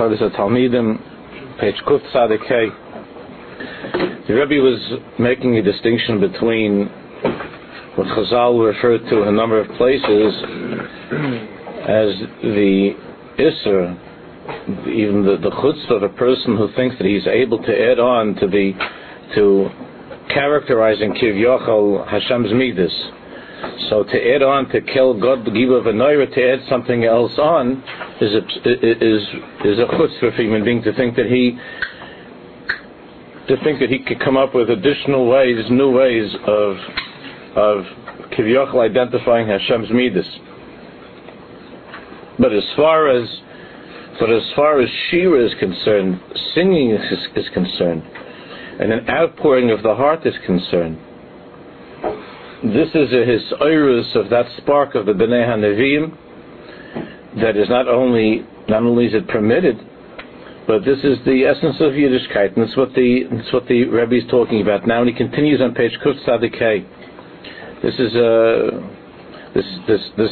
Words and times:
Chodesh 0.00 0.34
Talmidim, 0.34 0.98
page 1.60 1.74
Kuf 1.86 2.00
The 4.26 4.32
Rebbe 4.32 4.62
was 4.62 4.98
making 5.18 5.58
a 5.58 5.62
distinction 5.62 6.18
between 6.18 6.86
what 7.96 8.06
Chazal 8.06 8.66
referred 8.66 9.06
to 9.10 9.22
in 9.24 9.28
a 9.28 9.32
number 9.32 9.60
of 9.60 9.68
places 9.76 10.32
as 11.84 12.16
the 12.40 12.94
Isser, 13.38 13.98
even 14.88 15.22
the, 15.26 15.36
the 15.36 15.50
chutzpah 15.50 15.96
of 15.96 16.02
a 16.02 16.08
person 16.16 16.56
who 16.56 16.72
thinks 16.74 16.96
that 16.96 17.06
he's 17.06 17.26
able 17.26 17.58
to 17.58 17.90
add 17.92 17.98
on 17.98 18.36
to 18.36 18.46
the 18.46 18.72
to 19.34 19.68
characterizing 20.32 21.12
Kiv 21.12 21.34
Yochel 21.34 22.08
Hashem's 22.08 22.54
Midas. 22.54 22.94
So 23.88 24.04
to 24.04 24.34
add 24.34 24.42
on 24.42 24.68
to 24.70 24.80
kill 24.80 25.20
God 25.20 25.44
Giba 25.44 25.82
Vanoira, 25.84 26.32
to 26.32 26.52
add 26.52 26.60
something 26.68 27.04
else 27.04 27.32
on, 27.38 27.82
is 28.20 28.32
a, 28.34 28.38
is 28.38 29.22
is 29.64 29.78
a 29.78 29.86
chutzpah 29.86 30.20
for 30.20 30.28
a 30.28 30.36
human 30.36 30.64
being 30.64 30.82
to 30.82 30.92
think 30.94 31.16
that 31.16 31.26
he 31.26 31.58
to 33.48 33.62
think 33.64 33.80
that 33.80 33.90
he 33.90 33.98
could 34.04 34.20
come 34.20 34.36
up 34.36 34.54
with 34.54 34.70
additional 34.70 35.28
ways, 35.28 35.56
new 35.70 35.90
ways 35.90 36.30
of 36.46 36.76
of 37.56 37.84
Kivyachal 38.32 38.80
identifying 38.88 39.48
Hashem's 39.48 39.90
midas. 39.90 40.26
But 42.38 42.52
as 42.52 42.64
far 42.76 43.08
as 43.08 43.28
but 44.20 44.30
as 44.30 44.42
far 44.54 44.80
as 44.80 44.88
Shira 45.10 45.46
is 45.46 45.52
concerned, 45.58 46.20
singing 46.54 46.90
is, 46.90 47.18
is 47.36 47.48
concerned, 47.54 48.02
and 48.78 48.92
an 48.92 49.08
outpouring 49.08 49.70
of 49.70 49.82
the 49.82 49.94
heart 49.94 50.26
is 50.26 50.34
concerned, 50.46 50.98
this 52.62 52.88
is 52.94 53.10
a 53.12 53.24
hisoirus 53.24 54.14
of 54.16 54.30
that 54.30 54.44
spark 54.58 54.94
of 54.94 55.06
the 55.06 55.12
Bnei 55.12 55.46
HaNevi'im 55.48 57.40
that 57.40 57.56
is 57.56 57.68
not 57.68 57.88
only 57.88 58.44
not 58.68 58.82
only 58.82 59.06
is 59.06 59.14
it 59.14 59.26
permitted, 59.28 59.76
but 60.66 60.84
this 60.84 60.98
is 60.98 61.18
the 61.24 61.44
essence 61.44 61.76
of 61.80 61.92
Yiddishkeit, 61.92 62.56
and 62.56 62.68
it's 62.68 62.76
what 62.76 62.92
the 62.94 63.24
it's 63.30 63.52
what 63.52 63.66
the 63.66 63.84
Rebbe 63.84 64.14
is 64.16 64.30
talking 64.30 64.60
about 64.60 64.86
now. 64.86 65.00
And 65.00 65.08
he 65.08 65.16
continues 65.16 65.60
on 65.60 65.74
page 65.74 65.92
Kuf. 66.04 66.14
This 67.82 67.94
is 67.94 68.14
uh, 68.14 68.70
this 69.54 69.64
this 69.88 70.00
this 70.18 70.30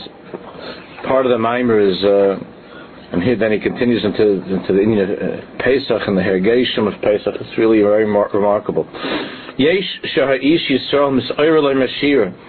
part 1.07 1.25
of 1.25 1.31
the 1.31 1.39
mimer 1.39 1.81
is. 1.81 2.05
Uh, 2.05 2.58
and 3.13 3.23
here 3.23 3.37
then 3.37 3.53
he 3.53 3.59
continues 3.59 4.05
into 4.05 4.23
into 4.23 4.73
the 4.73 4.83
uh, 4.83 5.63
Pesach 5.63 6.03
and 6.07 6.17
the 6.17 6.23
Hergeshim 6.23 6.87
of 6.93 7.01
Pesach. 7.01 7.35
It's 7.41 7.59
really 7.59 7.81
very 7.81 8.07
mar- 8.07 8.31
remarkable. 8.35 8.87
Yesh 9.57 10.01
Yisrael. 10.05 11.11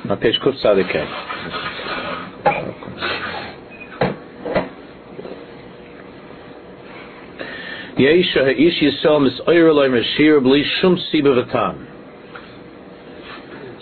On 0.09 0.17
page 0.17 0.39
Kuf 0.43 0.61
Tzadikei. 0.61 1.07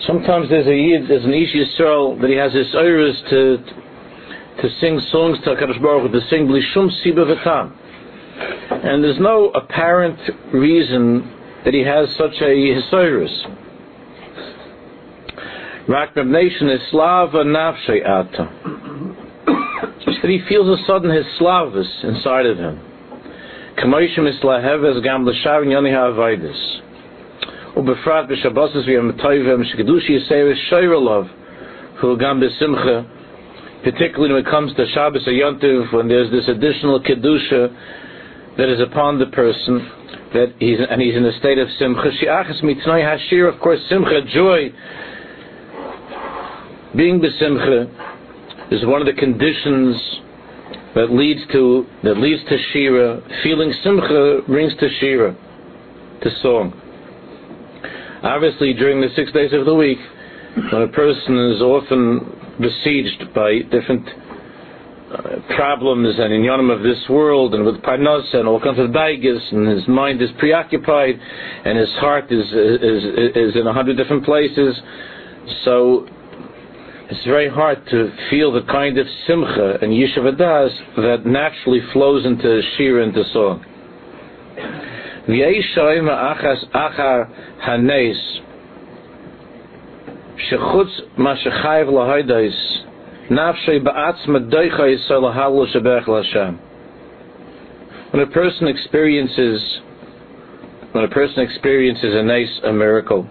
Sometimes 0.06 0.48
there's 0.48 0.66
a 0.66 1.06
there's 1.06 1.24
an 1.24 1.34
ish 1.34 1.54
yisrael 1.54 2.20
that 2.20 2.30
he 2.30 2.36
has 2.36 2.52
his 2.52 2.74
iris 2.74 3.16
to 3.30 3.58
to 3.58 3.87
to 4.60 4.68
sing 4.80 5.00
songs 5.12 5.38
to 5.44 5.50
HaKadosh 5.54 5.80
Baruch 5.80 6.10
Hu, 6.10 6.20
to 6.20 6.26
sing 6.28 6.46
Blishum 6.46 6.90
Siba 7.04 7.24
V'tam. 7.24 7.72
And 8.84 9.02
there's 9.02 9.20
no 9.20 9.50
apparent 9.50 10.18
reason 10.52 11.32
that 11.64 11.74
he 11.74 11.80
has 11.80 12.08
such 12.16 12.40
a 12.40 12.44
Hisoyrus. 12.44 13.46
Rak 15.88 16.16
Nation 16.16 16.68
is 16.70 16.80
Slava 16.90 17.44
Nafshe 17.44 18.06
Ata. 18.06 18.48
Just 20.04 20.22
that 20.22 20.30
he 20.30 20.40
feels 20.48 20.68
a 20.68 20.84
sudden 20.86 21.10
his 21.10 21.24
slavus 21.40 22.04
inside 22.04 22.46
of 22.46 22.58
him. 22.58 22.80
Kamoishim 23.78 24.28
is 24.28 24.36
Laheves 24.42 25.02
Gam 25.02 25.24
Lashavin 25.24 25.70
Yoni 25.70 25.90
HaAvaidis. 25.90 26.80
Ubefrat 27.76 28.28
B'Shabbos 28.28 28.76
is 28.76 28.84
V'yam 28.86 29.12
Toivem 29.20 29.62
Shkedushi 29.64 30.18
Yisayris 30.18 30.58
Shoyrolov 30.70 31.30
Hu 32.00 32.18
Gam 32.18 32.40
B'Simcha 32.40 33.17
particularly 33.82 34.34
when 34.34 34.44
it 34.44 34.50
comes 34.50 34.74
to 34.74 34.86
Shabbos 34.92 35.26
or 35.26 35.32
Yontiv, 35.32 35.92
when 35.92 36.08
there's 36.08 36.30
this 36.30 36.48
additional 36.48 37.00
kedusha 37.02 37.74
that 38.56 38.68
is 38.68 38.80
upon 38.80 39.18
the 39.18 39.26
person, 39.26 39.78
that 40.34 40.54
he's 40.58 40.78
and 40.78 41.00
he's 41.00 41.16
in 41.16 41.24
a 41.24 41.32
state 41.38 41.58
of 41.58 41.68
simcha. 41.78 42.10
Shiachas 42.22 42.62
mitznai 42.62 43.02
hashir, 43.02 43.52
of 43.52 43.60
course, 43.60 43.80
simcha, 43.88 44.22
joy. 44.34 44.70
Being 46.96 47.20
besimcha 47.20 48.72
is 48.72 48.84
one 48.84 49.00
of 49.00 49.06
the 49.06 49.18
conditions 49.18 49.96
that 50.94 51.10
leads 51.10 51.40
to 51.52 51.86
that 52.02 52.18
leads 52.18 52.42
to 52.48 52.58
shira. 52.72 53.22
Feeling 53.42 53.72
simcha 53.84 54.40
brings 54.46 54.74
to 54.76 54.88
shira, 55.00 55.36
to 56.22 56.30
song. 56.42 56.72
Obviously, 58.22 58.74
during 58.74 59.00
the 59.00 59.08
six 59.14 59.30
days 59.32 59.52
of 59.52 59.64
the 59.64 59.74
week, 59.74 59.98
when 60.72 60.82
a 60.82 60.88
person 60.88 61.38
is 61.54 61.62
often 61.62 62.37
besieged 62.60 63.32
by 63.34 63.60
different 63.70 64.06
uh, 64.08 65.56
problems 65.56 66.18
and 66.18 66.32
inyanim 66.32 66.74
of 66.74 66.82
this 66.82 66.98
world 67.08 67.54
and 67.54 67.64
with 67.64 67.76
parnas 67.76 68.34
and 68.34 68.46
all 68.46 68.60
kinds 68.60 68.78
of 68.78 68.90
daigas 68.90 69.40
and 69.52 69.66
his 69.68 69.88
mind 69.88 70.20
is 70.20 70.28
preoccupied 70.38 71.18
and 71.64 71.78
his 71.78 71.88
heart 71.94 72.30
is 72.30 72.44
is 72.46 73.04
is 73.34 73.56
in 73.56 73.66
a 73.66 73.72
hundred 73.72 73.96
different 73.96 74.24
places 74.24 74.76
so 75.64 76.06
it's 77.10 77.24
very 77.24 77.48
hard 77.48 77.86
to 77.88 78.12
feel 78.28 78.52
the 78.52 78.60
kind 78.62 78.98
of 78.98 79.06
simcha 79.26 79.78
and 79.80 79.92
yishavadas 79.92 80.70
that 80.96 81.22
naturally 81.24 81.80
flows 81.94 82.26
into 82.26 82.60
shir 82.76 83.00
and 83.00 83.14
to 83.14 83.24
song. 83.32 83.64
achas 85.26 86.68
achar 86.74 87.30
hanes 87.64 88.47
shechutz 90.50 91.18
ma 91.18 91.34
shechayv 91.34 91.88
lahaydais 91.88 92.56
nafshay 93.30 93.82
ba'atzma 93.82 94.48
doicha 94.50 94.86
yisrael 94.86 95.22
lahalu 95.26 95.66
shebech 95.74 96.06
l'Hashem. 96.06 96.58
When 98.12 98.22
a 98.22 98.30
person 98.30 98.68
experiences 98.68 99.80
when 100.92 101.04
a 101.04 101.08
person 101.08 101.40
experiences 101.40 102.14
a 102.14 102.22
nice 102.22 102.60
a 102.64 102.72
miracle, 102.72 103.28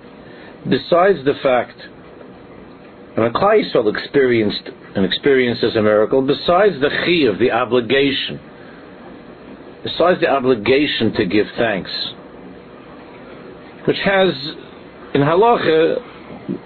besides 0.70 1.24
the 1.26 1.34
fact 1.42 1.78
when 3.16 3.34
Klal 3.34 3.64
Yisrael 3.64 3.92
experienced 3.98 4.70
and 4.96 5.04
experiences 5.04 5.76
a 5.76 5.82
miracle, 5.82 6.22
besides 6.22 6.80
the 6.80 6.90
chi 6.90 7.28
of 7.28 7.40
the 7.40 7.50
obligation, 7.50 8.40
besides 9.84 10.22
the 10.22 10.28
obligation 10.28 11.14
to 11.14 11.26
give 11.26 11.48
thanks, 11.58 11.90
which 13.88 13.98
has 14.06 14.30
in 15.16 15.22
halacha 15.22 16.17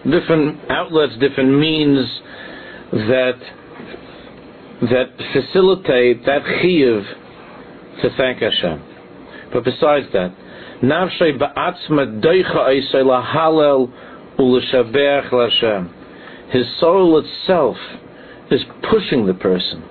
different 0.03 0.59
outlets, 0.69 1.14
different 1.19 1.59
means 1.59 2.08
that 2.92 3.40
that 4.81 5.09
facilitate 5.34 6.25
that 6.25 6.42
chiyuv 6.42 7.03
to 8.02 8.09
thank 8.18 8.40
Hashem. 8.40 8.84
But 9.53 9.64
besides 9.64 10.08
that, 10.14 10.34
nafshay 10.84 11.38
ba'atzma 11.38 12.22
doicha 12.22 12.56
eisay 12.56 13.03
lahalel 13.03 13.92
u'l'shabeach 14.40 15.31
l'Hashem 15.31 16.02
his 16.52 16.66
soul 16.80 17.18
itself 17.24 17.78
is 18.52 18.62
pushing 18.90 19.25
the 19.25 19.34
person 19.34 19.81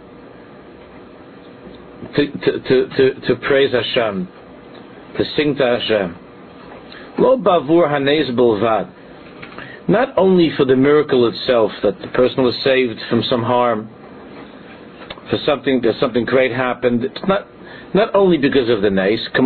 to, 2.14 2.26
to, 2.26 2.88
to, 2.96 3.20
to, 3.26 3.36
praise 3.36 3.72
Hashem, 3.72 4.28
to 5.16 5.24
sing 5.36 5.56
to 5.56 5.64
Hashem. 5.64 6.16
Lo 7.18 7.38
bavur 7.38 7.88
bilvad. 7.88 8.92
Not 9.90 10.16
only 10.16 10.50
for 10.56 10.64
the 10.64 10.76
miracle 10.76 11.28
itself 11.28 11.72
that 11.82 12.00
the 12.00 12.08
person 12.08 12.44
was 12.44 12.54
saved 12.62 12.98
from 13.10 13.22
some 13.24 13.42
harm, 13.42 13.88
for 15.30 15.38
something 15.46 15.80
that 15.82 15.94
something 16.00 16.24
great 16.24 16.52
happened. 16.52 17.04
It's 17.04 17.20
not 17.26 17.46
not 17.94 18.14
only 18.14 18.36
because 18.38 18.68
of 18.68 18.82
the 18.82 18.90
nace. 18.90 19.20
So 19.34 19.42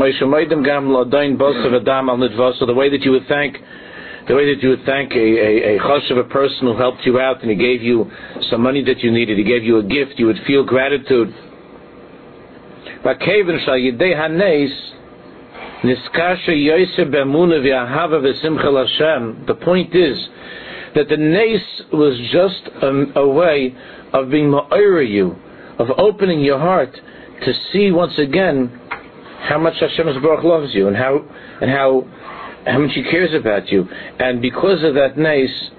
the 2.66 2.74
way 2.74 2.90
that 2.90 3.00
you 3.02 3.10
would 3.12 3.26
thank 3.28 3.56
the 4.26 4.34
way 4.34 4.54
that 4.54 4.62
you 4.62 4.70
would 4.70 4.84
thank 4.86 5.12
a, 5.12 5.18
a, 5.18 5.76
a 5.76 5.78
chosh 5.80 6.10
of 6.10 6.16
a 6.16 6.24
person 6.24 6.60
who 6.60 6.76
helped 6.78 7.04
you 7.04 7.20
out 7.20 7.42
and 7.42 7.50
he 7.50 7.56
gave 7.56 7.82
you 7.82 8.10
some 8.50 8.62
money 8.62 8.82
that 8.84 9.00
you 9.00 9.10
needed, 9.12 9.36
he 9.36 9.44
gave 9.44 9.62
you 9.62 9.76
a 9.78 9.82
gift, 9.82 10.14
you 10.16 10.24
would 10.24 10.38
feel 10.46 10.64
gratitude. 10.64 11.28
The 15.84 15.96
point 19.62 19.94
is 19.94 20.28
that 20.94 21.08
the 21.08 21.16
nace 21.16 21.82
was 21.92 22.18
just 22.32 22.62
a, 22.82 23.20
a 23.20 23.28
way 23.28 23.74
of 24.12 24.30
being 24.30 24.46
ma'ira 24.46 25.06
you, 25.08 25.36
of 25.78 25.90
opening 25.98 26.40
your 26.40 26.58
heart 26.58 26.94
to 27.44 27.52
see 27.72 27.90
once 27.90 28.18
again 28.18 28.80
how 29.40 29.58
much 29.58 29.74
Hashem 29.78 30.06
Baruch 30.22 30.44
loves 30.44 30.74
you 30.74 30.88
and 30.88 30.96
how 30.96 31.22
and 31.60 31.70
how 31.70 32.06
how 32.64 32.78
much 32.78 32.92
he 32.94 33.02
cares 33.02 33.34
about 33.34 33.68
you. 33.68 33.86
And 34.18 34.40
because 34.40 34.82
of 34.82 34.94
that 34.94 35.18
nace, 35.18 35.70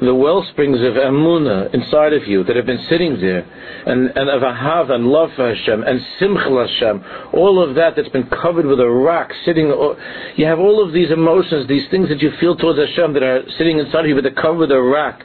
the 0.00 0.14
well 0.14 0.46
springs 0.52 0.78
of 0.78 0.94
emuna 0.94 1.74
inside 1.74 2.12
of 2.12 2.26
you 2.26 2.44
that 2.44 2.56
have 2.56 2.66
been 2.66 2.84
sitting 2.88 3.20
there, 3.20 3.40
and, 3.86 4.10
and 4.16 4.30
of 4.30 4.42
ahav 4.42 4.90
and 4.90 5.06
love 5.06 5.30
for 5.34 5.54
Hashem 5.54 5.82
and 5.82 6.00
simcha 6.18 6.66
Hashem, 6.66 7.04
all 7.32 7.62
of 7.62 7.74
that 7.74 7.96
that's 7.96 8.08
been 8.10 8.28
covered 8.28 8.66
with 8.66 8.80
a 8.80 8.88
rock 8.88 9.30
sitting. 9.44 9.66
You 10.36 10.46
have 10.46 10.58
all 10.58 10.84
of 10.84 10.92
these 10.92 11.10
emotions, 11.10 11.68
these 11.68 11.88
things 11.90 12.08
that 12.08 12.20
you 12.20 12.32
feel 12.38 12.56
towards 12.56 12.78
Hashem 12.78 13.12
that 13.14 13.22
are 13.22 13.42
sitting 13.58 13.78
inside 13.78 14.00
of 14.00 14.06
you, 14.06 14.14
but 14.14 14.22
they're 14.22 14.32
covered 14.32 14.58
with 14.58 14.70
a 14.70 14.80
rock. 14.80 15.22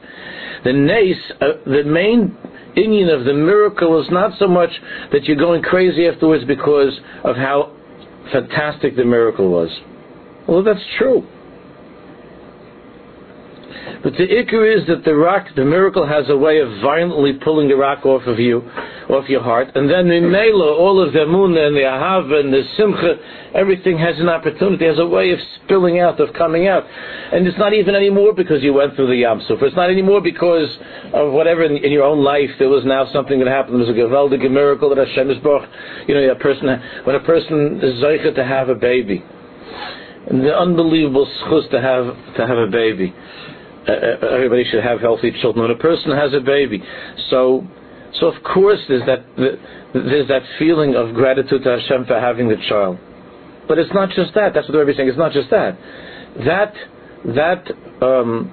The 0.63 0.73
nace, 0.73 1.31
uh, 1.41 1.45
the 1.65 1.83
main 1.83 2.37
Indian 2.75 3.09
of 3.09 3.25
the 3.25 3.33
miracle 3.33 4.01
is 4.01 4.09
not 4.09 4.37
so 4.39 4.47
much 4.47 4.71
that 5.11 5.25
you're 5.25 5.37
going 5.37 5.61
crazy 5.61 6.07
afterwards 6.07 6.45
because 6.45 6.99
of 7.23 7.35
how 7.35 7.75
fantastic 8.31 8.95
the 8.95 9.05
miracle 9.05 9.49
was. 9.49 9.69
Well, 10.47 10.63
that's 10.63 10.83
true. 10.97 11.27
But 14.03 14.19
the 14.19 14.27
ikr 14.27 14.67
is 14.67 14.85
that 14.87 15.05
the 15.05 15.15
rock, 15.15 15.47
the 15.55 15.63
miracle 15.63 16.05
has 16.05 16.27
a 16.27 16.35
way 16.35 16.59
of 16.59 16.67
violently 16.81 17.39
pulling 17.41 17.69
the 17.69 17.77
rock 17.77 18.05
off 18.05 18.27
of 18.27 18.37
you, 18.37 18.59
off 19.09 19.29
your 19.29 19.41
heart, 19.41 19.69
and 19.75 19.89
then 19.89 20.09
the 20.09 20.19
mela, 20.19 20.75
all 20.75 20.99
of 20.99 21.13
the 21.13 21.19
muna 21.19 21.67
and 21.67 21.75
the 21.75 21.87
ahav 21.87 22.27
and 22.37 22.51
the 22.51 22.63
simcha, 22.75 23.15
everything 23.55 23.97
has 23.97 24.19
an 24.19 24.27
opportunity, 24.27 24.85
has 24.85 24.99
a 24.99 25.07
way 25.07 25.31
of 25.31 25.39
spilling 25.63 26.01
out, 26.01 26.19
of 26.19 26.33
coming 26.33 26.67
out. 26.67 26.83
And 26.83 27.47
it's 27.47 27.57
not 27.57 27.71
even 27.71 27.95
anymore 27.95 28.33
because 28.33 28.61
you 28.61 28.73
went 28.73 28.93
through 28.97 29.07
the 29.07 29.15
Yam 29.15 29.41
Suf. 29.47 29.59
It's 29.61 29.75
not 29.77 29.89
anymore 29.89 30.19
because 30.19 30.67
of 31.13 31.31
whatever 31.31 31.63
in, 31.63 31.77
in, 31.77 31.93
your 31.93 32.03
own 32.03 32.25
life 32.25 32.49
there 32.59 32.67
was 32.67 32.83
now 32.83 33.07
something 33.13 33.39
that 33.39 33.47
happened. 33.47 33.79
There 33.79 33.87
was 33.87 33.95
a 33.95 33.97
geweldige 33.97 34.51
miracle 34.51 34.93
that 34.93 34.97
Hashem 34.97 35.31
is 35.31 35.37
brought. 35.37 35.65
You 36.09 36.15
know, 36.15 36.29
a 36.29 36.35
person, 36.35 36.67
when 37.05 37.15
a 37.15 37.23
person 37.23 37.79
is 37.81 38.03
zeicha 38.03 38.35
to 38.35 38.43
have 38.43 38.67
a 38.67 38.75
baby, 38.75 39.23
and 40.27 40.43
the 40.43 40.53
unbelievable 40.53 41.25
schus 41.39 41.69
to 41.71 41.79
have 41.79 42.35
to 42.35 42.47
have 42.47 42.57
a 42.57 42.67
baby 42.67 43.13
everybody 43.87 44.63
should 44.69 44.83
have 44.83 45.01
healthy 45.01 45.31
children. 45.41 45.67
When 45.67 45.71
a 45.71 45.79
person 45.79 46.11
has 46.11 46.33
a 46.33 46.39
baby, 46.39 46.81
so 47.29 47.65
so 48.19 48.27
of 48.27 48.43
course 48.43 48.79
there's 48.87 49.05
that 49.05 49.25
there's 49.93 50.27
that 50.27 50.43
feeling 50.59 50.95
of 50.95 51.13
gratitude 51.13 51.63
to 51.63 51.69
Hashem 51.79 52.05
for 52.05 52.19
having 52.19 52.49
the 52.49 52.57
child. 52.69 52.97
But 53.67 53.79
it's 53.79 53.93
not 53.93 54.09
just 54.09 54.33
that. 54.35 54.53
That's 54.53 54.67
what 54.67 54.73
the 54.73 54.79
Rebbe 54.79 54.95
saying. 54.95 55.09
It's 55.09 55.17
not 55.17 55.31
just 55.31 55.49
that. 55.49 55.77
That 56.45 56.73
that 57.25 57.71
um, 58.05 58.51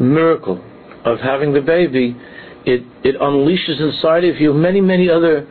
miracle 0.00 0.62
of 1.04 1.20
having 1.20 1.52
the 1.52 1.60
baby, 1.60 2.16
it 2.64 2.82
it 3.02 3.20
unleashes 3.20 3.80
inside 3.80 4.24
of 4.24 4.40
you 4.40 4.52
many 4.52 4.80
many 4.80 5.08
other 5.08 5.46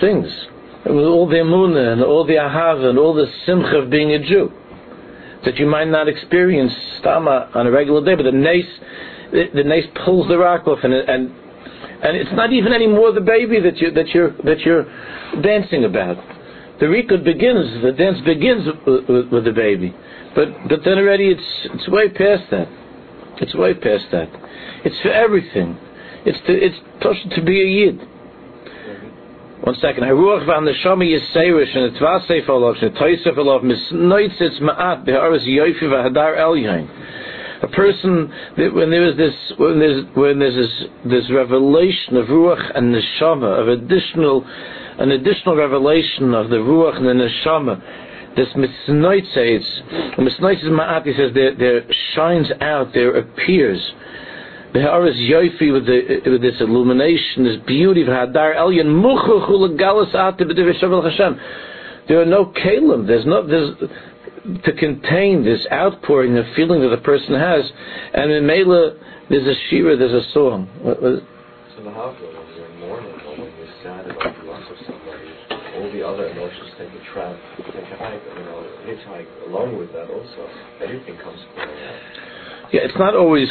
things. 0.00 0.26
With 0.84 1.04
all 1.04 1.28
the 1.28 1.36
emunah 1.36 1.92
and 1.92 2.02
all 2.02 2.26
the 2.26 2.34
ahava 2.34 2.90
and 2.90 2.98
all 2.98 3.14
the 3.14 3.26
simcha 3.46 3.76
of 3.76 3.90
being 3.90 4.12
a 4.12 4.18
Jew 4.18 4.52
that 5.44 5.56
you 5.56 5.66
might 5.66 5.88
not 5.88 6.08
experience 6.08 6.72
stama 7.00 7.54
on 7.54 7.66
a 7.66 7.70
regular 7.70 8.04
day, 8.04 8.14
but 8.14 8.24
the 8.24 8.32
nace, 8.32 8.64
the, 9.32 9.44
the 9.54 9.64
nace 9.64 9.86
pulls 10.04 10.28
the 10.28 10.38
rock 10.38 10.66
off, 10.66 10.78
and 10.82 10.92
and 10.92 11.32
and 12.02 12.16
it's 12.16 12.32
not 12.32 12.52
even 12.52 12.72
anymore 12.72 13.12
the 13.12 13.20
baby 13.20 13.60
that 13.60 13.78
you 13.78 13.90
that 13.92 14.08
you're 14.08 14.32
that 14.44 14.60
you're 14.60 14.84
dancing 15.42 15.84
about. 15.84 16.16
The 16.80 16.86
rikud 16.86 17.22
begins, 17.22 17.82
the 17.82 17.92
dance 17.92 18.18
begins 18.24 18.66
with, 18.66 19.08
with, 19.08 19.30
with, 19.30 19.44
the 19.44 19.52
baby, 19.52 19.94
but 20.34 20.48
but 20.68 20.80
then 20.84 20.98
already 20.98 21.28
it's 21.28 21.68
it's 21.74 21.88
way 21.88 22.08
past 22.08 22.50
that. 22.50 22.68
It's 23.40 23.54
way 23.54 23.74
past 23.74 24.04
that. 24.12 24.28
It's 24.84 25.00
for 25.00 25.10
everything. 25.10 25.78
It's 26.24 26.38
to, 26.46 26.52
it's 26.52 27.34
to 27.34 27.42
be 27.42 27.60
a 27.60 27.66
yid. 27.66 28.00
One 29.62 29.76
second. 29.76 30.02
Haruach 30.02 30.44
Shami 30.84 31.16
Yiserish 31.16 31.76
and 31.76 31.94
the 31.94 31.98
Tvasef 32.00 32.48
Olav 32.48 32.74
and 32.82 32.92
the 32.92 32.98
Toisef 32.98 33.38
Olav 33.38 33.62
Misnoitzitz 33.62 34.60
Ma'at 34.60 35.04
Be'aris 35.04 35.46
Yofi 35.46 35.82
V'Hadar 35.82 36.36
Elyain. 36.36 37.62
A 37.62 37.68
person 37.68 38.28
that 38.56 38.74
when 38.74 38.90
there 38.90 39.08
is 39.08 39.16
this 39.16 39.34
when 39.58 39.78
there's 39.78 40.04
when 40.16 40.40
there's 40.40 40.56
this 40.56 40.88
this 41.04 41.30
revelation 41.30 42.16
of 42.16 42.26
ruach 42.26 42.76
and 42.76 42.92
neshama 42.92 43.60
of 43.60 43.68
additional 43.68 44.44
an 44.98 45.12
additional 45.12 45.54
revelation 45.54 46.34
of 46.34 46.50
the 46.50 46.56
ruach 46.56 46.96
and 46.96 47.06
the 47.06 47.12
neshama 47.12 47.80
this 48.34 48.48
misnoitzes 48.56 50.18
misnoitzes 50.18 50.70
ma'at 50.70 51.06
he 51.06 51.12
says 51.12 51.30
there 51.34 51.54
there 51.54 51.84
shines 52.16 52.50
out 52.60 52.92
there 52.94 53.16
appears 53.16 53.92
the 54.72 54.78
Haaretz 54.78 55.20
Yofi 55.28 55.72
with, 55.72 55.86
the, 55.86 56.30
with 56.30 56.40
this 56.40 56.60
illumination, 56.60 57.44
this 57.44 57.60
beauty 57.66 58.02
of 58.02 58.08
Hadar 58.08 58.56
Elyon, 58.56 59.02
Hashem. 61.04 61.40
There 62.08 62.20
are 62.20 62.26
no 62.26 62.46
kalim. 62.46 63.06
There's 63.06 63.26
no 63.26 63.46
there's 63.46 63.76
to 64.64 64.72
contain 64.72 65.44
this 65.44 65.64
outpouring 65.70 66.36
of 66.36 66.44
feeling 66.56 66.80
that 66.82 66.88
the 66.88 67.02
person 67.02 67.34
has, 67.34 67.62
and 68.14 68.32
in 68.32 68.46
Mela 68.46 68.94
there's 69.30 69.46
a 69.46 69.54
shira, 69.70 69.96
there's 69.96 70.12
a 70.12 70.32
song. 70.32 70.68
What, 70.82 71.00
what? 71.00 71.22
So 71.76 71.84
the 71.84 71.90
hafla, 71.90 72.26
when 72.26 72.56
you're 72.56 72.68
mourning 72.80 73.14
or 73.22 73.38
when 73.38 73.52
you're 73.54 73.74
sad 73.84 74.10
about 74.10 74.34
the 74.36 74.44
loss 74.50 74.66
of 74.68 74.76
somebody, 74.84 75.30
all 75.78 75.92
the 75.92 76.02
other 76.02 76.26
emotions 76.28 76.70
take 76.76 76.90
a 76.90 77.12
trap, 77.14 77.36
take 77.56 77.86
a 77.86 77.96
hike, 77.96 78.20
you 78.36 78.44
know, 78.44 78.66
hitchhike 78.82 79.30
along 79.46 79.78
with 79.78 79.92
that 79.92 80.10
also. 80.10 80.48
Everything 80.82 81.16
comes. 81.22 81.38
Yeah, 82.72 82.82
it's 82.82 82.98
not 82.98 83.14
always 83.14 83.48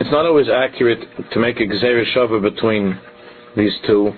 it's 0.00 0.10
not 0.10 0.26
always 0.26 0.48
accurate 0.48 1.00
to 1.32 1.38
make 1.38 1.60
a 1.60 1.66
shava 2.14 2.40
between 2.42 2.98
these 3.56 3.72
two 3.86 4.12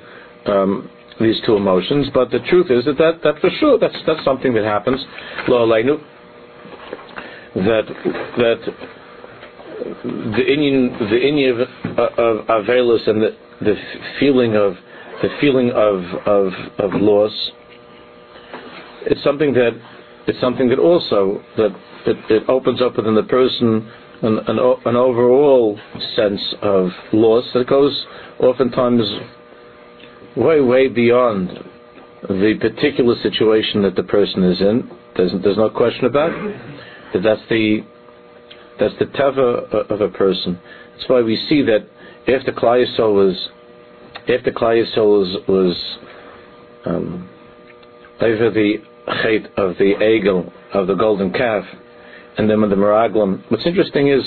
um, 0.46 0.90
these 1.20 1.40
two 1.46 1.56
emotions, 1.56 2.08
but 2.12 2.30
the 2.30 2.40
truth 2.40 2.70
is 2.70 2.84
that, 2.84 2.98
that, 2.98 3.22
that 3.24 3.40
for 3.40 3.50
sure 3.58 3.78
that's 3.78 3.96
that's 4.06 4.24
something 4.24 4.52
that 4.54 4.64
happens. 4.64 5.00
Lo 5.48 5.66
aleinu, 5.66 5.98
that 7.54 7.86
that 8.36 8.74
the 10.04 10.44
Indian 10.46 10.96
the 11.10 11.20
Indian 11.20 11.60
of, 11.96 12.48
of 12.48 12.68
and 12.68 13.22
the 13.22 13.36
the 13.60 13.74
feeling 14.20 14.56
of 14.56 14.74
the 15.22 15.28
feeling 15.40 15.70
of 15.70 16.02
of 16.26 16.52
of 16.78 17.00
loss. 17.00 17.32
It's 19.06 19.22
something 19.22 19.52
that 19.54 19.70
it's 20.26 20.40
something 20.40 20.68
that 20.68 20.78
also 20.78 21.42
that 21.56 21.74
it, 22.06 22.16
it 22.30 22.48
opens 22.48 22.82
up 22.82 22.96
within 22.96 23.14
the 23.14 23.22
person 23.22 23.90
an, 24.22 24.38
an, 24.46 24.58
an 24.86 24.96
overall 24.96 25.78
sense 26.14 26.40
of 26.62 26.88
loss 27.12 27.44
that 27.54 27.66
goes 27.66 28.06
oftentimes 28.38 29.02
way, 30.36 30.60
way 30.60 30.88
beyond 30.88 31.50
the 32.22 32.54
particular 32.60 33.14
situation 33.22 33.82
that 33.82 33.94
the 33.94 34.02
person 34.02 34.42
is 34.44 34.60
in. 34.60 34.90
There's, 35.16 35.32
there's 35.42 35.56
no 35.56 35.70
question 35.70 36.04
about. 36.06 36.30
That 37.12 37.22
that's 37.22 37.40
the 37.48 37.80
that's 38.78 38.94
the 38.98 39.06
teva 39.06 39.90
of 39.90 40.00
a 40.00 40.08
person. 40.08 40.58
That's 40.96 41.08
why 41.08 41.22
we 41.22 41.36
see 41.48 41.62
that 41.62 41.86
after 42.28 42.52
Klal 42.52 42.84
was 43.14 43.48
after 44.28 44.50
Klal 44.50 44.84
was 44.96 45.36
was 45.48 45.96
um, 46.84 47.28
over 48.20 48.50
the 48.50 48.74
chait 49.08 49.46
of 49.56 49.78
the 49.78 50.02
eagle 50.02 50.52
of 50.74 50.86
the 50.88 50.94
golden 50.94 51.32
calf 51.32 51.64
and 52.38 52.48
then 52.48 52.60
with 52.60 52.70
the 52.70 52.76
Meraglim. 52.76 53.42
What's 53.50 53.66
interesting 53.66 54.08
is 54.08 54.22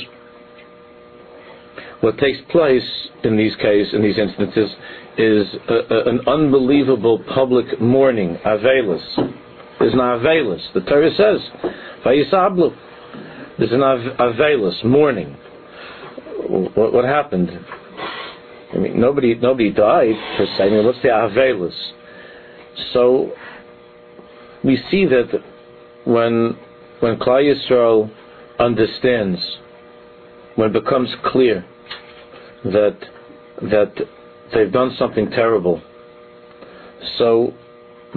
what 2.01 2.17
takes 2.17 2.39
place 2.49 2.83
in 3.23 3.37
these 3.37 3.55
cases, 3.57 3.93
in 3.93 4.01
these 4.01 4.17
instances, 4.17 4.69
is 5.17 5.47
a, 5.67 5.93
a, 5.93 6.09
an 6.09 6.21
unbelievable 6.27 7.23
public 7.33 7.79
mourning, 7.81 8.37
avelus. 8.45 9.03
There's 9.79 9.93
an 9.93 9.99
avelus. 9.99 10.61
The 10.73 10.81
Torah 10.81 11.11
says, 11.11 11.71
Vayisablu. 12.05 12.75
There's 13.57 13.71
an 13.73 13.79
avelus, 13.81 14.83
mourning. 14.85 15.35
What, 16.47 16.93
what, 16.93 17.05
happened? 17.05 17.49
I 18.73 18.77
mean, 18.77 18.99
nobody 18.99 19.35
nobody 19.35 19.71
died 19.71 20.15
per 20.37 20.45
se. 20.57 20.63
I 20.63 20.69
mean, 20.69 20.85
what's 20.85 21.01
the 21.01 21.09
avelus? 21.09 21.73
So 22.93 23.33
we 24.63 24.77
see 24.89 25.05
that 25.05 25.43
when 26.05 26.57
when 26.99 27.17
Klal 27.17 27.43
Yisrael 27.43 28.09
understands, 28.59 29.39
when 30.55 30.69
it 30.69 30.73
becomes 30.73 31.09
clear 31.25 31.65
that 32.65 32.97
that 33.61 33.93
they've 34.53 34.71
done 34.71 34.95
something 34.97 35.29
terrible, 35.31 35.81
so 37.17 37.53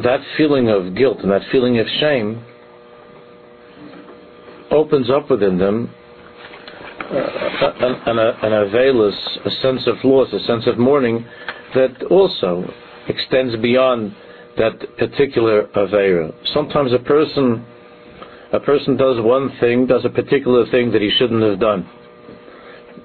that 0.02 0.20
feeling 0.36 0.68
of 0.68 0.94
guilt 0.96 1.18
and 1.22 1.30
that 1.30 1.42
feeling 1.50 1.78
of 1.78 1.86
shame 2.00 2.44
opens 4.70 5.10
up 5.10 5.30
within 5.30 5.58
them 5.58 5.92
uh, 7.00 7.72
an, 8.06 8.18
an, 8.18 8.52
availus, 8.52 9.14
a 9.44 9.50
sense 9.62 9.82
of 9.86 9.96
loss, 10.02 10.32
a 10.32 10.40
sense 10.46 10.66
of 10.66 10.78
mourning 10.78 11.24
that 11.74 12.02
also 12.10 12.64
extends 13.08 13.54
beyond 13.56 14.14
that 14.56 14.78
particular 14.96 15.66
avera. 15.76 16.32
Sometimes 16.54 16.92
a 16.92 16.98
person 16.98 17.66
a 18.52 18.61
person 18.61 18.97
does 18.97 19.16
one 19.21 19.50
thing, 19.61 19.87
does 19.87 20.04
a 20.04 20.11
particular 20.11 20.71
thing 20.71 20.92
that 20.92 21.00
he 21.00 21.11
shouldn't 21.18 21.42
have 21.42 21.59
done. 21.59 21.88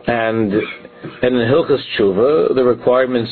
And, 0.08 0.54
and 0.54 1.36
in 1.36 1.48
Hilchas 1.48 1.82
Tshuva, 1.98 2.56
the 2.56 2.64
requirements 2.64 3.32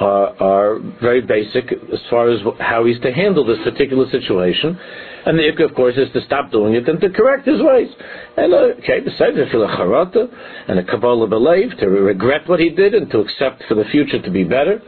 are, 0.00 0.42
are 0.42 0.78
very 1.00 1.20
basic 1.20 1.72
as 1.72 2.00
far 2.10 2.30
as 2.30 2.40
how 2.58 2.84
he's 2.84 2.98
to 3.00 3.12
handle 3.12 3.44
this 3.44 3.58
particular 3.64 4.08
situation. 4.10 4.78
And 5.24 5.38
the 5.38 5.42
ikka, 5.42 5.70
of 5.70 5.76
course, 5.76 5.94
is 5.96 6.12
to 6.14 6.24
stop 6.26 6.50
doing 6.50 6.74
it 6.74 6.88
and 6.88 7.00
to 7.00 7.10
correct 7.10 7.46
his 7.46 7.60
ways. 7.60 7.88
And 8.36 8.52
uh, 8.52 8.56
okay, 8.82 9.00
besides 9.00 9.36
to 9.36 9.48
feel 9.50 9.62
a 9.62 9.68
charata 9.68 10.26
and 10.68 10.78
a 10.78 10.84
kabbalah 10.84 11.28
belief, 11.28 11.72
to 11.78 11.86
regret 11.86 12.48
what 12.48 12.58
he 12.58 12.70
did 12.70 12.94
and 12.94 13.10
to 13.10 13.20
accept 13.20 13.62
for 13.68 13.74
the 13.74 13.84
future 13.92 14.20
to 14.20 14.30
be 14.30 14.42
better. 14.44 14.82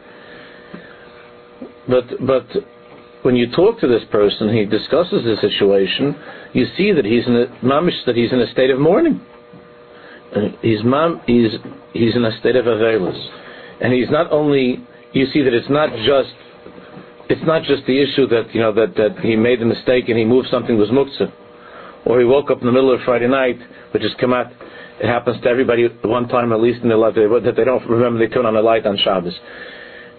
But 1.88 2.04
but 2.26 2.46
when 3.24 3.36
you 3.36 3.50
talk 3.52 3.80
to 3.80 3.88
this 3.88 4.02
person, 4.12 4.52
he 4.54 4.66
discusses 4.66 5.24
the 5.24 5.36
situation. 5.40 6.14
You 6.52 6.66
see 6.76 6.92
that 6.92 7.06
he's 7.06 7.26
in 7.26 7.34
a 7.34 7.46
mamish, 7.64 8.04
that 8.04 8.16
he's 8.16 8.30
in 8.30 8.38
a 8.38 8.52
state 8.52 8.68
of 8.68 8.78
mourning. 8.78 9.18
He's 10.60 10.84
mam, 10.84 11.22
he's 11.26 11.52
he's 11.94 12.14
in 12.14 12.24
a 12.24 12.38
state 12.40 12.54
of 12.56 12.66
avelus, 12.66 13.18
and 13.80 13.92
he's 13.92 14.10
not 14.10 14.30
only. 14.30 14.86
You 15.14 15.26
see 15.32 15.42
that 15.42 15.54
it's 15.54 15.70
not 15.70 15.90
just 16.04 16.34
it's 17.30 17.46
not 17.46 17.62
just 17.62 17.86
the 17.86 17.96
issue 18.02 18.26
that 18.26 18.54
you 18.54 18.60
know 18.60 18.72
that, 18.74 18.94
that 18.96 19.20
he 19.20 19.36
made 19.36 19.62
a 19.62 19.64
mistake 19.64 20.08
and 20.08 20.18
he 20.18 20.24
moved 20.24 20.48
something 20.50 20.76
was 20.76 20.90
muktzah, 20.90 21.32
or 22.04 22.18
he 22.18 22.26
woke 22.26 22.50
up 22.50 22.60
in 22.60 22.66
the 22.66 22.72
middle 22.72 22.92
of 22.92 23.00
Friday 23.06 23.28
night, 23.28 23.58
which 23.92 24.04
is 24.04 24.12
kamat. 24.20 24.52
It 25.00 25.06
happens 25.06 25.40
to 25.42 25.48
everybody 25.48 25.86
one 26.02 26.28
time 26.28 26.52
at 26.52 26.60
least 26.60 26.82
in 26.82 26.88
their 26.88 26.98
life 26.98 27.14
that 27.14 27.54
they 27.56 27.64
don't 27.64 27.88
remember 27.88 28.18
they 28.18 28.32
turn 28.32 28.44
on 28.44 28.56
a 28.56 28.60
light 28.60 28.86
on 28.86 28.98
Shabbos, 28.98 29.34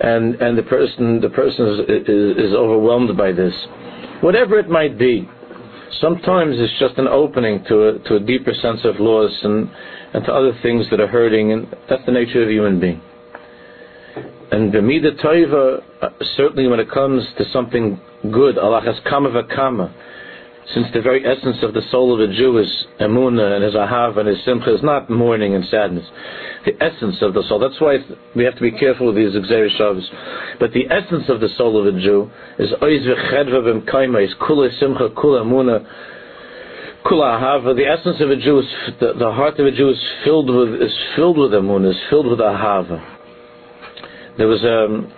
and 0.01 0.35
and 0.35 0.57
the 0.57 0.63
person 0.63 1.21
the 1.21 1.29
person 1.29 1.67
is, 1.67 1.79
is, 2.07 2.49
is 2.49 2.53
overwhelmed 2.53 3.15
by 3.17 3.31
this, 3.31 3.53
whatever 4.21 4.59
it 4.59 4.69
might 4.69 4.97
be. 4.97 5.29
Sometimes 6.01 6.55
it's 6.59 6.77
just 6.79 6.97
an 6.97 7.07
opening 7.07 7.63
to 7.69 7.87
a, 7.87 7.99
to 7.99 8.15
a 8.15 8.19
deeper 8.19 8.53
sense 8.61 8.81
of 8.83 8.99
loss 8.99 9.31
and, 9.43 9.69
and 10.13 10.25
to 10.25 10.31
other 10.33 10.51
things 10.61 10.85
that 10.91 10.99
are 10.99 11.07
hurting, 11.07 11.53
and 11.53 11.67
that's 11.89 12.05
the 12.05 12.11
nature 12.11 12.43
of 12.43 12.49
a 12.49 12.51
human 12.51 12.79
being. 12.81 13.01
And 14.51 14.73
the 14.73 14.81
Mida 14.81 15.13
Toiva, 15.13 15.81
uh, 16.01 16.09
certainly 16.35 16.67
when 16.67 16.79
it 16.79 16.91
comes 16.91 17.23
to 17.37 17.45
something 17.53 17.99
good, 18.23 18.57
Allah 18.57 18.81
has 18.85 18.95
kama 19.09 19.29
v'kama. 19.29 19.93
Since 20.73 20.87
the 20.93 21.01
very 21.01 21.23
essence 21.25 21.57
of 21.61 21.73
the 21.73 21.81
soul 21.91 22.13
of 22.13 22.27
a 22.27 22.33
Jew 22.33 22.57
is 22.57 22.85
emuna 22.99 23.55
and 23.55 23.63
his 23.63 23.75
ahav 23.75 24.17
and 24.17 24.27
his 24.27 24.43
simcha 24.45 24.73
is 24.73 24.81
not 24.81 25.09
mourning 25.09 25.53
and 25.53 25.63
sadness. 25.65 26.05
The 26.65 26.73
essence 26.83 27.17
of 27.21 27.35
the 27.35 27.43
soul. 27.47 27.59
That's 27.59 27.79
why 27.79 27.97
we 28.35 28.43
have 28.45 28.55
to 28.55 28.61
be 28.61 28.71
careful 28.71 29.07
with 29.07 29.15
these 29.15 29.35
exer 29.35 29.69
shavs. 29.79 30.03
But 30.59 30.73
the 30.73 30.85
essence 30.89 31.25
of 31.29 31.39
the 31.39 31.49
soul 31.55 31.79
of 31.79 31.93
a 31.93 31.99
Jew 31.99 32.31
is 32.57 32.71
oiz 32.81 33.05
v'chedva 33.05 33.85
b'mkaima, 33.85 34.25
is 34.25 34.33
kula 34.41 34.71
simcha, 34.79 35.09
kula 35.09 35.45
emuna, 35.45 35.85
kula 37.05 37.39
ahava. 37.39 37.75
The 37.75 37.85
essence 37.85 38.17
of 38.19 38.31
a 38.31 38.35
Jew 38.35 38.59
is, 38.59 38.65
the, 38.99 39.13
the 39.13 39.31
heart 39.31 39.59
of 39.59 39.67
a 39.67 39.71
Jew 39.71 39.89
is 39.89 40.01
filled 40.23 40.49
with, 40.49 40.81
is 40.81 40.97
filled 41.15 41.37
with 41.37 41.51
emuna, 41.51 41.91
is 41.91 42.01
filled 42.09 42.25
with 42.25 42.39
ahava 42.39 43.15
there 44.37 44.47
was 44.47 44.63
a 44.63 45.14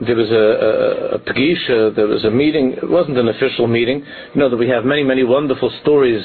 there 0.00 0.16
was 0.16 0.30
a, 0.30 0.34
a, 0.34 1.14
a 1.16 1.18
pgisha, 1.18 1.90
uh, 1.90 1.94
there 1.94 2.06
was 2.06 2.24
a 2.24 2.30
meeting. 2.30 2.72
It 2.72 2.88
wasn't 2.88 3.18
an 3.18 3.28
official 3.28 3.66
meeting. 3.66 4.04
You 4.34 4.40
know 4.40 4.48
that 4.48 4.56
we 4.56 4.68
have 4.68 4.84
many 4.84 5.02
many 5.02 5.24
wonderful 5.24 5.72
stories 5.82 6.24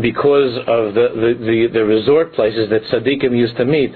because 0.00 0.56
of 0.66 0.94
the 0.94 1.08
the, 1.14 1.34
the, 1.44 1.68
the 1.72 1.84
resort 1.84 2.32
places 2.34 2.70
that 2.70 2.82
tzaddikim 2.84 3.36
used 3.36 3.56
to 3.56 3.64
meet. 3.64 3.92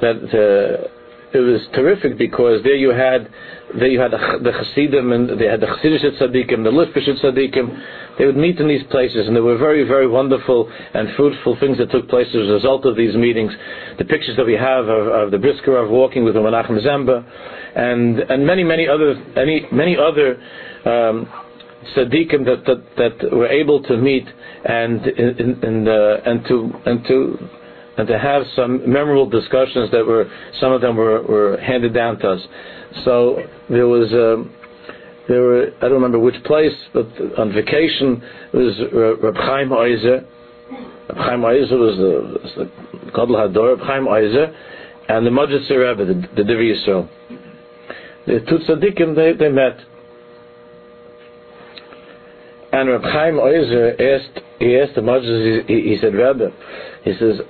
That 0.00 0.20
the 0.32 0.90
it 1.32 1.38
was 1.38 1.60
terrific 1.74 2.18
because 2.18 2.62
there 2.64 2.74
you 2.74 2.90
had 2.90 3.30
there 3.78 3.88
you 3.88 4.00
had 4.00 4.10
the, 4.10 4.18
the 4.42 4.50
Chassidim 4.50 5.12
and 5.12 5.40
they 5.40 5.46
had 5.46 5.60
the 5.60 5.66
Chassidish 5.66 6.18
tzaddikim, 6.18 6.64
the 6.64 6.70
Litvish 6.70 7.08
tzaddikim. 7.22 8.18
They 8.18 8.26
would 8.26 8.36
meet 8.36 8.58
in 8.58 8.68
these 8.68 8.82
places, 8.90 9.26
and 9.26 9.34
there 9.34 9.42
were 9.42 9.56
very, 9.56 9.86
very 9.86 10.06
wonderful 10.08 10.70
and 10.94 11.08
fruitful 11.16 11.56
things 11.60 11.78
that 11.78 11.90
took 11.90 12.08
place 12.08 12.28
as 12.28 12.48
a 12.48 12.52
result 12.52 12.84
of 12.84 12.96
these 12.96 13.14
meetings. 13.14 13.52
The 13.98 14.04
pictures 14.04 14.36
that 14.36 14.46
we 14.46 14.54
have 14.54 14.88
of, 14.88 15.06
of 15.06 15.30
the 15.30 15.38
Brisker 15.38 15.76
of 15.76 15.90
walking 15.90 16.24
with 16.24 16.34
the 16.34 16.40
Menachem 16.40 16.84
Zemba, 16.84 17.24
and 17.76 18.18
and 18.18 18.46
many, 18.46 18.64
many 18.64 18.88
other 18.88 19.14
any 19.36 19.66
many 19.72 19.96
other. 19.96 20.40
Um, 20.84 21.28
tzaddikim 21.96 22.44
that, 22.44 22.64
that 22.66 23.20
that 23.20 23.32
were 23.32 23.48
able 23.48 23.82
to 23.82 23.96
meet 23.96 24.26
and 24.64 25.00
and 25.06 25.88
uh, 25.88 26.16
and 26.26 26.44
to 26.44 26.72
and 26.84 27.04
to 27.06 27.38
and 27.96 28.08
to 28.08 28.18
have 28.18 28.42
some 28.54 28.90
memorable 28.90 29.28
discussions 29.28 29.90
that 29.90 30.04
were 30.06 30.30
some 30.60 30.72
of 30.72 30.80
them 30.80 30.96
were, 30.96 31.22
were 31.22 31.56
handed 31.58 31.94
down 31.94 32.18
to 32.18 32.30
us. 32.30 32.40
So 33.04 33.38
there 33.68 33.86
was 33.86 34.12
um, 34.12 34.54
there 35.28 35.42
were 35.42 35.66
I 35.78 35.82
don't 35.82 35.92
remember 35.92 36.18
which 36.18 36.42
place, 36.44 36.74
but 36.92 37.06
on 37.38 37.52
vacation 37.52 38.22
was 38.52 38.80
Reb 39.22 39.34
Chaim 39.36 39.70
Oizer. 39.70 40.26
Reb 41.08 41.18
Chaim 41.18 41.40
Oizer 41.40 41.78
was 41.78 41.96
the, 41.96 42.38
was 42.42 42.52
the 42.56 43.10
Gadol 43.12 43.36
Hador, 43.36 43.76
Reb 43.76 43.86
Chaim 43.86 44.04
Oizer, 44.06 44.54
and 45.08 45.26
the 45.26 45.30
Majid 45.30 45.62
Rebbe, 45.70 46.04
the, 46.04 46.14
the 46.36 46.42
Divrei 46.42 46.74
Yisrael. 46.74 47.08
The 48.26 48.40
two 48.48 48.58
tzaddikim 48.58 49.14
they, 49.14 49.32
they 49.32 49.50
met. 49.50 49.78
And 52.72 52.88
Reb 52.88 53.02
Chaim 53.02 53.34
Oizer 53.34 54.00
asked, 54.00 54.40
he 54.58 54.78
asked 54.78 54.94
the 54.94 55.02
Majid, 55.02 55.66
he, 55.66 55.90
he 55.90 55.98
said, 56.00 56.14
Rebbe, 56.14 56.50
he 57.02 57.12
says, 57.18 57.40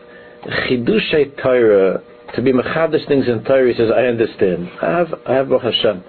Chidushay 0.68 1.36
Torah, 1.42 2.02
to 2.34 2.42
be 2.42 2.52
mechadish 2.52 3.06
things 3.08 3.26
in 3.28 3.44
Torah, 3.44 3.72
he 3.72 3.76
says, 3.76 3.90
I 3.94 4.02
understand. 4.02 4.68
I 4.82 4.98
have, 4.98 5.08
I 5.26 5.34
have 5.34 5.48
Baruch 5.48 5.62
Hashem, 5.62 6.04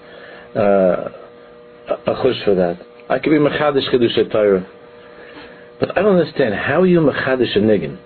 uh, 0.55 0.59
a 0.59 2.15
chush 2.15 2.45
for 2.45 2.55
that. 2.55 2.79
I 3.09 3.19
can 3.19 3.31
be 3.31 3.39
mechadish 3.39 3.89
Chidushay 3.91 4.31
Torah. 4.31 4.65
But 5.79 5.97
I 5.97 6.01
don't 6.01 6.17
understand, 6.17 6.53
how 6.55 6.81
are 6.81 6.87
you 6.87 6.99
mechadish 6.99 7.55
a 7.55 7.59
niggin? 7.59 7.97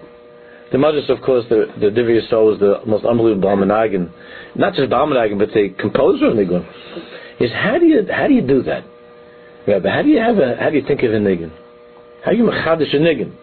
The 0.71 0.77
Majlis, 0.77 1.09
of 1.09 1.21
course, 1.21 1.45
the, 1.49 1.65
the 1.79 1.87
Divrei 1.87 2.19
Yisrael 2.21 2.45
was 2.51 2.59
the 2.59 2.81
most 2.87 3.05
unbelievable 3.05 3.47
Balmanagin. 3.47 4.11
Not 4.55 4.73
just 4.73 4.89
Balmanagin, 4.89 5.37
but 5.37 5.49
the 5.49 5.69
composer 5.79 6.27
of 6.27 6.33
Nigun. 6.33 6.65
Is 7.39 7.51
how 7.51 7.77
do 7.77 7.85
you, 7.85 8.07
how 8.11 8.27
do 8.27 8.33
you 8.33 8.41
do 8.41 8.63
that? 8.63 8.83
Rabbi, 9.67 9.89
how 9.89 10.01
do 10.01 10.09
you 10.09 10.19
have 10.19 10.37
a, 10.37 10.55
how 10.59 10.69
do 10.69 10.77
you 10.77 10.85
think 10.87 11.03
of 11.03 11.11
a 11.11 11.17
niggin? 11.17 11.51
How 12.23 12.31
you 12.31 12.43
mechadish 12.43 12.95
a 12.95 12.99
niggin? 12.99 13.35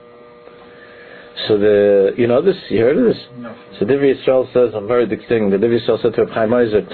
So 1.49 1.59
the 1.59 2.12
you 2.17 2.27
know 2.27 2.43
this 2.43 2.57
you 2.69 2.81
heard 2.81 2.99
of 2.99 3.05
this? 3.05 3.23
No. 3.37 3.57
So 3.79 3.87
Divrei 3.87 4.15
Yisrael 4.15 4.53
says 4.53 4.75
a 4.75 4.81
very 4.87 5.07
big 5.07 5.27
thing. 5.29 5.51
The 5.51 5.57
Divrei 5.57 5.81
Yisrael 5.81 6.03
said 6.03 6.15
to 6.15 6.27
Chaim 6.27 6.51
Oizer, 6.51 6.87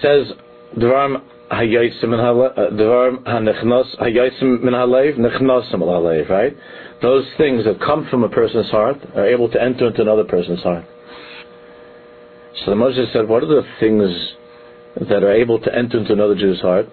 says 0.00 0.32
Dvarim 0.76 1.22
hayotzim 1.50 2.08
min 2.08 2.20
uh, 2.20 2.70
Dvarim 2.72 3.22
hanechnos 3.24 3.98
hayotzim 4.00 4.62
min 4.62 4.72
halev 4.74 5.18
nechnosim 5.18 5.80
halev. 5.80 6.28
Right? 6.28 6.56
Those 7.02 7.26
things 7.36 7.64
that 7.64 7.80
come 7.80 8.06
from 8.10 8.24
a 8.24 8.28
person's 8.28 8.70
heart 8.70 8.96
are 9.14 9.26
able 9.26 9.50
to 9.50 9.60
enter 9.60 9.88
into 9.88 10.02
another 10.02 10.24
person's 10.24 10.62
heart. 10.62 10.84
So 12.64 12.70
the 12.70 12.76
Moshe 12.76 13.12
said, 13.12 13.28
what 13.28 13.42
are 13.42 13.46
the 13.46 13.62
things 13.80 14.08
that 15.08 15.24
are 15.24 15.32
able 15.32 15.58
to 15.58 15.74
enter 15.74 15.98
into 15.98 16.12
another 16.12 16.36
Jew's 16.36 16.60
heart? 16.60 16.86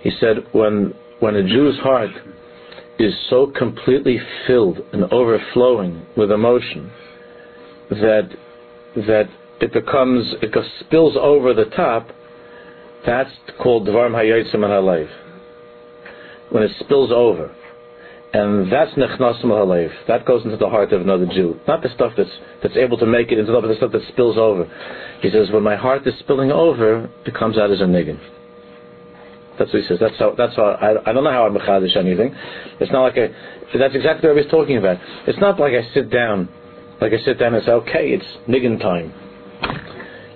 He 0.00 0.10
said, 0.18 0.38
when 0.50 0.94
when 1.22 1.36
a 1.36 1.42
Jew's 1.44 1.78
heart 1.78 2.10
is 2.98 3.14
so 3.30 3.52
completely 3.56 4.18
filled 4.44 4.78
and 4.92 5.04
overflowing 5.12 6.04
with 6.16 6.32
emotion 6.32 6.90
that 7.90 8.28
that 8.96 9.28
it 9.60 9.72
becomes 9.72 10.34
it 10.42 10.52
spills 10.80 11.16
over 11.16 11.54
the 11.54 11.66
top, 11.76 12.08
that's 13.06 13.30
called 13.62 13.86
Dvarm 13.86 14.10
Hayotzim 14.10 14.56
Halev. 14.56 15.08
When 16.50 16.64
it 16.64 16.72
spills 16.80 17.12
over. 17.12 17.54
And 18.34 18.72
that's 18.72 18.90
Nechnasim 18.92 19.44
Halev. 19.44 19.90
That 20.08 20.26
goes 20.26 20.44
into 20.44 20.56
the 20.56 20.68
heart 20.68 20.92
of 20.92 21.02
another 21.02 21.26
Jew. 21.26 21.60
Not 21.68 21.84
the 21.84 21.90
stuff 21.94 22.14
that's 22.16 22.30
that's 22.64 22.76
able 22.76 22.98
to 22.98 23.06
make 23.06 23.30
it 23.30 23.38
into 23.38 23.52
the, 23.52 23.60
but 23.60 23.68
the 23.68 23.76
stuff 23.76 23.92
that 23.92 24.02
spills 24.08 24.36
over. 24.36 24.64
He 25.20 25.30
says, 25.30 25.52
when 25.52 25.62
my 25.62 25.76
heart 25.76 26.04
is 26.04 26.14
spilling 26.18 26.50
over, 26.50 27.08
it 27.24 27.34
comes 27.34 27.58
out 27.58 27.70
as 27.70 27.80
a 27.80 27.84
niggin. 27.84 28.18
That's 29.58 29.72
what 29.72 29.82
he 29.82 29.88
says. 29.88 29.98
That's 30.00 30.18
how. 30.18 30.34
That's 30.36 30.56
how. 30.56 30.64
I, 30.80 31.10
I 31.10 31.12
don't 31.12 31.24
know 31.24 31.30
how 31.30 31.46
I'm 31.46 31.54
mechadish 31.54 31.96
anything. 31.96 32.34
It's 32.80 32.90
not 32.90 33.02
like 33.02 33.16
a. 33.16 33.28
That's 33.78 33.94
exactly 33.94 34.28
what 34.28 34.40
he's 34.40 34.50
talking 34.50 34.78
about. 34.78 34.98
It's 35.26 35.38
not 35.38 35.60
like 35.60 35.72
I 35.74 35.92
sit 35.92 36.10
down, 36.10 36.48
like 37.00 37.12
I 37.12 37.22
sit 37.24 37.38
down 37.38 37.54
and 37.54 37.64
say, 37.64 37.72
okay, 37.72 38.12
it's 38.12 38.24
niggin 38.48 38.80
time, 38.80 39.12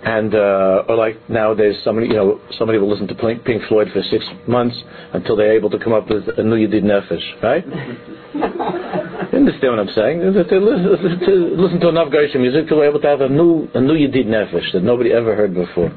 and 0.04 0.34
uh, 0.34 0.84
or 0.88 0.96
like 0.96 1.16
nowadays 1.30 1.76
somebody 1.82 2.08
you 2.08 2.14
know 2.14 2.40
somebody 2.58 2.78
will 2.78 2.90
listen 2.90 3.08
to 3.08 3.14
Pink 3.14 3.62
Floyd 3.68 3.88
for 3.92 4.02
six 4.10 4.24
months 4.46 4.76
until 5.14 5.34
they're 5.34 5.56
able 5.56 5.70
to 5.70 5.78
come 5.78 5.94
up 5.94 6.10
with 6.10 6.28
a 6.36 6.42
new 6.42 6.56
Yedid 6.56 6.84
Nefesh, 6.84 7.42
right? 7.42 7.64
you 9.32 9.38
understand 9.38 9.72
what 9.72 9.80
I'm 9.80 9.94
saying? 9.94 10.20
To, 10.20 10.28
listen, 10.28 11.20
to 11.20 11.32
listen 11.56 11.80
to 11.80 11.88
enough 11.88 12.12
Gershon 12.12 12.42
music 12.42 12.68
to 12.68 12.76
be 12.76 12.82
able 12.82 13.00
to 13.00 13.06
have 13.06 13.22
a 13.22 13.28
new 13.28 13.66
a 13.74 13.80
new 13.80 13.94
Yedid 13.94 14.26
Nefesh 14.26 14.72
that 14.74 14.82
nobody 14.82 15.12
ever 15.12 15.34
heard 15.34 15.54
before. 15.54 15.90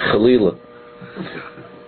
Chalila. 0.00 0.58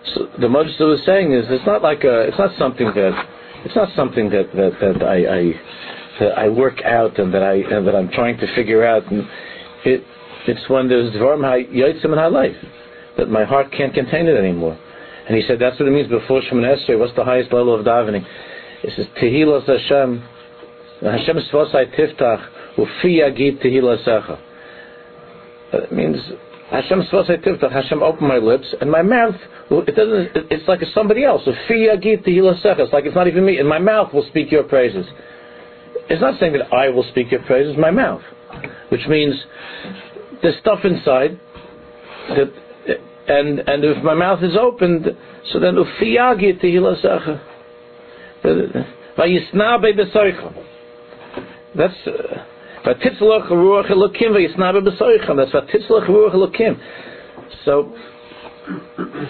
So 0.06 0.28
the 0.40 0.46
Majlis 0.46 0.80
was 0.80 1.02
saying 1.04 1.32
is 1.32 1.44
it's 1.50 1.66
not 1.66 1.82
like 1.82 2.04
a, 2.04 2.22
it's 2.22 2.38
not 2.38 2.56
something 2.58 2.86
that 2.94 3.26
it's 3.64 3.76
not 3.76 3.88
something 3.94 4.30
that 4.30 4.50
that, 4.54 4.72
that 4.80 5.02
I, 5.04 5.18
I 5.38 5.52
that 6.20 6.38
I 6.38 6.48
work 6.48 6.82
out 6.84 7.18
and 7.18 7.32
that 7.34 7.42
I 7.42 7.54
and 7.54 7.86
that 7.86 7.94
I'm 7.94 8.10
trying 8.10 8.38
to 8.38 8.54
figure 8.54 8.84
out 8.84 9.10
and 9.10 9.28
it 9.84 10.02
it's 10.46 10.68
when 10.68 10.88
there's 10.88 11.12
dvarim 11.14 11.42
yotzim 11.70 12.06
in 12.06 12.10
my 12.16 12.26
life 12.26 12.56
that 13.18 13.28
my 13.28 13.44
heart 13.44 13.70
can't 13.72 13.92
contain 13.92 14.26
it 14.26 14.36
anymore. 14.36 14.78
And 15.28 15.36
he 15.36 15.44
said 15.46 15.58
that's 15.60 15.78
what 15.78 15.88
it 15.88 15.92
means 15.92 16.08
before 16.08 16.40
Shemoneh 16.40 16.88
Esrei. 16.88 16.98
What's 16.98 17.14
the 17.14 17.24
highest 17.24 17.52
level 17.52 17.78
of 17.78 17.84
davening? 17.84 18.24
It 18.82 18.92
says 18.96 19.06
Tehilas 19.22 19.66
Hashem 19.66 20.22
Hashem 21.02 21.36
svosai 21.52 21.94
tiftach 21.98 22.48
ufi 22.78 23.20
yagid 23.20 23.62
tehilasecha. 23.62 24.38
It 25.72 25.92
means 25.92 26.16
Hashem. 26.70 27.02
Hashem 27.02 28.02
open 28.02 28.28
my 28.28 28.38
lips 28.38 28.74
and 28.80 28.90
my 28.90 29.02
mouth. 29.02 29.34
It 29.70 29.96
doesn't. 29.96 30.50
It's 30.50 30.68
like 30.68 30.80
somebody 30.94 31.24
else. 31.24 31.42
It's 31.46 32.92
like 32.92 33.04
it's 33.04 33.14
not 33.14 33.26
even 33.26 33.44
me. 33.44 33.58
And 33.58 33.68
my 33.68 33.78
mouth 33.78 34.12
will 34.12 34.26
speak 34.28 34.50
your 34.52 34.62
praises. 34.64 35.06
It's 36.08 36.20
not 36.20 36.38
saying 36.38 36.52
that 36.54 36.72
I 36.72 36.88
will 36.88 37.04
speak 37.10 37.30
your 37.30 37.42
praises. 37.42 37.76
My 37.76 37.90
mouth, 37.90 38.22
which 38.90 39.06
means 39.08 39.34
there's 40.42 40.58
stuff 40.58 40.80
inside 40.84 41.38
that, 42.28 42.52
and 43.28 43.58
and 43.60 43.84
if 43.84 44.02
my 44.02 44.14
mouth 44.14 44.42
is 44.42 44.56
opened, 44.56 45.06
so 45.52 45.58
then 45.60 45.74
ufi 45.74 46.16
yagid 46.16 46.62
tehilasecha. 46.62 47.40
Uh, 48.42 48.84
Bebesoicham. 49.16 50.64
That's 51.76 51.94
uh, 52.06 52.44
vatitzlach 52.84 53.48
ruach 53.50 53.90
elokim 53.90 54.32
vayisna 54.32 54.72
bebesoicham. 54.74 55.36
That's 55.36 55.52
vatitzlach 55.52 56.06
ruach 56.08 56.34
elokim. 56.34 56.78
So, 57.64 57.92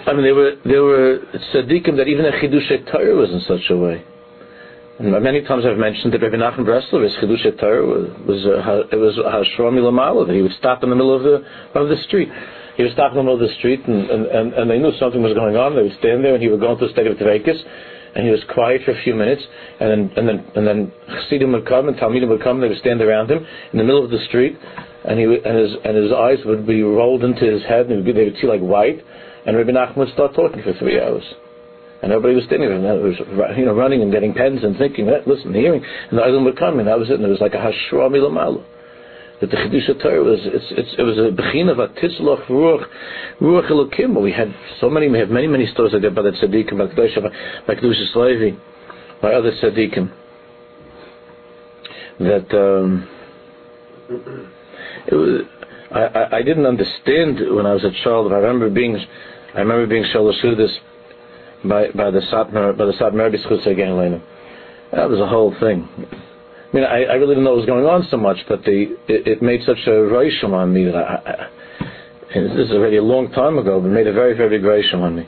I 0.05 0.13
mean, 0.13 0.23
there 0.23 0.35
were 0.35 0.51
there 0.65 0.83
were 0.83 1.19
tzaddikim 1.53 1.97
that 1.97 2.07
even 2.07 2.23
the 2.23 2.31
chidush 2.31 2.91
Torah 2.91 3.15
was 3.15 3.29
in 3.31 3.41
such 3.47 3.69
a 3.69 3.77
way. 3.77 4.03
And 4.99 5.11
many 5.23 5.41
times 5.41 5.65
I've 5.65 5.77
mentioned 5.77 6.13
that 6.13 6.21
Rabbi 6.21 6.35
Nachman 6.35 6.65
Breslov's 6.65 7.15
chidush 7.17 7.59
Torah 7.59 7.85
was 7.85 8.09
was 8.27 8.87
it 8.91 8.95
was 8.95 9.17
milamalo 9.59 10.27
that 10.27 10.35
he 10.35 10.41
would 10.41 10.53
stop 10.59 10.83
in 10.83 10.89
the 10.89 10.95
middle 10.95 11.15
of 11.15 11.23
the 11.23 11.43
of 11.79 11.89
the 11.89 11.97
street. 12.03 12.29
He 12.77 12.83
would 12.83 12.93
stop 12.93 13.11
in 13.11 13.17
the 13.17 13.23
middle 13.23 13.41
of 13.41 13.47
the 13.47 13.53
street, 13.55 13.85
and, 13.85 14.09
and, 14.09 14.25
and, 14.27 14.53
and 14.53 14.69
they 14.69 14.79
knew 14.79 14.91
something 14.97 15.21
was 15.21 15.33
going 15.33 15.57
on. 15.57 15.75
They 15.75 15.83
would 15.83 15.97
stand 15.99 16.23
there, 16.23 16.33
and 16.33 16.41
he 16.41 16.49
would 16.49 16.61
go 16.61 16.71
into 16.71 16.85
a 16.85 16.91
state 16.91 17.05
of 17.05 17.17
tevekus, 17.17 17.59
and 18.15 18.25
he 18.25 18.31
was 18.31 18.41
quiet 18.53 18.81
for 18.83 18.91
a 18.91 19.03
few 19.03 19.15
minutes, 19.15 19.41
and 19.79 19.89
then 19.89 20.11
and 20.17 20.27
then 20.27 20.45
and 20.55 20.67
then 20.67 20.91
Chassidim 21.07 21.51
would 21.53 21.67
come 21.67 21.87
and 21.87 21.97
Talmidim 21.97 22.29
would 22.29 22.43
come. 22.43 22.59
They 22.61 22.67
would 22.67 22.79
stand 22.79 23.01
around 23.01 23.31
him 23.31 23.45
in 23.71 23.77
the 23.77 23.83
middle 23.83 24.03
of 24.03 24.11
the 24.11 24.23
street, 24.27 24.57
and 25.05 25.19
he 25.19 25.25
and 25.25 25.57
his 25.57 25.71
and 25.83 25.95
his 25.95 26.11
eyes 26.11 26.39
would 26.45 26.67
be 26.67 26.81
rolled 26.83 27.23
into 27.23 27.45
his 27.45 27.63
head, 27.63 27.87
and 27.87 28.05
they 28.05 28.25
would 28.25 28.37
see 28.41 28.47
like 28.47 28.61
white. 28.61 29.03
And 29.45 29.57
Rabbi 29.57 29.71
Nachman 29.71 29.97
would 29.97 30.13
start 30.13 30.35
talking 30.35 30.61
for 30.61 30.73
three 30.77 31.01
hours. 31.01 31.23
And 32.03 32.11
everybody 32.11 32.35
was 32.35 32.45
standing 32.45 32.69
there, 32.69 32.77
and 32.77 33.03
was 33.03 33.15
you 33.57 33.65
know 33.65 33.73
running 33.73 34.01
and 34.01 34.11
getting 34.11 34.33
pens 34.33 34.63
and 34.63 34.77
thinking, 34.77 35.09
listen, 35.25 35.53
hearing, 35.53 35.83
and 36.09 36.19
the 36.19 36.23
Island 36.23 36.45
would 36.45 36.57
come, 36.57 36.79
and 36.79 36.87
that 36.87 36.97
was 36.97 37.09
it. 37.09 37.15
And 37.15 37.25
it 37.25 37.29
was 37.29 37.41
like 37.41 37.53
a 37.53 37.57
hashra 37.57 38.09
milamalu 38.09 38.63
that 39.41 39.49
the 39.49 39.57
Chidusha 39.57 40.01
Torah 40.01 40.23
was 40.23 40.39
it's, 40.43 40.65
it's, 40.71 40.95
it 40.97 41.01
was 41.01 41.17
a 41.17 41.31
bechin 41.35 41.69
of 41.69 41.79
a 41.79 41.87
titzloch 41.87 42.45
ruach 42.45 42.85
ruach 43.41 43.69
elokim. 43.71 44.21
We 44.21 44.31
had 44.31 44.53
so 44.79 44.89
many 44.89 45.09
we 45.09 45.17
have 45.17 45.29
many 45.29 45.47
many 45.47 45.65
stories 45.73 45.93
like 45.93 46.03
that 46.03 46.15
by 46.15 46.21
the 46.21 46.31
tzaddikim 46.31 46.77
by 46.77 46.93
Kedusha 46.93 47.67
by 47.67 47.75
Kedushas 47.75 48.15
Levi 48.15 48.57
by 49.21 49.33
other 49.33 49.51
tzaddikim 49.51 50.11
that 52.19 52.55
um, 52.55 53.07
it 55.07 55.15
was 55.15 55.41
I, 55.91 55.99
I, 55.99 56.37
I 56.37 56.41
didn't 56.43 56.67
understand 56.67 57.39
when 57.53 57.65
I 57.65 57.73
was 57.73 57.83
a 57.83 57.91
child. 58.03 58.31
I 58.31 58.37
remember 58.37 58.69
being 58.69 58.95
I 59.55 59.59
remember 59.59 59.87
being 59.87 60.05
shalashudis 60.13 60.77
by 61.67 61.87
by 61.91 62.11
the 62.11 62.21
Satmar 62.31 62.77
by 62.77 62.85
the 62.85 62.93
Satmar 62.93 63.33
B'schutz 63.33 63.65
again 63.65 64.21
That 64.91 65.09
was 65.09 65.19
a 65.19 65.27
whole 65.27 65.55
thing. 65.59 65.89
I 66.71 66.75
mean, 66.75 66.85
I, 66.85 67.03
I 67.03 67.13
really 67.15 67.35
didn't 67.35 67.43
know 67.43 67.51
what 67.51 67.57
was 67.57 67.65
going 67.65 67.85
on 67.85 68.07
so 68.09 68.17
much, 68.17 68.37
but 68.47 68.63
the 68.63 68.95
it, 69.07 69.27
it 69.27 69.41
made 69.41 69.61
such 69.65 69.79
a 69.87 69.89
roishim 69.89 70.53
on 70.53 70.73
me 70.73 70.85
that 70.85 70.95
I, 70.95 71.15
I 71.25 71.47
this 72.33 72.69
is 72.69 72.71
already 72.71 72.95
a 72.95 73.03
long 73.03 73.29
time 73.31 73.57
ago, 73.57 73.81
but 73.81 73.89
made 73.89 74.07
a 74.07 74.13
very, 74.13 74.35
very 74.37 74.57
big 74.57 74.65
roishim 74.65 75.01
on 75.01 75.17
me. 75.17 75.27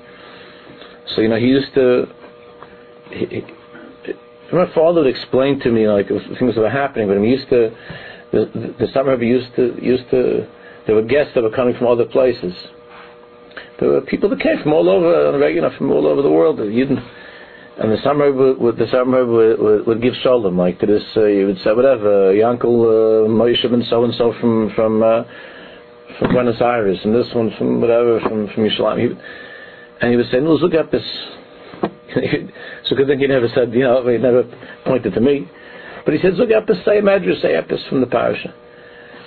So, 1.15 1.21
you 1.21 1.27
know, 1.27 1.35
he 1.35 1.47
used 1.47 1.73
to, 1.75 2.05
he, 3.11 3.25
he, 3.25 3.43
my 4.53 4.73
father 4.73 5.01
would 5.01 5.09
explain 5.09 5.59
to 5.61 5.71
me, 5.71 5.87
like, 5.87 6.07
things 6.07 6.55
that 6.55 6.61
were 6.61 6.69
happening, 6.69 7.09
but 7.09 7.17
he 7.17 7.27
used 7.27 7.49
to, 7.49 7.75
the, 8.31 8.75
the, 8.79 8.85
Satmar 8.95 9.19
used 9.19 9.53
to, 9.57 9.77
used 9.81 10.09
to, 10.11 10.47
there 10.87 10.95
were 10.95 11.03
guests 11.03 11.33
that 11.35 11.43
were 11.43 11.51
coming 11.51 11.75
from 11.77 11.87
other 11.87 12.05
places. 12.05 12.53
There 13.79 13.89
were 13.89 14.01
people 14.01 14.29
that 14.29 14.39
came 14.39 14.61
from 14.63 14.71
all 14.71 14.89
over, 14.89 15.49
you 15.49 15.61
know, 15.61 15.71
from 15.77 15.91
all 15.91 16.07
over 16.07 16.21
the 16.21 16.31
world. 16.31 16.59
You 16.59 16.85
didn't, 16.85 17.03
and 17.77 17.91
the 17.91 17.97
Satmar 17.97 18.59
would, 18.59 18.77
the 18.77 18.85
Satmar 18.85 19.25
would, 19.25 19.87
would, 19.87 20.01
give 20.01 20.13
shalom 20.21 20.57
like 20.57 20.79
to 20.79 20.85
this. 20.85 21.03
Uh, 21.15 21.25
he 21.25 21.43
would 21.43 21.57
say 21.63 21.71
whatever, 21.73 22.29
uh, 22.29 22.33
Yankel 22.33 22.63
uh, 22.63 23.27
Moshe 23.27 23.65
and 23.65 23.83
so 23.89 24.03
and 24.03 24.13
so 24.15 24.33
from 24.39 24.71
from 24.75 25.01
uh, 25.01 25.23
from 26.19 26.31
Buenos 26.31 26.61
Aires, 26.61 26.99
and 27.03 27.15
this 27.15 27.27
one 27.33 27.51
from 27.57 27.81
whatever 27.81 28.19
from 28.21 28.47
from 28.53 28.63
Yerushalayim. 28.63 28.99
He, 28.99 29.21
and 30.01 30.11
he 30.11 30.17
would 30.17 30.29
say, 30.29 30.39
"No, 30.39 30.53
look 30.53 30.75
at 30.75 30.91
this." 30.91 31.03
so 32.85 32.95
good 32.95 33.07
thing 33.07 33.19
he 33.19 33.27
never 33.27 33.47
said, 33.55 33.73
you 33.73 33.81
know, 33.81 34.07
he 34.07 34.17
never 34.17 34.43
pointed 34.85 35.13
to 35.13 35.19
me, 35.19 35.49
but 36.05 36.13
he 36.13 36.19
said, 36.19 36.35
"Look 36.35 36.51
at 36.51 36.67
the 36.67 36.75
same 36.85 37.07
address, 37.07 37.41
say 37.41 37.59
this 37.67 37.81
from 37.89 38.01
the 38.01 38.07
parasha." 38.07 38.53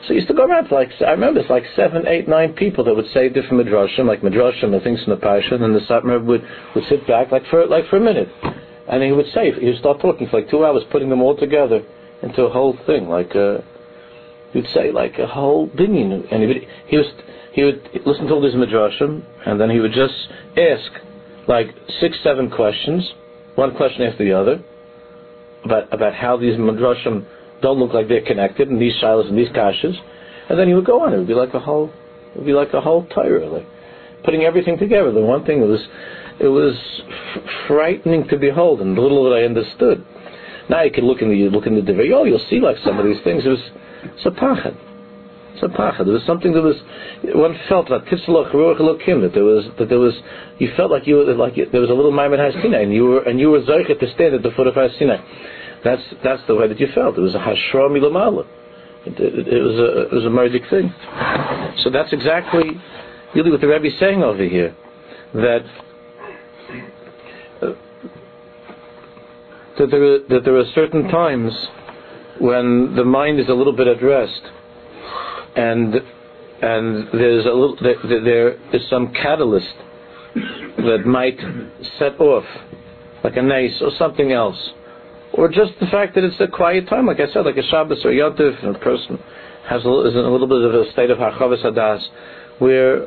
So 0.02 0.08
he 0.08 0.14
used 0.14 0.28
to 0.28 0.34
go 0.34 0.44
around 0.44 0.70
like 0.70 0.90
I 1.00 1.10
remember 1.10 1.40
it's 1.40 1.50
like 1.50 1.64
seven, 1.74 2.06
eight, 2.06 2.28
nine 2.28 2.52
people 2.52 2.84
that 2.84 2.94
would 2.94 3.10
say 3.12 3.28
different 3.28 3.66
midrashim, 3.66 4.06
like 4.06 4.20
midrashim 4.20 4.74
and 4.74 4.82
things 4.82 5.02
from 5.02 5.18
the 5.18 5.20
parsha, 5.20 5.60
and 5.60 5.74
the 5.74 5.80
Satmar 5.80 6.24
would 6.24 6.42
would 6.74 6.84
sit 6.88 7.06
back 7.06 7.32
like 7.32 7.46
for 7.50 7.66
like 7.66 7.86
for 7.88 7.96
a 7.96 8.00
minute, 8.00 8.28
and 8.88 9.02
he 9.02 9.12
would 9.12 9.26
say 9.34 9.52
he 9.52 9.66
would 9.66 9.78
start 9.78 10.00
talking 10.00 10.28
for 10.28 10.40
like 10.40 10.50
two 10.50 10.64
hours, 10.64 10.82
putting 10.92 11.08
them 11.08 11.22
all 11.22 11.36
together 11.36 11.82
into 12.22 12.42
a 12.42 12.50
whole 12.50 12.76
thing, 12.86 13.08
like 13.08 13.34
uh, 13.34 13.58
he'd 14.52 14.66
say 14.74 14.92
like 14.92 15.18
a 15.18 15.26
whole 15.26 15.68
binyan, 15.68 16.26
and 16.30 16.42
he 16.42 16.46
would 16.46 16.66
he 16.86 16.96
was 16.96 17.06
he 17.52 17.64
would 17.64 17.88
listen 18.04 18.26
to 18.26 18.34
all 18.34 18.42
these 18.42 18.54
midrashim, 18.54 19.24
and 19.46 19.60
then 19.60 19.70
he 19.70 19.80
would 19.80 19.92
just 19.92 20.14
ask 20.56 20.92
like 21.48 21.68
six, 22.00 22.16
seven 22.22 22.50
questions, 22.50 23.02
one 23.54 23.74
question 23.74 24.02
after 24.02 24.24
the 24.24 24.32
other, 24.32 24.62
about 25.64 25.92
about 25.92 26.14
how 26.14 26.36
these 26.36 26.56
midrashim 26.58 27.26
don't 27.62 27.78
look 27.78 27.92
like 27.92 28.08
they're 28.08 28.24
connected, 28.24 28.68
and 28.68 28.80
these 28.80 28.94
shilas 29.02 29.28
and 29.28 29.38
these 29.38 29.48
kashas, 29.48 29.96
and 30.48 30.58
then 30.58 30.68
he 30.68 30.74
would 30.74 30.84
go 30.86 31.02
on. 31.02 31.12
It 31.12 31.18
would 31.18 31.26
be 31.26 31.34
like 31.34 31.54
a 31.54 31.60
whole, 31.60 31.90
it 32.34 32.38
would 32.38 32.46
be 32.46 32.52
like 32.52 32.72
a 32.72 32.80
whole 32.80 33.06
Torah, 33.06 33.48
like 33.48 33.66
putting 34.24 34.42
everything 34.42 34.78
together. 34.78 35.12
The 35.12 35.20
one 35.20 35.44
thing 35.44 35.60
was, 35.60 35.80
it 36.40 36.48
was 36.48 36.74
f- 37.34 37.42
frightening 37.66 38.28
to 38.28 38.36
behold, 38.36 38.80
and 38.80 38.96
the 38.96 39.00
little 39.00 39.24
that 39.24 39.36
I 39.36 39.44
understood. 39.44 40.04
Now 40.68 40.82
you 40.82 40.90
can 40.90 41.06
look 41.06 41.22
in 41.22 41.28
the 41.28 41.36
you 41.36 41.50
look 41.50 41.66
in 41.66 41.74
the 41.76 41.80
Divrei, 41.80 42.12
oh, 42.12 42.24
you'll 42.24 42.44
see 42.50 42.60
like 42.60 42.76
some 42.84 42.98
of 42.98 43.06
these 43.06 43.22
things. 43.22 43.44
It 43.46 43.48
was 43.48 43.62
it's 44.02 44.26
a 44.26 44.30
pachad. 44.30 44.76
It's 45.54 45.62
a 45.62 45.68
pachad. 45.68 46.04
There 46.04 46.14
was 46.14 46.26
something 46.26 46.52
that 46.52 46.62
was 46.62 46.76
one 47.34 47.58
felt 47.68 47.88
like 47.88 48.04
titzalach 48.06 48.52
ruach 48.52 48.80
elokim 48.80 49.22
that 49.22 49.32
there 49.32 49.44
was 49.44 49.64
that 49.78 49.88
there 49.88 49.98
was 49.98 50.14
you 50.58 50.72
felt 50.76 50.90
like 50.90 51.06
you 51.06 51.16
were 51.16 51.34
like 51.34 51.54
there 51.54 51.80
was 51.80 51.90
a 51.90 51.94
little 51.94 52.12
Maimon 52.12 52.38
Sinai 52.60 52.82
and 52.82 52.92
you 52.92 53.04
were 53.04 53.22
and 53.22 53.38
you 53.38 53.50
were 53.50 53.60
zeichet 53.60 54.00
to 54.00 54.12
stand 54.14 54.34
at 54.34 54.42
the 54.42 54.50
foot 54.50 54.66
of 54.66 54.74
Sinai. 54.98 55.16
That's 55.86 56.02
that's 56.24 56.42
the 56.48 56.56
way 56.56 56.66
that 56.66 56.80
you 56.80 56.88
felt. 56.92 57.16
It 57.16 57.20
was 57.20 57.36
a 57.36 57.38
hashra 57.38 57.88
milamala. 57.88 58.44
It, 59.06 59.20
it, 59.20 59.46
it, 59.46 59.62
was 59.62 59.78
a 59.78 60.02
it 60.02 60.12
was 60.12 60.24
a 60.24 60.28
murdic 60.28 60.68
thing. 60.68 60.92
So 61.84 61.90
that's 61.90 62.12
exactly 62.12 62.64
really 63.36 63.52
what 63.52 63.60
the 63.60 63.68
Rebbe 63.68 63.86
is 63.86 63.92
saying 64.00 64.24
over 64.24 64.42
here, 64.42 64.74
that 65.34 65.64
uh, 67.62 67.74
that 69.78 69.90
there 69.92 70.02
are, 70.02 70.18
that 70.28 70.40
there 70.44 70.56
are 70.56 70.64
certain 70.74 71.06
times 71.06 71.52
when 72.40 72.96
the 72.96 73.04
mind 73.04 73.38
is 73.38 73.48
a 73.48 73.54
little 73.54 73.76
bit 73.76 73.86
at 73.86 74.02
rest, 74.02 74.42
and 75.54 75.94
and 76.62 77.08
there's 77.12 77.46
a 77.46 77.50
little 77.50 77.76
there, 77.80 78.24
there 78.24 78.52
is 78.74 78.82
some 78.90 79.12
catalyst 79.12 79.76
that 80.78 81.04
might 81.06 81.38
set 82.00 82.18
off 82.18 82.44
like 83.22 83.36
a 83.36 83.42
nace 83.42 83.80
or 83.80 83.92
something 83.96 84.32
else 84.32 84.72
or 85.36 85.48
just 85.48 85.72
the 85.80 85.86
fact 85.86 86.14
that 86.14 86.24
it's 86.24 86.40
a 86.40 86.48
quiet 86.48 86.88
time, 86.88 87.06
like 87.06 87.20
I 87.20 87.32
said, 87.32 87.44
like 87.44 87.56
a 87.56 87.62
Shabbos 87.68 88.04
or 88.04 88.10
Yontif, 88.10 88.64
and 88.64 88.74
a 88.74 88.78
person 88.78 89.18
has 89.68 89.84
a, 89.84 90.06
is 90.06 90.14
in 90.14 90.20
a 90.20 90.30
little 90.30 90.46
bit 90.46 90.62
of 90.62 90.74
a 90.74 90.90
state 90.92 91.10
of 91.10 91.18
Harchavas 91.18 91.64
Hadas, 91.64 92.02
where 92.58 93.06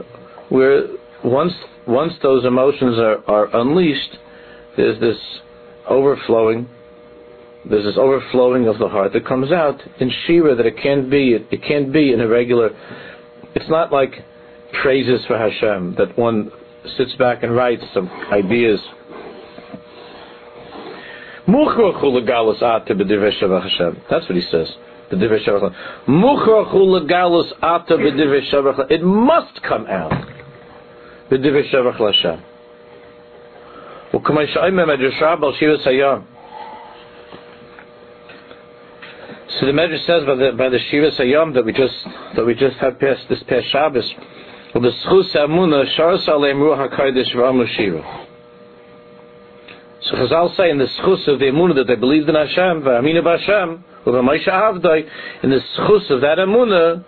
where 0.50 0.88
once 1.24 1.54
once 1.88 2.13
those 2.22 2.46
emotions 2.46 2.98
are, 2.98 3.24
are 3.30 3.56
unleashed, 3.58 4.18
there's 4.78 5.00
this 5.00 5.18
overflowing, 5.88 6.70
there's 7.68 7.86
this 7.86 7.98
overflowing 7.98 8.68
of 8.68 8.78
the 8.78 8.88
heart 8.88 9.13
that 9.13 9.26
comes 9.26 9.52
out 9.52 9.80
in 10.00 10.12
Shira 10.26 10.56
that 10.56 10.65
it 10.65 10.78
can't 10.82 11.10
be 11.10 11.34
it, 11.34 11.48
it 11.52 11.63
can't 11.63 11.92
be 11.92 12.13
in 12.13 12.22
a 12.22 12.28
regular. 12.28 12.70
It's 13.56 13.70
not 13.70 13.92
like 13.92 14.12
praises 14.84 15.22
for 15.28 15.38
Hashem 15.38 15.96
that 15.98 16.15
one 16.18 16.52
sits 16.98 17.15
back 17.15 17.42
and 17.42 17.56
writes 17.56 17.84
some 17.94 18.08
ideas 18.32 18.80
that's 24.11 24.29
what 24.29 24.37
he 24.37 24.40
says. 24.43 24.77
The 25.11 25.17
It 28.90 29.03
must 29.03 29.62
come 29.62 29.87
out. 29.87 30.12
B'divrei 31.31 31.71
Shavach 31.71 32.01
L'Hashem. 32.01 32.38
וכמו 34.14 34.47
שאומר 34.47 34.87
מדרשה 34.87 35.37
בעל 35.37 35.53
שירה 35.53 35.77
sayam. 35.85 36.23
So 39.61 39.67
the 39.67 39.73
Medrash 39.73 40.05
says 40.07 40.25
by 40.25 40.35
the 40.35 40.53
by 40.57 40.69
the 40.69 40.79
Shiva 40.90 41.11
Sayam 41.12 41.55
that 41.55 41.64
we 41.64 41.73
just 41.73 41.95
that 42.35 42.45
we 42.45 42.55
just 42.55 42.77
had 42.79 42.99
past 42.99 43.29
this 43.29 43.40
past 43.45 43.67
Shabbos, 43.69 44.12
well 44.75 44.83
the 44.83 44.90
Schus 44.90 45.33
Amuna 45.37 45.85
Sharas 45.97 46.27
Aleim 46.29 46.57
Ruach 46.57 46.90
Hakodesh 46.90 47.33
V'Amu 47.33 47.67
Shira. 47.69 48.27
So 50.02 50.16
Chazal 50.16 50.56
say 50.56 50.70
in 50.70 50.78
the 50.78 50.88
schus 51.00 51.28
of 51.28 51.40
the 51.40 51.46
emunah 51.46 51.76
that 51.76 51.88
they 51.88 51.96
believed 51.96 52.30
in 52.30 52.36
Hashem, 52.36 52.82
v'aminu 52.84 53.22
b'Hashem, 53.22 53.84
in 54.06 55.50
the 55.50 55.60
schus 55.78 56.10
of 56.10 56.22
that 56.22 56.38
Amunah, 56.38 57.04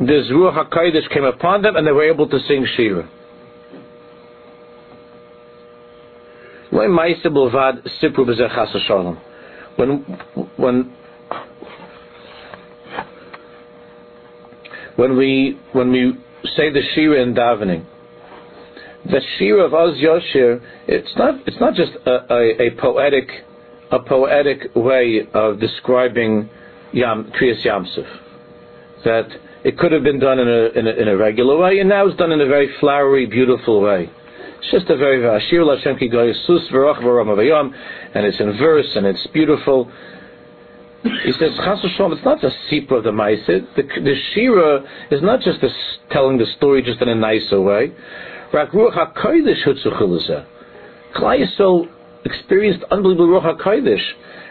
this 0.00 0.26
Ruach 0.26 0.68
HaKodesh 0.68 1.08
came 1.10 1.24
upon 1.24 1.62
them 1.62 1.76
and 1.76 1.86
they 1.86 1.92
were 1.92 2.10
able 2.10 2.28
to 2.28 2.38
sing 2.48 2.66
Shira. 2.76 3.08
When 6.70 6.92
when 10.56 10.92
when 14.96 15.16
we 15.16 15.58
when 15.72 15.92
we 15.92 16.12
say 16.56 16.70
the 16.70 16.82
Shira 16.94 17.22
in 17.22 17.34
davening, 17.34 17.86
the 19.06 19.20
Shira 19.38 19.64
of 19.64 19.74
Oz 19.74 19.96
Yoshir, 19.96 20.60
it's 20.88 21.12
not 21.16 21.34
it's 21.46 21.60
not 21.60 21.74
just 21.74 21.92
a, 22.06 22.32
a, 22.32 22.66
a 22.66 22.70
poetic 22.80 23.28
a 23.90 23.98
poetic 23.98 24.74
way 24.74 25.26
of 25.32 25.60
describing 25.60 26.48
Yam 26.92 27.32
Kriyas 27.38 27.64
Yamsuf. 27.64 28.06
That 29.04 29.28
it 29.64 29.78
could 29.78 29.92
have 29.92 30.02
been 30.02 30.18
done 30.18 30.38
in 30.38 30.48
a, 30.48 30.78
in 30.78 30.86
a, 30.86 30.90
in 30.90 31.08
a 31.08 31.16
regular 31.16 31.56
way, 31.56 31.78
and 31.78 31.88
now 31.88 32.06
it's 32.06 32.16
done 32.16 32.32
in 32.32 32.40
a 32.40 32.46
very 32.46 32.70
flowery, 32.80 33.26
beautiful 33.26 33.80
way. 33.80 34.10
It's 34.58 34.70
just 34.70 34.88
a 34.88 34.96
very 34.96 35.22
Ashir 35.24 35.62
Lashem 35.62 35.98
Ki 35.98 36.08
Sus 36.46 36.68
and 38.14 38.26
it's 38.26 38.40
in 38.40 38.56
verse 38.56 38.90
and 38.96 39.06
it's 39.06 39.26
beautiful. 39.28 39.90
He 41.02 41.32
says, 41.32 41.50
Chas 41.56 41.80
it's 41.84 42.24
not 42.24 42.40
just 42.40 42.56
Sipra 42.70 42.98
of 42.98 43.04
the 43.04 43.10
Maisid. 43.10 43.74
The, 43.76 43.82
the 43.82 44.14
Shira 44.32 44.82
is 45.10 45.20
not 45.20 45.40
just 45.40 45.58
telling 46.10 46.38
the 46.38 46.46
story 46.56 46.82
just 46.82 47.02
in 47.02 47.10
a 47.10 47.14
nicer 47.14 47.60
way. 47.60 47.92
Ruach 48.54 49.16
HaKodesh 49.16 49.64
Hutzuchiluzah. 49.66 50.46
Klai 51.16 51.88
experienced 52.24 52.84
unbelievable 52.90 53.28
Ruach 53.28 53.60
HaKodesh. 53.60 54.02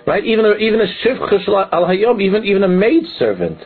Right? 0.06 0.24
Even 0.26 0.46
a, 0.46 0.54
even 0.56 0.82
a 0.82 0.86
Shivcha 1.06 1.70
Al 1.72 1.86
Hayom, 1.86 2.22
even, 2.22 2.44
even 2.44 2.64
a 2.64 2.68
maid 2.68 3.04
servant. 3.18 3.60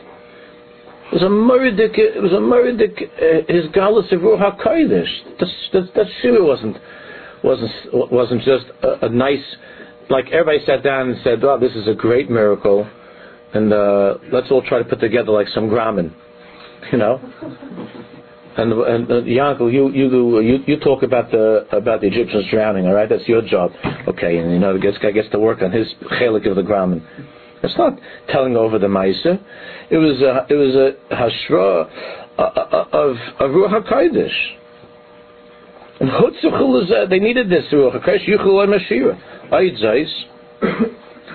It 1.10 1.14
was 1.14 1.22
a 1.22 1.26
murdik, 1.26 1.98
it 1.98 2.22
was 2.22 2.32
a 2.32 2.36
murdik, 2.36 3.02
uh, 3.02 3.52
his 3.52 3.66
galus 3.72 4.12
of 4.12 4.20
Ruach 4.20 4.60
HaKodesh. 4.60 5.38
That, 5.40 5.48
that, 5.72 5.94
that 5.94 6.06
Shira 6.22 6.44
wasn't, 6.44 6.76
wasn't, 7.42 7.70
wasn't 8.12 8.42
just 8.42 8.66
a, 8.82 9.06
a 9.06 9.08
nice 9.08 9.44
like 10.10 10.26
everybody 10.32 10.64
sat 10.64 10.82
down 10.82 11.10
and 11.10 11.18
said, 11.22 11.44
"Oh, 11.44 11.58
this 11.58 11.72
is 11.72 11.86
a 11.86 11.94
great 11.94 12.30
miracle," 12.30 12.88
and 13.54 13.72
uh, 13.72 14.14
let's 14.32 14.50
all 14.50 14.62
try 14.62 14.78
to 14.78 14.84
put 14.84 15.00
together 15.00 15.30
like 15.30 15.48
some 15.48 15.68
gramen, 15.68 16.14
you 16.92 16.98
know. 16.98 17.20
And 18.58 18.72
and 18.72 19.08
uh, 19.08 19.22
Yankel, 19.22 19.72
you 19.72 19.88
you 19.90 20.40
you 20.40 20.58
you 20.66 20.80
talk 20.80 21.04
about 21.04 21.30
the 21.30 21.64
about 21.70 22.00
the 22.00 22.08
Egyptians 22.08 22.46
drowning. 22.50 22.86
All 22.86 22.92
right, 22.92 23.08
that's 23.08 23.26
your 23.28 23.40
job. 23.40 23.70
Okay, 24.08 24.38
and 24.38 24.50
you 24.50 24.58
know 24.58 24.72
the 24.72 24.80
guy 25.00 25.12
gets 25.12 25.30
to 25.30 25.38
work 25.38 25.62
on 25.62 25.70
his 25.70 25.86
chelik 26.18 26.44
of 26.50 26.56
the 26.56 26.62
gramen. 26.62 27.00
It's 27.62 27.78
not 27.78 27.96
telling 28.30 28.56
over 28.56 28.80
the 28.80 28.88
Maisa. 28.88 29.40
It 29.90 29.96
was 29.96 30.20
a, 30.22 30.46
it 30.52 30.56
was 30.56 30.74
a 30.74 31.14
hashra 31.14 31.88
uh, 32.36 32.42
uh, 32.42 32.84
of 32.92 33.16
of 33.38 33.50
Ruach 33.52 33.80
Hakodesh. 33.80 34.56
And 36.00 36.10
Chutzuchul 36.10 37.08
they 37.08 37.20
needed 37.20 37.48
this 37.48 37.64
Ruach 37.72 38.02
Hakodesh. 38.02 38.26
Yuchul 38.28 38.66
Mashira. 38.66 39.20
Oid 39.52 39.80
Zeis, 39.80 40.12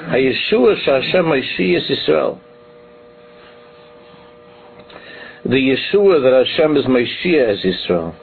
HaYeshua 0.09 0.75
Shashem 0.85 1.23
Moshiach 1.23 1.89
Yisrael 1.89 2.39
The 5.44 5.50
Yeshua 5.50 6.22
that 6.22 6.46
Hashem 6.46 6.76
is 6.76 6.84
Moshiach 6.84 7.52
as 7.52 7.58
Yisrael. 7.64 8.14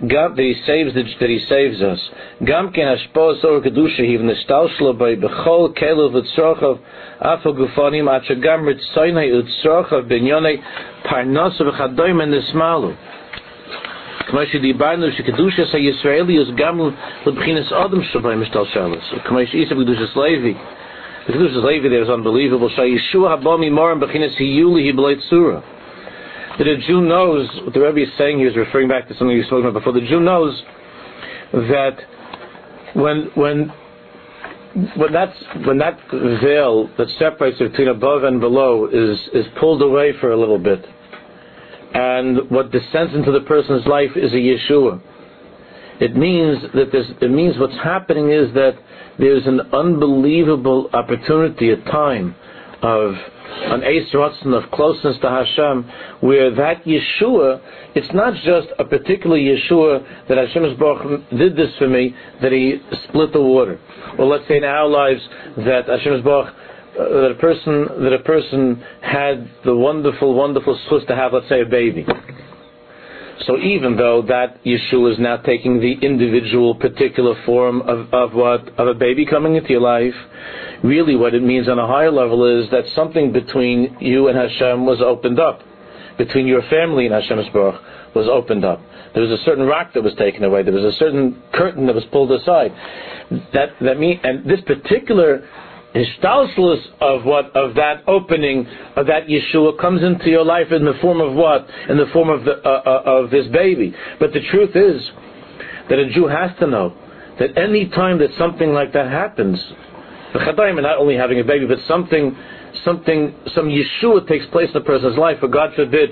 God 0.00 0.36
that 0.36 0.42
He 0.42 0.54
saves 0.66 0.92
that 0.94 1.28
He 1.28 1.38
saves 1.48 1.80
us. 1.80 2.00
Gam 2.44 2.72
ken 2.72 2.96
hashpos 2.96 3.44
or 3.44 3.60
kedusha 3.60 4.02
hiv 4.02 4.20
nestalshlo 4.20 4.98
by 4.98 5.14
bechol 5.14 5.76
kelu 5.78 6.10
v'tzrochav 6.10 6.80
afal 7.22 7.54
gufanim 7.54 8.08
at 8.10 8.22
shagam 8.24 8.66
ritzaynai 8.66 9.30
utzrochav 9.40 10.10
binyonei 10.10 10.60
parnas 11.04 11.60
v'chadoim 11.60 12.22
en 12.22 12.30
nesmalu. 12.30 12.96
כמו 14.26 14.40
שדיברנו 14.46 15.12
שקדושס 15.12 15.74
הישראלי 15.74 16.42
is 16.42 16.50
גם 16.54 16.80
לבחינס 17.26 17.72
אדם 17.72 18.02
שבוי 18.02 18.36
משתל 18.36 18.64
שלס. 18.64 19.14
כמו 19.24 19.38
שאיסא 19.46 19.74
בקדושס 19.74 20.16
לוי. 20.16 20.54
בקדושס 21.28 21.56
לוי 21.56 21.80
there 21.80 22.06
is 22.06 22.10
unbelievable. 22.10 22.68
שהישוע 22.76 23.32
הבא 23.32 23.56
ממורם 23.58 24.00
בחינס 24.00 24.38
היולי 24.38 24.82
היא 24.82 24.94
בלית 24.94 25.18
צורה. 25.18 25.58
that 26.59 26.67
a 26.67 26.77
Jew 26.77 27.01
knows, 27.01 27.49
what 27.63 27.73
the 27.73 27.79
Rebbe 27.79 28.01
is 28.01 28.09
saying 28.17 28.39
here 28.39 28.49
is 28.49 28.57
referring 28.57 28.89
back 28.89 29.07
to 29.07 29.15
something 29.15 29.35
you 29.35 29.43
spoke 29.43 29.63
about 29.63 29.73
before, 29.73 29.93
the 29.93 30.05
Jew 30.05 30.19
knows 30.19 30.61
that 31.53 31.97
when, 32.93 33.31
when 33.35 33.71
when 34.97 35.11
that's 35.11 35.37
when 35.65 35.77
that 35.79 35.97
veil 36.11 36.89
that 36.97 37.07
separates 37.17 37.57
between 37.57 37.87
above 37.87 38.23
and 38.23 38.39
below 38.39 38.87
is 38.87 39.17
is 39.33 39.45
pulled 39.59 39.81
away 39.81 40.13
for 40.19 40.31
a 40.31 40.37
little 40.37 40.59
bit, 40.59 40.85
and 41.93 42.49
what 42.51 42.71
descends 42.71 43.15
into 43.15 43.31
the 43.31 43.41
person's 43.41 43.85
life 43.87 44.11
is 44.15 44.31
a 44.33 44.35
Yeshua. 44.35 45.01
It 46.01 46.15
means 46.15 46.61
that 46.75 46.91
this, 46.91 47.05
it 47.21 47.31
means 47.31 47.57
what's 47.57 47.77
happening 47.83 48.31
is 48.31 48.53
that 48.53 48.73
there's 49.17 49.47
an 49.47 49.61
unbelievable 49.73 50.89
opportunity, 50.93 51.71
a 51.71 51.77
time 51.85 52.35
of 52.81 53.13
an 53.49 53.83
Eis 53.83 54.13
of 54.13 54.71
closeness 54.71 55.17
to 55.21 55.29
Hashem, 55.29 55.91
where 56.21 56.53
that 56.55 56.83
Yeshua, 56.85 57.61
it's 57.95 58.13
not 58.13 58.33
just 58.35 58.67
a 58.77 58.85
particular 58.85 59.37
Yeshua 59.37 60.27
that 60.27 60.37
Hashem 60.37 60.77
Baruch 60.77 61.29
did 61.29 61.55
this 61.55 61.69
for 61.77 61.87
me, 61.87 62.15
that 62.41 62.51
He 62.51 62.79
split 63.09 63.33
the 63.33 63.41
water. 63.41 63.79
Or 64.17 64.25
let's 64.25 64.47
say 64.47 64.57
in 64.57 64.63
our 64.63 64.87
lives 64.87 65.21
that 65.57 65.87
Hashem 65.87 66.25
uh, 66.25 66.51
that 66.99 67.31
a 67.31 67.39
person 67.39 68.03
that 68.03 68.13
a 68.13 68.23
person 68.23 68.83
had 69.01 69.49
the 69.65 69.75
wonderful, 69.75 70.33
wonderful 70.33 70.79
schus 70.89 71.05
to 71.07 71.15
have, 71.15 71.33
let's 71.33 71.49
say, 71.49 71.61
a 71.61 71.65
baby. 71.65 72.05
So 73.45 73.57
even 73.57 73.95
though 73.95 74.21
that 74.27 74.63
Yeshua 74.63 75.13
is 75.13 75.19
now 75.19 75.37
taking 75.37 75.79
the 75.79 75.93
individual, 76.05 76.75
particular 76.75 77.35
form 77.45 77.81
of, 77.81 78.13
of 78.13 78.33
what 78.33 78.67
of 78.77 78.87
a 78.87 78.93
baby 78.93 79.25
coming 79.25 79.55
into 79.55 79.69
your 79.69 79.81
life, 79.81 80.13
really 80.83 81.15
what 81.15 81.33
it 81.33 81.43
means 81.43 81.67
on 81.67 81.79
a 81.79 81.87
higher 81.87 82.11
level 82.11 82.45
is 82.61 82.69
that 82.71 82.83
something 82.95 83.31
between 83.31 83.97
you 83.99 84.27
and 84.27 84.37
Hashem 84.37 84.85
was 84.85 85.01
opened 85.01 85.39
up, 85.39 85.61
between 86.17 86.47
your 86.47 86.61
family 86.69 87.05
and 87.05 87.13
Hashem's 87.13 87.49
Baruch 87.53 87.81
was 88.15 88.27
opened 88.27 88.65
up. 88.65 88.81
There 89.13 89.23
was 89.23 89.31
a 89.31 89.43
certain 89.43 89.65
rock 89.65 89.93
that 89.93 90.03
was 90.03 90.13
taken 90.15 90.43
away. 90.43 90.63
There 90.63 90.73
was 90.73 90.83
a 90.83 90.97
certain 90.97 91.41
curtain 91.53 91.87
that 91.87 91.95
was 91.95 92.05
pulled 92.11 92.31
aside. 92.31 92.71
That 93.53 93.69
that 93.81 93.99
mean 93.99 94.19
and 94.23 94.49
this 94.49 94.61
particular 94.61 95.47
Hishtalshlus 95.95 96.81
of 97.01 97.25
what 97.25 97.55
of 97.55 97.75
that 97.75 98.03
opening 98.07 98.67
of 98.95 99.07
that 99.07 99.27
Yeshua 99.27 99.79
comes 99.79 100.03
into 100.03 100.29
your 100.29 100.45
life 100.45 100.71
in 100.71 100.85
the 100.85 100.93
form 101.01 101.19
of 101.19 101.33
what? 101.33 101.67
In 101.89 101.97
the 101.97 102.05
form 102.13 102.29
of 102.29 102.45
the 102.45 102.53
uh, 102.63 102.81
uh, 102.85 103.03
of 103.05 103.31
this 103.31 103.47
baby. 103.47 103.95
But 104.19 104.33
the 104.33 104.41
truth 104.51 104.75
is 104.75 105.09
that 105.89 105.97
a 105.97 106.09
Jew 106.11 106.27
has 106.27 106.51
to 106.59 106.67
know 106.67 106.95
that 107.39 107.57
any 107.57 107.89
time 107.89 108.19
that 108.19 108.29
something 108.37 108.71
like 108.71 108.93
that 108.93 109.09
happens, 109.09 109.59
the 110.33 110.39
chadayim 110.39 110.81
not 110.81 110.97
only 110.97 111.15
having 111.15 111.39
a 111.39 111.43
baby, 111.43 111.65
but 111.65 111.79
something 111.87 112.35
something 112.85 113.35
some 113.53 113.67
Yeshua 113.67 114.27
takes 114.27 114.45
place 114.47 114.69
in 114.73 114.81
a 114.81 114.85
person's 114.85 115.17
life. 115.17 115.39
For 115.39 115.47
God 115.47 115.71
forbid, 115.75 116.09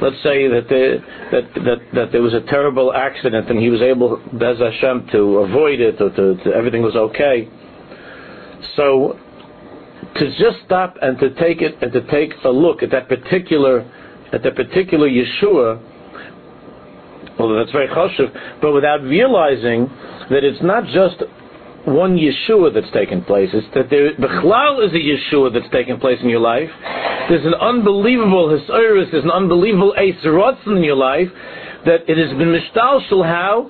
let's 0.00 0.16
say 0.22 0.48
that 0.48 0.66
there, 0.68 0.98
that, 1.32 1.54
that 1.64 1.78
that 1.94 2.12
there 2.12 2.22
was 2.22 2.34
a 2.34 2.42
terrible 2.42 2.92
accident 2.92 3.50
and 3.50 3.58
he 3.58 3.70
was 3.70 3.80
able, 3.82 4.20
Bez 4.32 4.58
Hashem, 4.58 5.08
to 5.12 5.38
avoid 5.38 5.80
it 5.80 6.00
or 6.00 6.10
to, 6.10 6.42
to 6.44 6.52
everything 6.52 6.82
was 6.82 6.94
okay 6.94 7.48
so 8.76 9.18
to 10.16 10.28
just 10.30 10.64
stop 10.64 10.96
and 11.02 11.18
to 11.18 11.34
take 11.34 11.60
it 11.60 11.76
and 11.82 11.92
to 11.92 12.00
take 12.10 12.32
a 12.44 12.48
look 12.48 12.82
at 12.82 12.90
that 12.90 13.08
particular 13.08 13.80
at 14.32 14.42
that 14.42 14.56
particular 14.56 15.08
Yeshua, 15.08 15.80
although 17.38 17.56
that's 17.56 17.70
very 17.70 17.86
chashuv, 17.88 18.60
but 18.60 18.72
without 18.72 19.02
realizing 19.02 19.86
that 20.30 20.42
it's 20.42 20.62
not 20.62 20.84
just 20.86 21.22
one 21.86 22.16
Yeshua 22.16 22.72
that's 22.72 22.90
taken 22.92 23.22
place. 23.24 23.50
It's 23.52 23.66
that 23.74 23.90
there, 23.90 24.14
Bechlal 24.14 24.84
is 24.86 24.92
a 24.92 25.00
Yeshua 25.00 25.52
that's 25.52 25.70
taken 25.72 26.00
place 26.00 26.18
in 26.22 26.28
your 26.28 26.40
life. 26.40 26.70
There's 27.28 27.44
an 27.44 27.54
unbelievable 27.54 28.48
Hisayrus, 28.48 29.10
there's 29.10 29.24
an 29.24 29.30
unbelievable 29.30 29.94
Eis 29.96 30.14
in 30.66 30.82
your 30.82 30.96
life, 30.96 31.28
that 31.84 32.08
it 32.08 32.16
has 32.16 32.36
been 32.38 32.52
mishtalshel 32.52 33.24
how, 33.24 33.68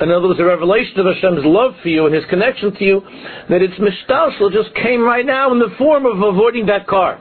in 0.00 0.10
other 0.10 0.28
words, 0.28 0.40
a 0.40 0.44
revelation 0.44 1.00
of 1.00 1.06
Hashem's 1.06 1.44
love 1.44 1.74
for 1.82 1.88
you 1.88 2.06
and 2.06 2.14
His 2.14 2.24
connection 2.30 2.74
to 2.74 2.84
you, 2.84 3.00
that 3.48 3.62
it's 3.62 3.74
mishtalshel 3.74 4.52
just 4.52 4.74
came 4.76 5.02
right 5.02 5.26
now 5.26 5.52
in 5.52 5.58
the 5.58 5.74
form 5.76 6.06
of 6.06 6.20
avoiding 6.22 6.66
that 6.66 6.86
car. 6.86 7.20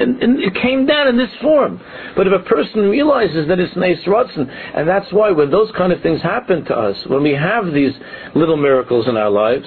And, 0.00 0.22
and, 0.22 0.40
it 0.40 0.54
came 0.54 0.86
down 0.86 1.08
in 1.08 1.18
this 1.18 1.30
form. 1.42 1.80
But 2.16 2.26
if 2.26 2.32
a 2.32 2.42
person 2.48 2.88
realizes 2.88 3.46
that 3.48 3.58
it's 3.60 3.74
Ratzin, 3.74 4.48
and 4.74 4.88
that's 4.88 5.12
why 5.12 5.30
when 5.30 5.50
those 5.50 5.70
kind 5.76 5.92
of 5.92 6.00
things 6.02 6.22
happen 6.22 6.64
to 6.64 6.74
us, 6.74 6.96
when 7.06 7.22
we 7.22 7.32
have 7.32 7.66
these 7.72 7.92
little 8.34 8.56
miracles 8.56 9.06
in 9.08 9.16
our 9.16 9.30
lives, 9.30 9.66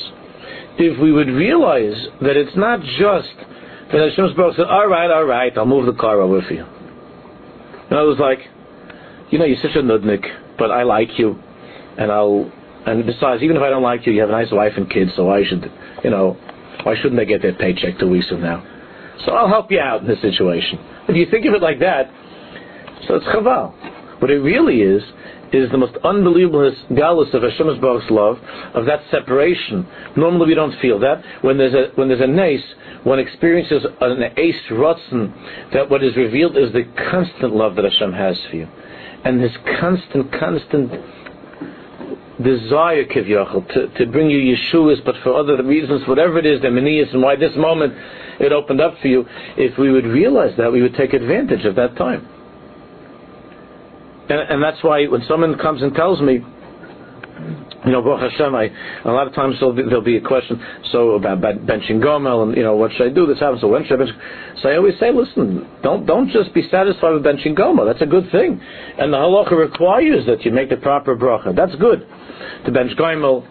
if 0.78 1.00
we 1.00 1.12
would 1.12 1.28
realize 1.28 2.08
that 2.22 2.36
it's 2.36 2.56
not 2.58 2.80
just 2.82 3.30
that 3.92 4.34
Baruch 4.36 4.56
said, 4.56 4.66
all 4.66 4.88
right, 4.88 5.12
all 5.12 5.26
right, 5.26 5.56
I'll 5.56 5.68
move 5.68 5.86
the 5.86 5.94
car 5.94 6.20
over 6.20 6.42
for 6.42 6.54
you. 6.54 6.66
And 7.90 8.00
I 8.00 8.02
was 8.02 8.18
like, 8.18 8.40
you 9.30 9.38
know, 9.38 9.46
you're 9.46 9.62
such 9.62 9.76
a 9.76 9.84
nudnik, 9.84 10.26
but 10.58 10.72
I 10.72 10.82
like 10.82 11.20
you, 11.20 11.40
and 11.98 12.12
I'll 12.12 12.52
And 12.88 13.06
besides, 13.06 13.44
even 13.44 13.56
if 13.56 13.62
I 13.62 13.70
don't 13.70 13.84
like 13.84 14.08
you, 14.08 14.14
you 14.14 14.22
have 14.22 14.30
a 14.30 14.34
nice 14.34 14.52
wife 14.52 14.74
and 14.78 14.90
kids, 14.90 15.12
so 15.16 15.30
I 15.30 15.44
should, 15.46 15.72
you 16.04 16.10
know, 16.10 16.38
why 16.84 16.96
shouldn't 16.96 17.18
they 17.18 17.26
get 17.26 17.42
their 17.42 17.54
paycheck 17.54 18.00
two 18.00 18.10
weeks 18.10 18.28
from 18.30 18.42
now? 18.42 18.66
So 19.26 19.34
I'll 19.34 19.48
help 19.48 19.72
you 19.72 19.80
out 19.80 20.02
in 20.02 20.08
this 20.08 20.22
situation. 20.22 20.80
If 21.08 21.16
you 21.16 21.28
think 21.30 21.46
of 21.46 21.54
it 21.54 21.62
like 21.62 21.80
that, 21.80 22.10
so 23.08 23.16
it's 23.16 23.26
chaval. 23.28 23.74
What 24.22 24.32
it 24.32 24.40
really 24.40 24.82
is, 24.82 25.04
is 25.54 25.70
the 25.72 25.78
most 25.78 25.96
unbelievable 26.04 26.74
galus 26.92 27.32
of 27.34 27.44
Hashem's 27.44 27.80
Baruch's 27.80 28.10
love, 28.10 28.38
of 28.74 28.86
that 28.86 29.02
separation. 29.12 29.88
Normally 30.18 30.48
we 30.48 30.56
don't 30.56 30.78
feel 30.82 31.00
that. 31.00 31.24
When 31.42 31.58
there's 31.58 31.74
a, 31.74 31.92
when 31.96 32.08
there's 32.08 32.22
a 32.22 32.28
nace, 32.28 32.64
one 33.04 33.20
experiences 33.20 33.86
an 34.02 34.24
ace 34.36 34.56
rotzen, 34.72 35.72
that 35.74 35.90
what 35.90 36.04
is 36.04 36.16
revealed 36.16 36.58
is 36.58 36.74
the 36.74 36.86
constant 37.12 37.56
love 37.56 37.76
that 37.76 37.86
Hashem 37.86 38.14
has 38.14 38.38
for 38.50 38.56
you. 38.56 38.68
And 39.26 39.42
this 39.42 39.52
constant, 39.80 40.32
constant 40.40 40.92
desire, 42.44 43.06
Kivyachal, 43.06 43.68
to, 43.74 43.88
to 44.06 44.12
bring 44.12 44.30
you 44.30 44.56
Yeshuas, 44.56 45.06
but 45.06 45.16
for 45.24 45.36
other 45.36 45.62
reasons, 45.64 46.02
whatever 46.08 46.40
it 46.40 46.48
is, 46.48 46.62
the 46.62 46.72
Manias, 46.72 47.10
and 47.14 47.22
why 47.22 47.36
this 47.36 47.56
moment 47.56 47.94
it 48.40 48.52
opened 48.52 48.82
up 48.82 48.96
for 49.02 49.08
you, 49.08 49.26
if 49.58 49.78
we 49.78 49.92
would 49.92 50.06
realize 50.06 50.56
that, 50.58 50.72
we 50.72 50.82
would 50.82 50.96
take 50.96 51.14
advantage 51.14 51.66
of 51.66 51.76
that 51.76 51.96
time. 51.96 52.28
And, 54.30 54.40
and 54.40 54.64
that's 54.64 54.84
why 54.84 55.06
when 55.08 55.22
someone 55.28 55.58
comes 55.58 55.82
and 55.82 55.94
tells 55.94 56.22
me, 56.22 56.40
you 57.86 57.92
know, 57.92 58.02
Baruch 58.02 58.32
Hashem, 58.32 58.56
I, 58.56 58.70
a 59.04 59.12
lot 59.12 59.28
of 59.28 59.34
times 59.34 59.56
there'll 59.60 59.76
be, 59.76 59.84
there'll 59.84 60.02
be 60.02 60.16
a 60.16 60.22
question, 60.22 60.64
so 60.92 61.12
about 61.12 61.42
benching 61.42 62.02
Gomel, 62.02 62.44
and, 62.44 62.56
you 62.56 62.64
know, 62.64 62.78
what 62.78 62.92
should 62.94 63.12
I 63.12 63.14
do? 63.14 63.26
This 63.26 63.40
happens, 63.40 63.60
so 63.60 63.68
when 63.68 63.84
should 63.86 64.02
I 64.02 64.06
bench? 64.06 64.16
So 64.62 64.70
I 64.70 64.78
always 64.78 64.98
say, 65.00 65.12
listen, 65.12 65.68
don't, 65.84 66.06
don't 66.06 66.30
just 66.30 66.54
be 66.54 66.68
satisfied 66.70 67.12
with 67.12 67.24
benching 67.24 67.58
Gomel. 67.58 67.86
That's 67.86 68.02
a 68.02 68.06
good 68.06 68.32
thing. 68.32 68.62
And 68.98 69.12
the 69.12 69.18
halacha 69.18 69.52
requires 69.52 70.26
that 70.28 70.46
you 70.46 70.52
make 70.52 70.70
the 70.70 70.78
proper 70.78 71.18
bracha. 71.18 71.54
That's 71.54 71.76
good. 71.76 72.08
To 72.66 72.72
bench 72.72 72.98
Gomel, 72.98 73.46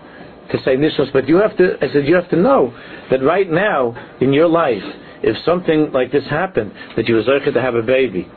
to 0.52 0.58
say 0.64 0.76
nishmas, 0.76 1.12
but 1.12 1.28
you 1.28 1.36
have 1.36 1.56
to, 1.56 1.76
I 1.80 1.92
said, 1.92 2.06
you 2.06 2.14
have 2.14 2.30
to 2.30 2.36
know 2.36 2.72
that 3.10 3.22
right 3.22 3.50
now, 3.50 3.96
in 4.20 4.32
your 4.32 4.48
life, 4.48 4.82
if 5.22 5.36
something 5.44 5.90
like 5.92 6.12
this 6.12 6.24
happened, 6.28 6.72
that 6.96 7.08
you 7.08 7.14
were 7.14 7.22
to 7.22 7.60
have 7.60 7.74
a 7.74 7.82
baby, 7.82 8.28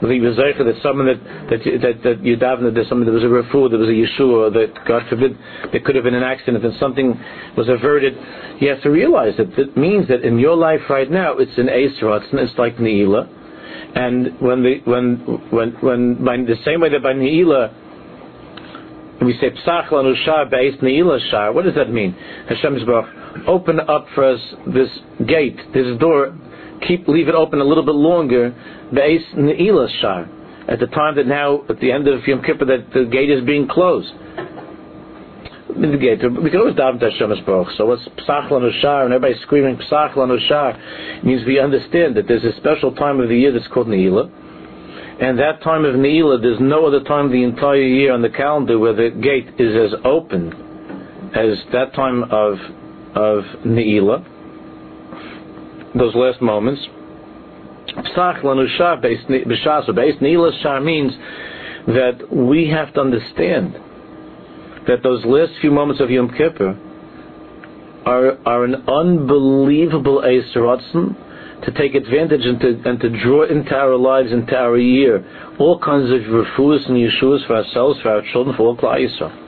he 0.00 0.20
was 0.20 0.36
that 0.36 0.74
someone 0.82 1.06
that 1.06 1.22
that 1.48 1.60
that, 1.80 2.02
that 2.02 2.24
you 2.24 2.36
davened 2.36 2.74
that 2.74 2.86
someone 2.88 3.06
there 3.06 3.14
was 3.14 3.22
a 3.24 3.26
refu, 3.26 3.70
there 3.70 3.78
was 3.78 3.88
a 3.88 3.92
Yeshua, 3.92 4.52
that 4.52 4.84
God 4.86 5.02
forbid 5.08 5.38
there 5.72 5.80
could 5.80 5.94
have 5.94 6.04
been 6.04 6.14
an 6.14 6.22
accident 6.22 6.64
and 6.64 6.74
something 6.78 7.18
was 7.56 7.68
averted. 7.68 8.14
You 8.60 8.68
have 8.70 8.82
to 8.82 8.90
realize 8.90 9.34
that 9.38 9.56
it 9.58 9.76
means 9.76 10.08
that 10.08 10.22
in 10.22 10.38
your 10.38 10.56
life 10.56 10.80
right 10.90 11.10
now 11.10 11.34
it's 11.38 11.56
an 11.56 11.68
Eisratz 11.68 12.30
and 12.30 12.40
it's 12.40 12.56
like 12.58 12.76
Neila. 12.76 13.28
And 13.96 14.40
when 14.40 14.62
the 14.62 14.80
when 14.84 15.16
when 15.50 15.70
when 15.80 16.24
by 16.24 16.36
the 16.38 16.56
same 16.64 16.80
way 16.80 16.90
that 16.90 17.02
by 17.02 17.14
Neila 19.20 19.26
we 19.26 19.38
say 19.40 19.50
Psach 19.50 19.88
lanu 19.88 20.14
shar 20.24 20.46
beis 20.46 20.80
Neila. 20.80 21.54
What 21.54 21.64
does 21.64 21.74
that 21.74 21.90
mean? 21.90 22.12
Hashem 22.48 22.78
open 23.46 23.80
up 23.80 24.06
for 24.14 24.24
us 24.24 24.40
this 24.66 24.88
gate, 25.26 25.58
this 25.72 25.98
door 25.98 26.34
keep 26.86 27.08
leave 27.08 27.28
it 27.28 27.34
open 27.34 27.60
a 27.60 27.64
little 27.64 27.84
bit 27.84 27.94
longer, 27.94 28.54
beis 28.92 29.22
ne'ilas 29.34 30.00
shar, 30.00 30.28
at 30.68 30.80
the 30.80 30.86
time 30.86 31.16
that 31.16 31.26
now 31.26 31.62
at 31.68 31.80
the 31.80 31.92
end 31.92 32.08
of 32.08 32.26
Yom 32.26 32.42
Kippur 32.42 32.64
that 32.66 32.92
the 32.92 33.04
gate 33.10 33.30
is 33.30 33.44
being 33.44 33.68
closed. 33.68 34.12
The 35.68 35.98
gate. 35.98 36.20
We 36.22 36.50
can 36.50 36.60
always 36.60 36.76
daven 36.76 37.00
to 37.00 37.10
Hashem 37.10 37.44
Baruch. 37.44 37.68
So 37.76 37.86
what's 37.86 38.02
Psach 38.28 38.48
Lanu 38.48 38.70
and 39.04 39.12
everybody's 39.12 39.42
screaming 39.42 39.76
Psach 39.76 40.14
Lanu 40.14 40.38
Shar 40.46 40.78
means 41.24 41.44
we 41.46 41.58
understand 41.58 42.16
that 42.16 42.28
there's 42.28 42.44
a 42.44 42.54
special 42.58 42.94
time 42.94 43.18
of 43.18 43.28
the 43.28 43.36
year 43.36 43.50
that's 43.50 43.66
called 43.68 43.88
Ne'ilah. 43.88 44.30
And 45.20 45.38
that 45.38 45.62
time 45.62 45.84
of 45.84 45.94
Ne'ilah, 45.94 46.42
there's 46.42 46.60
no 46.60 46.86
other 46.86 47.02
time 47.04 47.30
the 47.30 47.44
entire 47.44 47.76
year 47.76 48.12
on 48.12 48.22
the 48.22 48.30
calendar 48.30 48.78
where 48.78 48.94
the 48.94 49.10
gate 49.10 49.48
is 49.58 49.76
as 49.76 50.00
open 50.04 50.52
as 51.34 51.58
that 51.72 51.94
time 51.94 52.24
of 52.24 52.58
of 53.14 53.44
Ne'ilah 53.64 54.24
those 55.94 56.14
last 56.14 56.42
moments. 56.42 56.80
Psach 57.88 58.42
lanushar 58.42 59.00
b'shasa 59.00 59.94
based 59.94 60.20
nilas 60.20 60.54
shar 60.62 60.80
means 60.80 61.12
that 61.86 62.26
we 62.32 62.68
have 62.68 62.92
to 62.94 63.00
understand 63.00 63.74
that 64.88 65.02
those 65.02 65.24
last 65.24 65.52
few 65.60 65.70
moments 65.70 66.00
of 66.00 66.10
Yom 66.10 66.30
Kippur 66.30 66.76
are 68.04 68.38
are 68.46 68.64
an 68.64 68.74
unbelievable 68.88 70.22
Eisratzen 70.22 71.14
to 71.64 71.72
take 71.72 71.94
advantage 71.94 72.44
and 72.44 72.60
to, 72.60 72.82
and 72.84 73.00
to 73.00 73.08
draw 73.22 73.44
into 73.44 73.74
our 73.74 73.96
lives, 73.96 74.32
into 74.32 74.54
our 74.54 74.76
year, 74.76 75.24
all 75.58 75.78
kinds 75.78 76.10
of 76.10 76.20
refuahs 76.20 76.86
and 76.88 76.96
yeshuas 76.96 77.46
for 77.46 77.56
ourselves, 77.56 78.00
for 78.02 78.10
our 78.10 78.22
children, 78.32 78.56
for 78.56 78.68
all 78.68 78.76
Yisrael. 78.76 79.40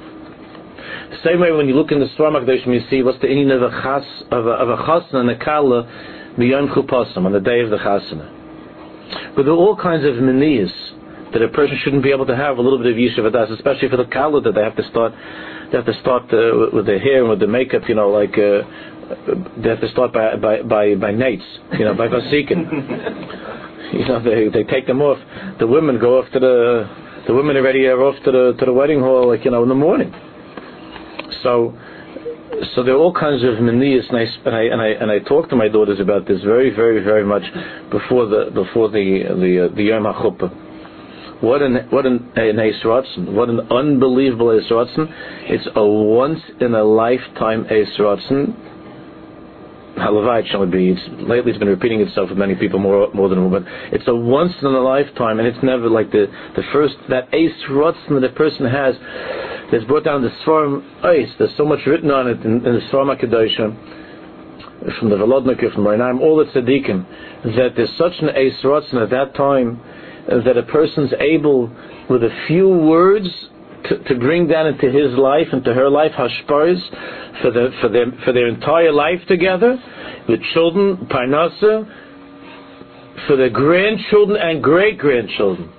The 1.11 1.19
same 1.23 1.41
way 1.41 1.53
when 1.53 1.69
you 1.69 1.75
look 1.75 1.93
in 1.93 2.01
the 2.01 2.09
Swarm 2.17 2.35
you 2.35 2.81
see 2.91 3.03
what's 3.03 3.21
the 3.21 3.27
inyan 3.29 3.55
of 3.55 3.63
a 3.63 3.71
chas, 3.83 4.05
of 4.31 4.47
a, 4.47 4.51
of 4.51 4.69
a 4.69 4.77
chasna 4.83 5.17
and 5.17 5.31
a 5.31 5.39
kala 5.39 5.85
B'yom 6.37 6.75
Chupasim, 6.75 7.25
on 7.25 7.33
the 7.33 7.41
day 7.41 7.61
of 7.61 7.71
the 7.71 7.79
Chasana. 7.79 9.35
But 9.35 9.45
there 9.45 9.53
are 9.53 9.57
all 9.57 9.77
kinds 9.77 10.05
of 10.05 10.17
manias 10.17 10.73
that 11.33 11.43
a 11.43 11.49
person 11.49 11.79
shouldn't 11.83 12.03
be 12.03 12.11
able 12.11 12.27
to 12.27 12.37
have 12.37 12.59
a 12.59 12.63
little 12.63 12.79
bit 12.79 12.93
of 12.93 12.97
Yishuv 12.97 13.31
Adas, 13.31 13.53
especially 13.53 13.89
for 13.89 13.97
the 13.97 14.05
Kala 14.05 14.41
that 14.43 14.55
they 14.55 14.63
have 14.63 14.77
to 14.77 14.89
start, 14.91 15.13
they 15.71 15.79
have 15.79 15.87
to 15.87 15.99
start 16.01 16.25
uh, 16.33 16.71
with 16.73 16.87
their 16.87 16.99
hair 16.99 17.21
and 17.21 17.31
with 17.31 17.41
the 17.41 17.47
makeup, 17.47 17.83
you 17.89 17.95
know, 17.95 18.09
like, 18.09 18.37
uh, 18.37 18.63
they 19.63 19.69
have 19.69 19.81
to 19.81 19.89
start 19.89 20.13
by, 20.13 20.37
by, 20.37 20.63
by, 20.63 20.95
by 20.95 21.13
nates, 21.13 21.47
you 21.79 21.85
know, 21.85 21.95
by 21.95 22.09
Vasikin. 22.09 23.93
you 23.93 24.07
know, 24.07 24.23
they, 24.23 24.49
they 24.49 24.65
take 24.71 24.87
them 24.87 25.01
off. 25.01 25.19
The 25.59 25.67
women 25.67 26.01
go 26.01 26.19
off 26.19 26.31
to 26.33 26.41
the, 26.41 27.25
the 27.27 27.35
women 27.35 27.57
already 27.57 27.87
are 27.87 28.03
off 28.03 28.17
to 28.25 28.33
the, 28.33 28.55
to 28.59 28.65
the 28.67 28.73
wedding 28.73 29.01
hall, 29.01 29.29
like, 29.29 29.45
you 29.45 29.51
know, 29.51 29.63
in 29.63 29.69
the 29.69 29.75
morning. 29.75 30.13
So, 31.43 31.79
so 32.75 32.83
there 32.83 32.95
are 32.95 32.99
all 32.99 33.13
kinds 33.13 33.45
of 33.45 33.61
manias, 33.61 34.07
and 34.09 34.19
I, 34.19 34.25
and 34.45 34.55
I 34.55 34.63
and 34.63 34.81
I 34.81 34.87
and 34.89 35.11
I 35.11 35.19
talk 35.21 35.51
to 35.51 35.57
my 35.57 35.69
daughters 35.69 36.01
about 36.01 36.27
this 36.27 36.43
very, 36.43 36.75
very, 36.75 37.03
very 37.05 37.25
much 37.25 37.43
before 37.91 38.27
the 38.27 38.51
before 38.53 38.89
the 38.89 39.23
the 39.29 39.67
uh, 39.71 39.75
the 39.77 39.83
Yom 39.83 40.05
HaChuppah. 40.05 41.43
What 41.43 41.61
an 41.61 41.87
what 41.91 42.07
an 42.07 42.33
an 42.37 43.35
what 43.35 43.49
an 43.51 43.61
unbelievable 43.71 44.47
Eisratzen! 44.47 45.07
It's 45.51 45.69
a 45.77 45.85
once 45.85 46.41
in 46.61 46.75
a 46.75 46.83
lifetime 46.83 47.67
Eisratzen. 47.67 48.76
Halavai 49.97 50.45
it 50.45 50.47
shall 50.51 50.67
be. 50.67 50.91
It's, 50.91 51.01
lately, 51.21 51.51
it's 51.53 51.59
been 51.59 51.69
repeating 51.69 52.01
itself 52.01 52.29
with 52.29 52.39
many 52.39 52.55
people 52.55 52.79
more 52.79 53.09
more 53.15 53.29
than 53.29 53.39
a 53.39 53.43
woman. 53.43 53.67
It's 53.93 54.07
a 54.07 54.15
once 54.15 54.53
in 54.61 54.69
a 54.69 54.81
lifetime, 54.81 55.39
and 55.39 55.49
it's 55.49 55.63
never 55.63 55.89
like 55.89 56.11
the 56.11 56.27
the 56.55 56.63
first 56.73 56.97
that 57.09 57.31
Eisratzen 57.33 58.21
that 58.21 58.25
a 58.25 58.33
person 58.35 58.67
has 58.67 58.95
that's 59.73 59.85
brought 59.85 60.05
down 60.05 60.23
the 60.23 60.31
Swarm 60.45 60.85
Ice. 61.03 61.29
There's 61.39 61.57
so 61.57 61.65
much 61.65 61.81
written 61.87 62.11
on 62.11 62.29
it 62.29 62.41
in, 62.45 62.65
in 62.67 62.75
the 62.75 62.83
Swarm 62.91 63.09
HaKadoshim, 63.09 64.99
from 64.99 65.11
the 65.11 65.17
Volodnik, 65.17 65.61
from 65.73 65.85
Reinaim, 65.85 66.21
all 66.21 66.37
the 66.37 66.45
tzaddikim, 66.45 67.05
that 67.57 67.71
there's 67.77 67.91
such 67.97 68.13
an 68.21 68.29
Eis 68.31 68.63
Rotzen 68.63 69.03
at 69.03 69.11
that 69.11 69.35
time 69.35 69.81
that 70.29 70.57
a 70.57 70.63
person's 70.65 71.13
able, 71.21 71.71
with 72.11 72.23
a 72.23 72.45
few 72.47 72.69
words, 72.69 73.29
to, 73.89 74.15
bring 74.19 74.47
down 74.49 74.67
into 74.67 74.87
his 74.87 75.17
life, 75.19 75.47
into 75.53 75.73
her 75.73 75.89
life, 75.89 76.13
hashpars, 76.13 76.81
for, 77.43 77.51
the, 77.51 77.71
for, 77.81 77.89
their, 77.89 78.07
for 78.25 78.33
their 78.33 78.49
entire 78.49 78.93
life 78.93 79.21
together, 79.29 79.77
with 80.29 80.41
children, 80.55 80.97
parnasa, 81.11 81.89
for 83.27 83.37
their 83.37 83.51
grandchildren 83.51 84.39
and 84.41 84.63
great 84.63 84.99
grandchildren 84.99 85.73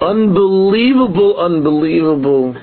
unbelievable, 0.00 1.38
unbelievable 1.38 2.54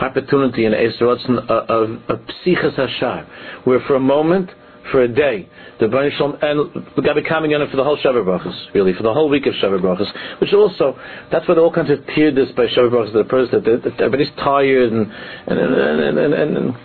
opportunity 0.00 0.64
in 0.64 0.72
Esratzen 0.72 1.38
of, 1.48 1.90
of 2.08 2.20
Psichas 2.44 2.76
Hashar, 2.76 3.26
where 3.64 3.80
for 3.86 3.96
a 3.96 4.00
moment, 4.00 4.50
for 4.90 5.02
a 5.02 5.08
day, 5.08 5.48
the 5.78 5.88
Shalom, 6.16 6.36
and 6.42 6.86
we 6.96 7.02
got 7.02 7.14
to 7.14 7.22
coming 7.22 7.52
in 7.52 7.60
for 7.70 7.76
the 7.76 7.84
whole 7.84 7.98
Shabbat 7.98 8.24
Brachas, 8.24 8.74
really, 8.74 8.92
for 8.94 9.02
the 9.02 9.12
whole 9.12 9.28
week 9.28 9.46
of 9.46 9.54
Shabbat 9.54 9.80
Brachas, 9.80 10.40
which 10.40 10.52
also, 10.52 10.98
that's 11.30 11.46
what 11.46 11.58
all 11.58 11.72
kinds 11.72 11.90
of 11.90 11.98
tieredness 12.00 12.54
by 12.56 12.66
Shabbat 12.66 12.90
Brachas, 12.90 13.12
the 13.12 13.24
person, 13.24 13.62
that, 13.64 13.82
that 13.84 14.00
everybody's 14.00 14.34
tired, 14.36 14.92
and, 14.92 15.12
and, 15.46 15.58
and, 15.58 16.18
and, 16.18 16.34
and, 16.34 16.56
and, 16.56 16.76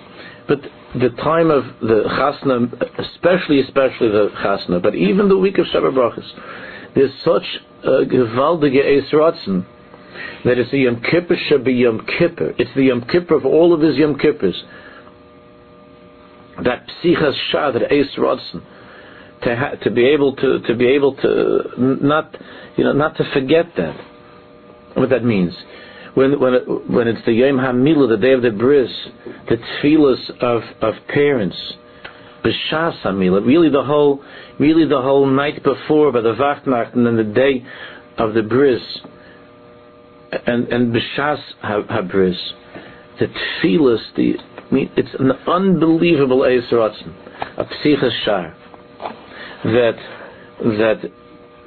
but 0.48 0.62
the 1.00 1.10
time 1.22 1.50
of 1.50 1.64
the 1.82 2.04
Chasna, 2.08 2.72
especially, 3.00 3.62
especially 3.62 4.10
the 4.10 4.30
Chasna, 4.44 4.82
but 4.82 4.96
even 4.96 5.28
the 5.30 5.38
week 5.38 5.58
of 5.58 5.66
Shabbat 5.68 5.94
Brachas, 5.94 6.30
there's 6.96 7.12
such 7.24 7.44
a 7.84 8.06
gewaltige 8.06 8.82
Eisratzen 8.84 9.66
that 10.46 10.58
it's 10.58 10.72
the 10.72 10.80
Yom 10.80 11.02
Kippur 11.02 11.36
should 11.50 11.66
Yom 11.66 12.06
Kippur. 12.18 12.54
It's 12.58 12.70
the 12.76 12.84
Yom 12.84 13.02
Kippur 13.02 13.36
of 13.36 13.46
all 13.46 13.74
of 13.74 13.82
his 13.82 13.98
Yom 13.98 14.18
Kippurs. 14.18 14.56
That 16.64 16.86
psichas 17.04 17.34
that 17.54 17.90
Eisratzen, 17.92 18.62
to 19.44 19.56
ha- 19.56 19.76
to 19.84 19.92
be 19.92 20.06
able 20.06 20.36
to 20.38 20.60
to 20.62 20.76
be 20.76 20.88
able 20.88 21.16
to 21.16 21.72
not 21.78 22.36
you 22.78 22.84
know 22.84 22.94
not 22.94 23.18
to 23.18 23.24
forget 23.34 23.66
that 23.78 23.96
what 24.96 25.10
that 25.10 25.24
means. 25.24 25.54
When 26.14 26.40
when 26.40 26.54
it, 26.54 26.90
when 26.90 27.08
it's 27.08 27.26
the 27.26 27.34
Yom 27.34 27.58
Hamilah 27.58 28.08
the 28.10 28.18
day 28.18 28.32
of 28.32 28.42
the 28.42 28.52
bris 28.52 28.90
the 29.50 29.58
tefillas 29.58 30.30
of 30.42 30.62
of 30.82 30.94
parents 31.10 31.58
b'shas 32.44 33.02
Hamilah 33.02 33.46
really 33.46 33.70
the 33.70 33.84
whole 33.84 34.24
really 34.60 34.88
the 34.88 35.02
whole 35.02 35.26
night 35.26 35.64
before, 35.64 36.12
by 36.12 36.22
the 36.22 36.34
Vachtnacht, 36.34 36.94
and 36.96 37.06
then 37.06 37.18
the 37.18 37.24
day 37.24 37.66
of 38.18 38.34
the 38.34 38.44
bris, 38.44 38.82
and 40.48 40.68
and 40.70 40.94
b'shas 40.96 41.40
habris, 41.64 42.38
the 43.20 43.28
tefillas, 43.28 44.00
the 44.16 44.36
it's 44.72 45.14
an 45.20 45.32
unbelievable 45.48 46.40
Eisratzen, 46.40 47.14
a 47.58 47.66
psichas 47.66 48.24
shar, 48.24 48.56
that 49.64 49.96
that 50.60 51.12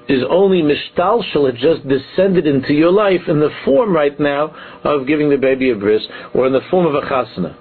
is 0.09 0.23
only 0.31 0.63
mishtalshel, 0.63 1.49
it 1.49 1.57
just 1.57 1.87
descended 1.87 2.47
into 2.47 2.73
your 2.73 2.91
life 2.91 3.21
in 3.29 3.41
the 3.41 3.51
form 3.65 3.95
right 3.95 4.19
now 4.19 4.55
of 4.85 5.07
giving 5.07 5.29
the 5.29 5.37
baby 5.37 5.71
a 5.71 5.75
bris, 5.75 6.03
or 6.35 6.47
in 6.47 6.53
the 6.53 6.63
form 6.71 6.87
of 6.87 6.95
a 6.95 7.07
chasna. 7.07 7.55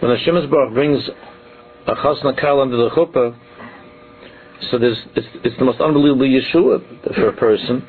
When 0.00 0.16
Hashem 0.16 0.50
Baruch 0.50 0.74
brings 0.74 1.02
a 1.86 1.94
chasna 1.94 2.38
kal 2.38 2.60
under 2.60 2.76
the 2.76 2.90
chuppah, 2.90 3.36
so 4.70 4.78
there's, 4.78 4.98
it's, 5.16 5.26
it's 5.42 5.58
the 5.58 5.64
most 5.64 5.80
unbelievable 5.80 6.26
Yeshua 6.26 7.14
for 7.14 7.28
a 7.28 7.32
person. 7.32 7.86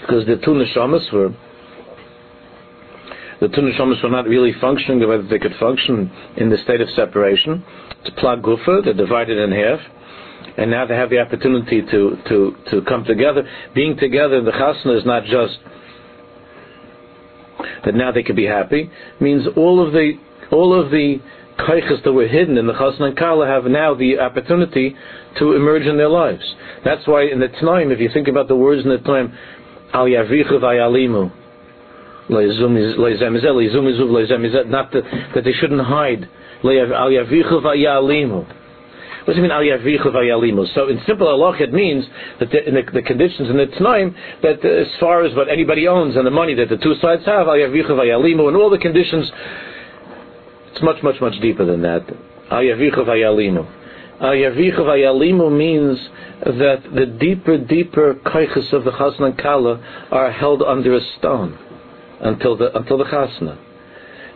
Because 0.00 0.26
the 0.26 0.36
two 0.44 0.52
neshamas 0.52 1.12
were 1.12 1.34
the 3.40 3.48
two 3.48 3.60
neshamas 3.60 4.02
were 4.02 4.10
not 4.10 4.26
really 4.26 4.52
functioning 4.60 5.00
the 5.00 5.06
way 5.06 5.18
that 5.18 5.28
they 5.28 5.38
could 5.38 5.54
function 5.60 6.10
in 6.36 6.48
the 6.48 6.58
state 6.58 6.80
of 6.80 6.88
separation. 6.96 7.64
It's 8.04 8.16
plag 8.18 8.42
gufa, 8.42 8.84
they're 8.84 8.94
divided 8.94 9.38
in 9.38 9.52
half 9.52 9.80
and 10.56 10.70
now 10.70 10.86
they 10.86 10.94
have 10.94 11.10
the 11.10 11.18
opportunity 11.18 11.82
to, 11.82 12.16
to, 12.28 12.56
to 12.70 12.82
come 12.82 13.04
together. 13.04 13.46
Being 13.74 13.96
together 13.96 14.36
in 14.38 14.44
the 14.44 14.52
chasna 14.52 14.98
is 14.98 15.04
not 15.04 15.24
just 15.24 15.58
that 17.84 17.94
now 17.94 18.12
they 18.12 18.22
can 18.22 18.36
be 18.36 18.46
happy. 18.46 18.90
It 18.90 19.20
means 19.22 19.46
all 19.56 19.84
of 19.84 19.92
the 19.92 20.12
all 20.50 20.78
of 20.78 20.90
the 20.90 21.16
kaiches 21.58 22.04
that 22.04 22.12
were 22.12 22.28
hidden 22.28 22.56
in 22.58 22.66
the 22.66 22.72
chasna 22.72 23.02
and 23.08 23.16
kala 23.16 23.46
have 23.46 23.64
now 23.64 23.94
the 23.94 24.18
opportunity 24.18 24.94
to 25.38 25.52
emerge 25.54 25.82
in 25.82 25.96
their 25.96 26.08
lives. 26.08 26.42
That's 26.84 27.06
why 27.06 27.24
in 27.24 27.40
the 27.40 27.48
Tanaim, 27.48 27.92
if 27.92 28.00
you 28.00 28.10
think 28.12 28.28
about 28.28 28.48
the 28.48 28.56
words 28.56 28.82
in 28.84 28.90
the 28.90 28.98
Tanaim, 28.98 29.34
al 29.92 30.04
yavichu 30.04 30.52
vayalimu, 30.52 31.32
not 34.68 34.92
that, 34.92 35.02
that 35.34 35.44
they 35.44 35.52
shouldn't 35.52 35.82
hide. 35.82 36.28
What 36.62 36.72
does 39.34 39.38
it 39.38 39.42
mean 39.42 39.50
vayalimu? 39.50 40.74
So 40.74 40.88
in 40.88 41.00
simple 41.06 41.26
halach, 41.26 41.60
it 41.60 41.72
means 41.72 42.04
that 42.40 42.50
the, 42.50 42.68
in 42.68 42.74
the, 42.74 42.82
the, 42.92 43.02
conditions 43.02 43.50
in 43.50 43.56
the 43.56 43.66
Tanaim, 43.66 44.14
that 44.42 44.64
as 44.64 44.86
far 44.98 45.24
as 45.24 45.34
what 45.36 45.48
anybody 45.48 45.86
owns 45.88 46.16
and 46.16 46.26
the 46.26 46.30
money 46.30 46.54
that 46.54 46.68
the 46.68 46.76
two 46.76 46.94
sides 47.00 47.24
have, 47.26 47.46
al 47.46 47.54
yavichu 47.54 47.90
vayalimu, 47.90 48.48
and 48.48 48.56
all 48.56 48.70
the 48.70 48.78
conditions, 48.78 49.30
it's 50.72 50.82
much, 50.82 51.02
much, 51.02 51.20
much 51.20 51.40
deeper 51.40 51.64
than 51.64 51.82
that. 51.82 52.08
Al 52.50 52.62
yavichu 52.62 52.98
vayalimu. 52.98 53.66
Al 54.20 54.30
yavichu 54.30 54.78
vayalimu 54.78 55.56
means 55.56 55.98
that 56.44 56.82
the 56.94 57.06
deeper, 57.06 57.58
deeper 57.58 58.14
kaiches 58.14 58.72
of 58.72 58.84
the 58.84 58.90
chasna 58.92 59.26
and 59.30 59.38
kala 59.38 59.80
are 60.10 60.32
held 60.32 60.62
under 60.62 60.96
a 60.96 61.00
stone 61.18 61.58
until 62.20 62.56
the 62.56 62.76
until 62.76 62.98
the 62.98 63.04
chasna. 63.04 63.58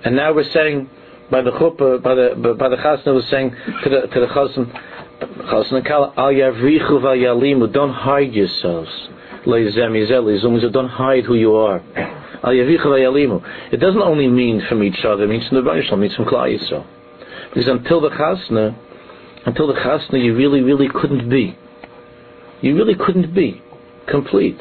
And 0.04 0.16
now 0.16 0.32
we're 0.32 0.50
saying 0.52 0.88
by 1.30 1.42
the 1.42 1.50
chuppah, 1.50 2.02
by 2.02 2.14
the 2.14 2.56
by 2.58 2.68
the 2.68 2.76
chasna 2.76 3.14
was 3.14 3.24
saying 3.30 3.54
to 3.84 3.90
the 3.90 4.00
to 4.02 4.20
the 4.20 4.26
chasna, 4.26 4.66
chasna 5.20 5.86
kala 5.86 6.12
al 6.16 6.32
yavrichu 6.32 7.00
yalimu, 7.00 7.72
don't 7.72 7.92
hide 7.92 8.32
yourselves. 8.32 8.90
Don't 9.44 10.88
hide 10.88 11.24
who 11.24 11.34
you 11.34 11.54
are. 11.54 11.80
Al 12.42 12.52
yavrichu 12.52 12.86
yalimu. 12.86 13.72
It 13.72 13.78
doesn't 13.78 14.02
only 14.02 14.28
mean 14.28 14.62
from 14.68 14.82
each 14.82 15.04
other. 15.04 15.24
It 15.24 15.28
means 15.28 15.48
from 15.48 15.58
the 15.58 15.62
Baruch 15.62 15.90
it 15.90 15.96
means 15.96 16.14
from 16.14 16.26
Klal 16.26 16.48
Yisrael. 16.48 16.86
Because 17.48 17.68
until 17.68 18.00
the 18.00 18.10
chasna, 18.10 18.76
until 19.46 19.66
the 19.66 19.74
chasna, 19.74 20.22
you 20.22 20.36
really, 20.36 20.60
really 20.60 20.88
couldn't 20.88 21.28
be. 21.28 21.56
You 22.60 22.76
really 22.76 22.94
couldn't 22.94 23.34
be 23.34 23.62
complete. 24.08 24.58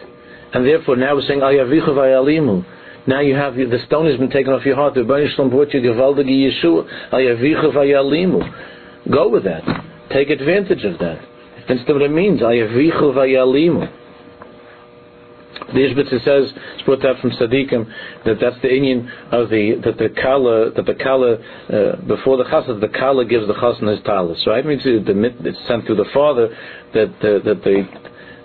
And 0.53 0.65
therefore, 0.65 0.95
now 0.95 1.15
we're 1.15 1.27
saying 1.27 1.41
al 1.41 1.49
yavrichu 1.49 1.89
yalimu. 1.89 2.65
Now 3.09 3.21
you 3.21 3.33
have 3.33 3.55
the 3.55 3.79
stone 3.87 4.05
has 4.05 4.19
been 4.19 4.29
taken 4.29 4.53
off 4.53 4.63
your 4.63 4.75
heart. 4.75 4.93
The 4.93 4.99
Rebbeinu 4.99 5.49
brought 5.49 5.73
you 5.73 5.81
gewaldige 5.81 6.29
Yeshua. 6.29 7.11
Vayalimu. 7.11 9.11
Go 9.11 9.29
with 9.29 9.45
that. 9.45 9.63
Take 10.13 10.29
advantage 10.29 10.85
of 10.85 10.99
that. 10.99 11.17
That's 11.67 11.81
what 11.87 12.03
it 12.03 12.11
means. 12.11 12.41
Ayavicha 12.41 13.01
vayalimu. 13.01 13.95
The 15.73 15.79
Ishbitzer 15.79 16.23
says, 16.23 16.53
it's 16.75 16.83
brought 16.83 17.03
out 17.03 17.19
from 17.19 17.31
Sadiqim, 17.31 17.91
that 18.25 18.37
that's 18.39 18.61
the 18.61 18.69
inyan 18.69 19.09
of 19.31 19.49
the, 19.49 19.81
that 19.83 19.97
the 19.97 20.09
Kala, 20.21 20.71
that 20.71 20.85
the 20.85 20.93
Kala, 20.93 21.33
uh, 21.33 21.95
before 22.07 22.37
the 22.37 22.43
Chassid, 22.43 22.79
the 22.79 22.87
Kala 22.87 23.25
gives 23.25 23.45
the 23.45 23.53
Chassan 23.53 23.93
his 23.93 24.03
talis, 24.05 24.41
right? 24.47 24.59
It 24.59 24.65
means 24.65 24.81
it's 24.85 25.67
sent 25.67 25.85
through 25.85 25.97
the 25.97 26.09
father 26.13 26.47
that, 26.93 27.09
uh, 27.19 27.43
that 27.43 27.61
the, 27.63 27.87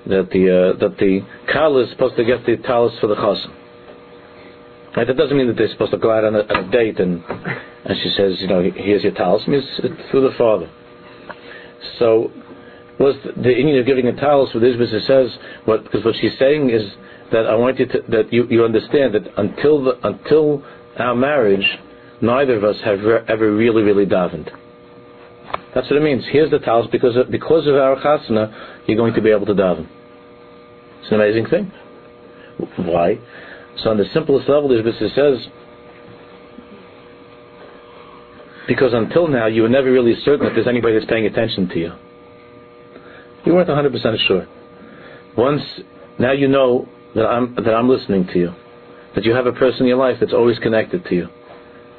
that 0.07 0.31
the, 0.33 0.74
uh, 0.74 0.79
that 0.81 0.98
the 0.98 1.20
Kala 1.53 1.85
is 1.85 1.90
supposed 1.90 2.16
to 2.16 2.24
get 2.24 2.44
the 2.46 2.57
talis 2.57 2.94
for 3.00 3.07
the 3.07 3.16
Chassan. 3.16 3.63
That 4.96 5.16
doesn't 5.16 5.37
mean 5.37 5.48
that 5.48 5.57
they're 5.57 5.70
supposed 5.70 5.90
to 5.90 5.98
go 5.98 6.12
out 6.12 6.24
on 6.24 6.37
a, 6.37 6.40
on 6.40 6.64
a 6.64 6.70
date 6.70 7.00
and 7.00 7.22
and 7.85 7.98
she 8.02 8.11
says, 8.11 8.40
you 8.40 8.46
know, 8.46 8.62
here's 8.62 9.02
your 9.02 9.12
towel. 9.12 9.40
It 9.40 9.48
means 9.48 9.64
through 10.11 10.28
the 10.30 10.35
father. 10.38 10.70
So, 11.98 12.30
was 12.98 13.16
the, 13.24 13.33
the 13.42 13.48
inyan 13.48 13.80
of 13.80 13.87
giving 13.87 14.07
a 14.07 14.16
towel 14.16 14.48
for 14.52 14.61
this 14.61 14.76
business 14.76 15.07
says 15.07 15.30
what 15.64 15.85
because 15.85 16.04
what 16.04 16.14
she's 16.20 16.38
saying 16.38 16.70
is 16.70 16.83
that 17.33 17.46
I 17.46 17.57
want 17.57 17.78
you 17.78 17.87
to 17.87 18.02
that 18.09 18.33
you, 18.33 18.46
you 18.48 18.64
understand 18.64 19.14
that 19.14 19.26
until 19.37 19.83
the 19.85 20.07
until 20.07 20.64
our 20.96 21.14
marriage, 21.14 21.66
neither 22.22 22.57
of 22.57 22.64
us 22.64 22.76
have 22.85 23.00
re- 23.00 23.24
ever 23.28 23.52
really 23.52 23.83
really 23.83 24.07
davened. 24.07 24.50
That's 25.74 25.90
what 25.90 25.96
it 25.96 26.02
means. 26.02 26.24
Here's 26.30 26.52
the 26.52 26.61
towels 26.61 26.87
because 26.92 27.16
of, 27.16 27.30
because 27.33 27.66
of 27.66 27.74
our 27.74 27.96
chasana, 27.96 28.87
you're 28.87 28.96
going 28.96 29.14
to 29.14 29.20
be 29.20 29.30
able 29.30 29.46
to 29.46 29.54
daven. 29.54 29.88
It's 31.00 31.09
an 31.09 31.14
amazing 31.14 31.46
thing. 31.46 31.72
Why? 32.76 33.18
So 33.82 33.90
on 33.90 33.98
the 33.98 34.04
simplest 34.14 34.48
level, 34.48 34.68
the 34.68 34.76
Rebbe 34.76 34.92
says, 35.14 35.48
because 38.66 38.92
until 38.94 39.28
now 39.28 39.46
you 39.46 39.62
were 39.62 39.68
never 39.68 39.90
really 39.92 40.14
certain 40.24 40.46
that 40.46 40.54
there's 40.54 40.68
anybody 40.68 40.94
that's 40.94 41.10
paying 41.10 41.26
attention 41.26 41.68
to 41.68 41.78
you. 41.78 41.92
You 43.44 43.54
weren't 43.54 43.68
100% 43.68 44.26
sure. 44.26 44.46
Once, 45.37 45.62
now 46.18 46.32
you 46.32 46.48
know 46.48 46.88
that 47.14 47.26
I'm, 47.26 47.54
that 47.56 47.74
I'm 47.74 47.88
listening 47.88 48.26
to 48.28 48.38
you. 48.38 48.54
That 49.14 49.24
you 49.24 49.34
have 49.34 49.46
a 49.46 49.52
person 49.52 49.82
in 49.82 49.87
your 49.88 49.98
life 49.98 50.16
that's 50.18 50.32
always 50.32 50.58
connected 50.58 51.04
to 51.04 51.14
you. 51.14 51.28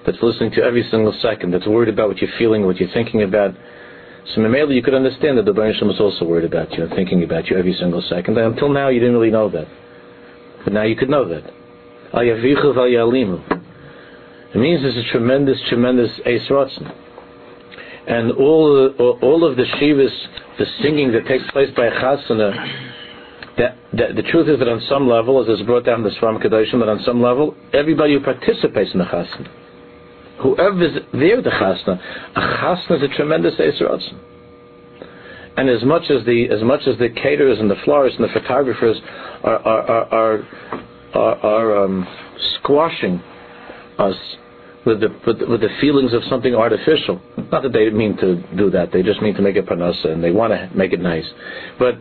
That's 0.05 0.17
listening 0.21 0.51
to 0.51 0.63
every 0.63 0.87
single 0.89 1.13
second. 1.21 1.51
That's 1.53 1.67
worried 1.67 1.89
about 1.89 2.09
what 2.09 2.17
you're 2.17 2.31
feeling, 2.37 2.65
what 2.65 2.77
you're 2.77 2.93
thinking 2.93 3.23
about. 3.23 3.53
So 4.33 4.41
maybe 4.41 4.73
you 4.73 4.81
could 4.81 4.93
understand 4.93 5.37
that 5.37 5.45
the 5.45 5.53
Baruch 5.53 5.81
was 5.81 5.99
also 5.99 6.25
worried 6.25 6.45
about 6.45 6.71
you 6.73 6.83
and 6.83 6.93
thinking 6.93 7.23
about 7.23 7.47
you 7.47 7.57
every 7.57 7.73
single 7.73 8.01
second. 8.09 8.37
And 8.37 8.53
until 8.53 8.69
now 8.69 8.89
you 8.89 8.99
didn't 8.99 9.15
really 9.15 9.31
know 9.31 9.49
that. 9.49 9.67
But 10.63 10.73
now 10.73 10.83
you 10.83 10.95
could 10.95 11.09
know 11.09 11.27
that. 11.29 11.43
It 14.53 14.57
means 14.57 14.81
there's 14.81 14.95
a 14.95 15.11
tremendous, 15.11 15.59
tremendous 15.67 16.09
Eis 16.25 16.47
And 18.07 18.31
all, 18.31 18.87
all 19.21 19.43
of 19.43 19.57
the 19.57 19.63
Shivas, 19.63 20.11
the 20.57 20.65
singing 20.81 21.11
that 21.11 21.27
takes 21.27 21.43
place 21.51 21.69
by 21.75 21.89
Chasana, 21.89 22.53
that, 23.57 23.77
that, 23.93 24.15
the 24.15 24.23
truth 24.31 24.47
is 24.47 24.59
that 24.59 24.69
on 24.69 24.81
some 24.87 25.09
level, 25.09 25.43
as 25.43 25.59
is 25.59 25.65
brought 25.65 25.85
down 25.85 26.03
the 26.03 26.09
Sfarim 26.11 26.41
Kedoshim, 26.41 26.79
that 26.79 26.87
on 26.87 27.01
some 27.05 27.21
level, 27.21 27.53
everybody 27.73 28.13
who 28.13 28.21
participates 28.21 28.91
in 28.93 28.99
the 28.99 29.05
Chasana, 29.05 29.49
whoever 30.39 30.85
is 30.85 30.91
there 31.11 31.41
the 31.41 31.49
Chasana, 31.49 31.99
a 32.35 32.39
Chasana 32.39 32.97
is 32.97 33.03
a 33.03 33.15
tremendous 33.15 33.55
Eis 33.59 33.81
and 35.57 35.69
as 35.69 35.83
much 35.85 36.03
as 36.09 36.25
the 36.25 36.49
as 36.49 36.61
much 36.63 36.81
as 36.85 36.97
the 36.99 37.07
caterers 37.09 37.59
and 37.59 37.71
the 37.71 37.77
florists 37.85 38.19
and 38.19 38.27
the 38.29 38.33
photographers 38.33 38.97
are 39.43 39.55
are, 39.59 39.81
are, 39.83 40.13
are 40.13 40.45
are, 41.15 41.35
are 41.37 41.83
um, 41.85 42.07
squashing 42.59 43.21
us 43.97 44.15
with 44.85 44.99
the, 44.99 45.07
with 45.25 45.39
the, 45.39 45.47
with 45.47 45.61
the 45.61 45.69
feelings 45.81 46.13
of 46.13 46.21
something 46.29 46.53
artificial. 46.53 47.19
Not 47.51 47.63
that 47.63 47.73
they 47.73 47.89
mean 47.89 48.17
to 48.17 48.41
do 48.55 48.69
that; 48.71 48.91
they 48.91 49.01
just 49.01 49.21
mean 49.21 49.33
to 49.35 49.41
make 49.41 49.55
it 49.55 49.65
panasa 49.65 50.09
and 50.09 50.23
they 50.23 50.31
want 50.31 50.53
to 50.53 50.69
make 50.77 50.93
it 50.93 50.99
nice. 50.99 51.25
But 51.79 51.95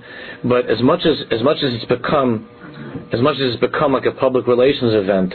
but 0.44 0.68
as 0.68 0.83
much 0.83 1.00
as 1.07 1.16
as 1.31 1.42
much 1.42 1.59
as 1.62 1.72
it's 1.74 1.87
become 1.87 2.48
as 3.12 3.20
much 3.20 3.37
as 3.37 3.55
it's 3.55 3.61
become 3.61 3.92
like 3.92 4.05
a 4.07 4.12
public 4.12 4.46
relations 4.46 4.92
event 4.94 5.35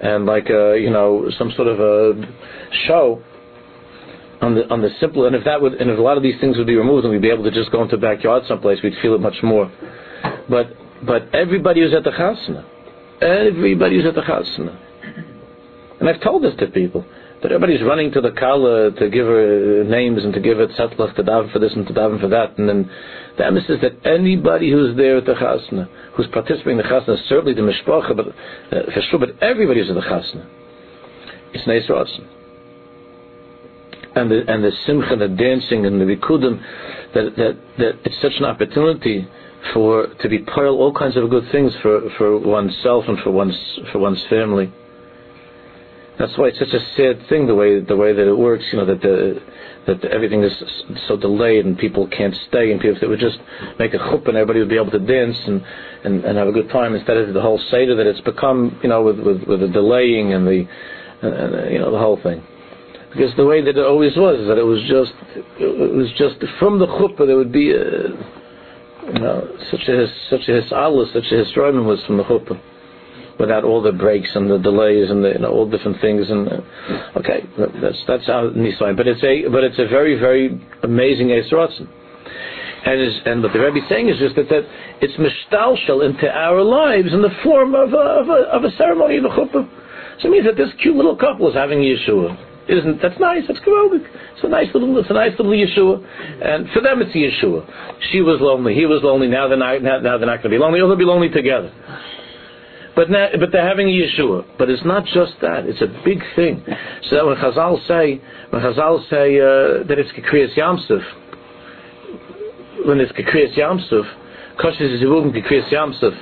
and 0.00 0.24
like 0.26 0.48
a 0.48 0.78
you 0.80 0.90
know 0.90 1.30
some 1.38 1.52
sort 1.56 1.68
of 1.68 1.80
a 1.80 2.22
show 2.86 3.22
on 4.40 4.54
the 4.54 4.68
on 4.70 4.80
the 4.80 4.90
simple 5.00 5.26
and 5.26 5.34
if 5.34 5.44
that 5.44 5.60
would 5.60 5.74
and 5.74 5.90
if 5.90 5.98
a 5.98 6.02
lot 6.02 6.16
of 6.16 6.22
these 6.22 6.38
things 6.40 6.56
would 6.56 6.66
be 6.66 6.76
removed 6.76 7.04
and 7.04 7.12
we'd 7.12 7.22
be 7.22 7.30
able 7.30 7.44
to 7.44 7.50
just 7.50 7.70
go 7.72 7.82
into 7.82 7.96
the 7.96 8.02
backyard 8.02 8.42
someplace 8.48 8.78
we'd 8.82 8.94
feel 9.02 9.14
it 9.14 9.20
much 9.20 9.36
more. 9.42 9.70
But 10.48 10.68
but 11.04 11.34
everybody 11.34 11.80
who's 11.80 11.92
at 11.94 12.04
the 12.04 12.10
chasana 12.10 12.64
Everybody's 13.20 14.04
at 14.06 14.14
the 14.14 14.22
chasna. 14.22 14.78
And 16.00 16.08
I've 16.08 16.20
told 16.20 16.42
this 16.42 16.54
to 16.58 16.66
people. 16.66 17.04
That 17.42 17.52
everybody's 17.52 17.82
running 17.82 18.12
to 18.12 18.20
the 18.20 18.30
kala 18.30 18.92
to 18.92 19.10
give 19.10 19.26
her 19.26 19.84
names 19.84 20.24
and 20.24 20.32
to 20.32 20.40
give 20.40 20.56
her 20.56 20.68
tzatlach 20.68 21.14
to 21.16 21.22
daven 21.22 21.52
for 21.52 21.58
this 21.58 21.72
and 21.74 21.86
to 21.86 21.92
daven 21.92 22.20
for 22.20 22.28
that. 22.28 22.56
And 22.58 22.68
then 22.68 22.90
the 23.36 23.46
emphasis 23.46 23.78
that 23.82 24.06
anybody 24.06 24.70
who's 24.70 24.96
there 24.96 25.18
at 25.18 25.26
the 25.26 25.34
chasna, 25.34 25.88
who's 26.14 26.26
participating 26.32 26.78
in 26.78 26.78
the 26.78 26.84
chasna, 26.84 27.16
certainly 27.28 27.52
the 27.52 27.60
mishpacha, 27.60 28.16
but 28.16 28.28
uh, 28.28 28.90
for 28.92 29.02
sure, 29.10 29.18
but 29.18 29.42
everybody's 29.42 29.88
at 29.88 29.94
the 29.94 30.00
chasna. 30.00 30.46
It's 31.52 31.66
neis 31.66 31.88
and 34.16 34.30
the 34.30 34.50
and 34.50 34.64
the 34.64 34.72
simcha, 34.86 35.14
the 35.16 35.28
dancing, 35.28 35.84
and 35.84 36.00
the 36.00 36.04
rikudim, 36.04 36.60
that 37.14 37.36
that 37.36 37.56
that 37.78 37.98
it's 38.04 38.16
such 38.22 38.32
an 38.38 38.46
opportunity 38.46 39.28
for 39.72 40.06
to 40.20 40.28
be 40.28 40.38
of 40.38 40.74
all 40.74 40.92
kinds 40.92 41.16
of 41.16 41.28
good 41.30 41.50
things 41.50 41.72
for, 41.82 42.08
for 42.18 42.38
oneself 42.38 43.04
and 43.08 43.18
for 43.20 43.30
one's 43.30 43.58
for 43.92 43.98
one's 43.98 44.24
family. 44.28 44.72
That's 46.18 46.36
why 46.38 46.48
it's 46.48 46.58
such 46.58 46.72
a 46.72 46.80
sad 46.96 47.28
thing 47.28 47.46
the 47.46 47.54
way 47.54 47.80
the 47.80 47.96
way 47.96 48.12
that 48.12 48.26
it 48.26 48.36
works. 48.36 48.64
You 48.72 48.78
know 48.78 48.86
that 48.86 49.00
the 49.00 49.42
that 49.86 50.04
everything 50.06 50.42
is 50.42 50.52
so 51.06 51.16
delayed 51.16 51.64
and 51.64 51.78
people 51.78 52.08
can't 52.08 52.34
stay 52.48 52.72
and 52.72 52.80
people 52.80 52.96
if 52.96 53.00
they 53.00 53.06
would 53.06 53.20
just 53.20 53.38
make 53.78 53.94
a 53.94 53.98
chuppah 53.98 54.28
and 54.28 54.36
everybody 54.36 54.58
would 54.58 54.68
be 54.68 54.76
able 54.76 54.90
to 54.90 54.98
dance 54.98 55.36
and, 55.46 55.62
and, 56.04 56.24
and 56.24 56.36
have 56.36 56.48
a 56.48 56.52
good 56.52 56.68
time 56.70 56.94
instead 56.94 57.16
of 57.16 57.32
the 57.32 57.40
whole 57.40 57.60
seder 57.70 57.94
that 57.94 58.06
it's 58.06 58.20
become 58.22 58.78
you 58.82 58.88
know 58.88 59.02
with 59.02 59.18
with, 59.20 59.42
with 59.44 59.60
the 59.60 59.68
delaying 59.68 60.32
and 60.32 60.46
the 60.46 60.66
uh, 61.22 61.68
you 61.70 61.78
know 61.78 61.90
the 61.90 61.98
whole 61.98 62.20
thing 62.22 62.42
because 63.12 63.34
the 63.36 63.46
way 63.46 63.62
that 63.62 63.78
it 63.78 63.86
always 63.86 64.16
was 64.16 64.46
that 64.48 64.58
it 64.58 64.64
was 64.64 64.80
just 64.88 65.14
it 65.60 65.94
was 65.94 66.10
just 66.18 66.36
from 66.58 66.78
the 66.78 66.86
chuppah 66.86 67.26
there 67.26 67.36
would 67.36 67.52
be 67.52 67.72
a, 67.72 68.08
you 69.12 69.20
know 69.20 69.48
such 69.70 69.88
a 69.88 70.06
such 70.30 70.48
a 70.48 70.60
hisalus 70.60 71.12
such 71.12 71.30
a 71.30 71.44
hisroimim 71.44 71.84
was 71.84 72.02
from 72.06 72.16
the 72.16 72.24
chuppah 72.24 72.60
without 73.38 73.64
all 73.64 73.82
the 73.82 73.92
breaks 73.92 74.30
and 74.34 74.50
the 74.50 74.58
delays 74.58 75.10
and 75.10 75.24
the, 75.24 75.30
you 75.30 75.38
know, 75.38 75.50
all 75.50 75.68
different 75.68 76.00
things. 76.00 76.28
And 76.30 76.48
uh, 76.48 77.18
okay, 77.18 77.44
that's 77.58 78.02
that's 78.06 78.26
how 78.26 78.50
Nisayin. 78.50 78.96
But 78.96 79.06
it's 79.06 79.22
a 79.22 79.48
but 79.48 79.64
it's 79.64 79.78
a 79.78 79.88
very 79.88 80.18
very 80.18 80.60
amazing 80.82 81.28
Eisratzen. 81.28 81.88
And, 82.86 83.00
is, 83.00 83.14
and 83.24 83.42
what 83.42 83.52
the 83.52 83.58
Rebbe 83.58 83.78
is 83.78 83.88
saying 83.88 84.08
is 84.08 84.16
just 84.20 84.36
that, 84.36 84.48
that 84.48 84.62
it's 85.02 85.14
mishtalshel 85.18 86.06
into 86.06 86.30
our 86.30 86.62
lives 86.62 87.12
in 87.12 87.20
the 87.20 87.34
form 87.42 87.74
of 87.74 87.92
a, 87.92 87.96
of 87.96 88.28
a, 88.28 88.40
of 88.54 88.62
a 88.62 88.70
ceremony 88.78 89.16
of 89.18 89.24
a 89.24 89.28
chuppah. 89.28 89.68
So 90.20 90.28
it 90.28 90.30
means 90.30 90.46
that 90.46 90.56
this 90.56 90.70
cute 90.80 90.94
little 90.94 91.16
couple 91.16 91.48
is 91.48 91.54
having 91.54 91.80
Yeshua. 91.80 92.55
Isn't 92.68 93.00
that's 93.00 93.18
nice? 93.20 93.44
That's 93.46 93.60
geweldig. 93.60 94.04
It's 94.34 94.42
a 94.42 94.48
nice 94.48 94.66
little, 94.74 94.98
it's 94.98 95.10
a 95.10 95.14
nice 95.14 95.32
little 95.38 95.52
Yeshua, 95.52 96.02
and 96.42 96.68
for 96.70 96.80
them 96.80 97.00
it's 97.00 97.14
Yeshua. 97.14 97.64
She 98.10 98.20
was 98.22 98.40
lonely, 98.40 98.74
he 98.74 98.86
was 98.86 99.02
lonely. 99.04 99.28
Now 99.28 99.46
they're 99.46 99.56
not, 99.56 99.82
now, 99.82 100.00
they're 100.00 100.26
not 100.26 100.42
going 100.42 100.42
to 100.42 100.48
be 100.48 100.58
lonely. 100.58 100.80
They'll 100.80 100.96
be 100.96 101.04
lonely 101.04 101.28
together. 101.28 101.70
But 102.96 103.08
now, 103.08 103.28
but 103.38 103.52
they're 103.52 103.66
having 103.66 103.88
a 103.88 103.92
Yeshua. 103.92 104.44
But 104.58 104.68
it's 104.68 104.84
not 104.84 105.04
just 105.04 105.34
that; 105.42 105.66
it's 105.66 105.80
a 105.80 106.02
big 106.04 106.22
thing. 106.34 106.64
So 107.08 107.28
when 107.28 107.36
Chazal 107.36 107.86
say, 107.86 108.20
when 108.50 108.62
Chazal 108.62 109.08
say 109.10 109.38
uh, 109.38 109.86
that 109.86 109.98
it's 109.98 110.10
Kekriyas 110.10 110.54
Yamsuf, 110.56 111.04
when 112.84 112.98
it's 112.98 113.12
Kekriyas 113.12 113.54
Yamsuf, 113.56 114.10
Koshes 114.58 114.94
is 114.94 115.02
Zivugim 115.02 115.32
Kekriyas 115.32 115.70
Yamsuf. 115.72 116.18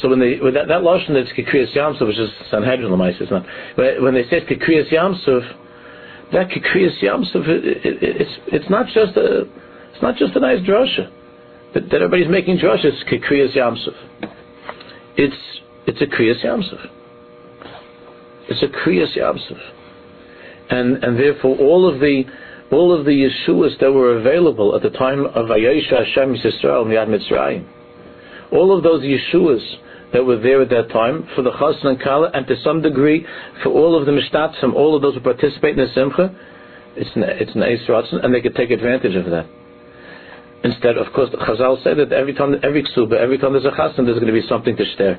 So 0.00 0.08
when 0.08 0.20
they 0.20 0.38
when 0.38 0.54
that, 0.54 0.68
that 0.68 0.82
lotion 0.82 1.14
that's 1.14 1.30
Kekriyas 1.32 1.74
Yamsuf, 1.76 2.06
which 2.06 2.18
is 2.18 2.30
Sanhedrin 2.50 2.90
Lamais, 2.90 3.18
not 3.30 3.44
when 3.76 4.14
they 4.14 4.24
say 4.24 4.40
Kekriyas 4.40 4.90
Yamsuf, 4.90 5.42
that 6.32 6.48
Kekriyas 6.48 7.00
Yamsuf, 7.02 7.46
it, 7.48 7.86
it, 7.86 7.98
it's 8.02 8.30
it's 8.48 8.70
not 8.70 8.86
just 8.86 9.16
a 9.16 9.42
it's 9.92 10.02
not 10.02 10.16
just 10.16 10.34
a 10.36 10.40
nice 10.40 10.60
drasha 10.60 11.10
that, 11.74 11.90
that 11.90 12.02
everybody's 12.02 12.30
making 12.30 12.58
drasha. 12.58 12.86
It's 12.86 13.04
Kekriyas 13.04 13.56
Yamsuf 13.56 13.94
it's 15.16 15.36
it's 15.86 16.00
a 16.00 16.06
kriyas 16.06 16.44
yamsuf. 16.44 16.86
It's 18.48 18.62
a 18.62 18.68
kriyas 18.68 19.16
yamsuf, 19.16 19.60
and 20.70 21.02
and 21.04 21.18
therefore 21.18 21.56
all 21.58 21.92
of 21.92 22.00
the 22.00 22.24
all 22.72 22.96
of 22.96 23.04
the 23.04 23.10
Yeshuas 23.10 23.78
that 23.80 23.92
were 23.92 24.16
available 24.16 24.76
at 24.76 24.82
the 24.82 24.90
time 24.90 25.26
of 25.26 25.50
Ayesha 25.50 26.04
Hashem 26.04 26.36
Yisrael 26.36 26.82
and 26.82 26.92
Yad 26.92 27.08
Mitzrayim, 27.08 27.66
all 28.52 28.76
of 28.76 28.84
those 28.84 29.02
Yeshuas 29.02 29.64
that 30.12 30.24
were 30.24 30.38
there 30.38 30.62
at 30.62 30.70
that 30.70 30.90
time 30.90 31.28
for 31.36 31.42
the 31.42 31.50
Chassan 31.50 31.86
and 31.86 32.00
Kala, 32.00 32.30
and 32.34 32.46
to 32.46 32.56
some 32.62 32.82
degree 32.82 33.26
for 33.62 33.70
all 33.70 33.98
of 33.98 34.06
the 34.06 34.12
Mishtatzim, 34.12 34.74
all 34.74 34.96
of 34.96 35.02
those 35.02 35.14
who 35.14 35.20
participate 35.20 35.78
in 35.78 35.86
the 35.86 35.92
Simcha, 35.94 36.34
it's 36.96 37.10
an, 37.14 37.22
it's 37.24 37.52
an 37.54 38.20
and 38.24 38.34
they 38.34 38.40
could 38.40 38.56
take 38.56 38.70
advantage 38.70 39.14
of 39.14 39.30
that. 39.30 39.46
Instead, 40.62 40.98
of 40.98 41.12
course, 41.14 41.30
Chazal 41.30 41.82
said 41.82 41.96
that 41.98 42.12
every 42.12 42.34
time, 42.34 42.54
every 42.62 42.82
ksuba, 42.82 43.16
every 43.16 43.38
time 43.38 43.52
there's 43.52 43.64
a 43.64 43.70
chassan, 43.70 44.04
there's 44.04 44.18
going 44.18 44.26
to 44.26 44.32
be 44.32 44.46
something 44.46 44.76
to 44.76 44.84
share. 44.96 45.18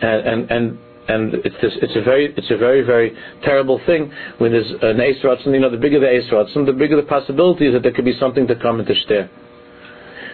And 0.00 0.26
and 0.26 0.50
and 0.50 0.78
and 1.08 1.34
it's 1.44 1.56
this, 1.60 1.72
it's 1.82 1.96
a 1.96 2.02
very 2.02 2.32
it's 2.34 2.50
a 2.50 2.56
very 2.56 2.82
very 2.82 3.14
terrible 3.44 3.78
thing 3.84 4.10
when 4.38 4.52
there's 4.52 4.70
an 4.70 4.96
eisratzin. 4.96 5.52
You 5.52 5.60
know, 5.60 5.70
the 5.70 5.76
bigger 5.76 6.00
the 6.00 6.06
eisratzin, 6.06 6.64
the 6.64 6.72
bigger 6.72 6.96
the 6.96 7.06
possibility 7.06 7.66
is 7.66 7.74
that 7.74 7.82
there 7.82 7.92
could 7.92 8.06
be 8.06 8.16
something 8.18 8.46
to 8.46 8.56
come 8.56 8.78
and 8.78 8.88
to 8.88 8.94
stare. 9.04 9.28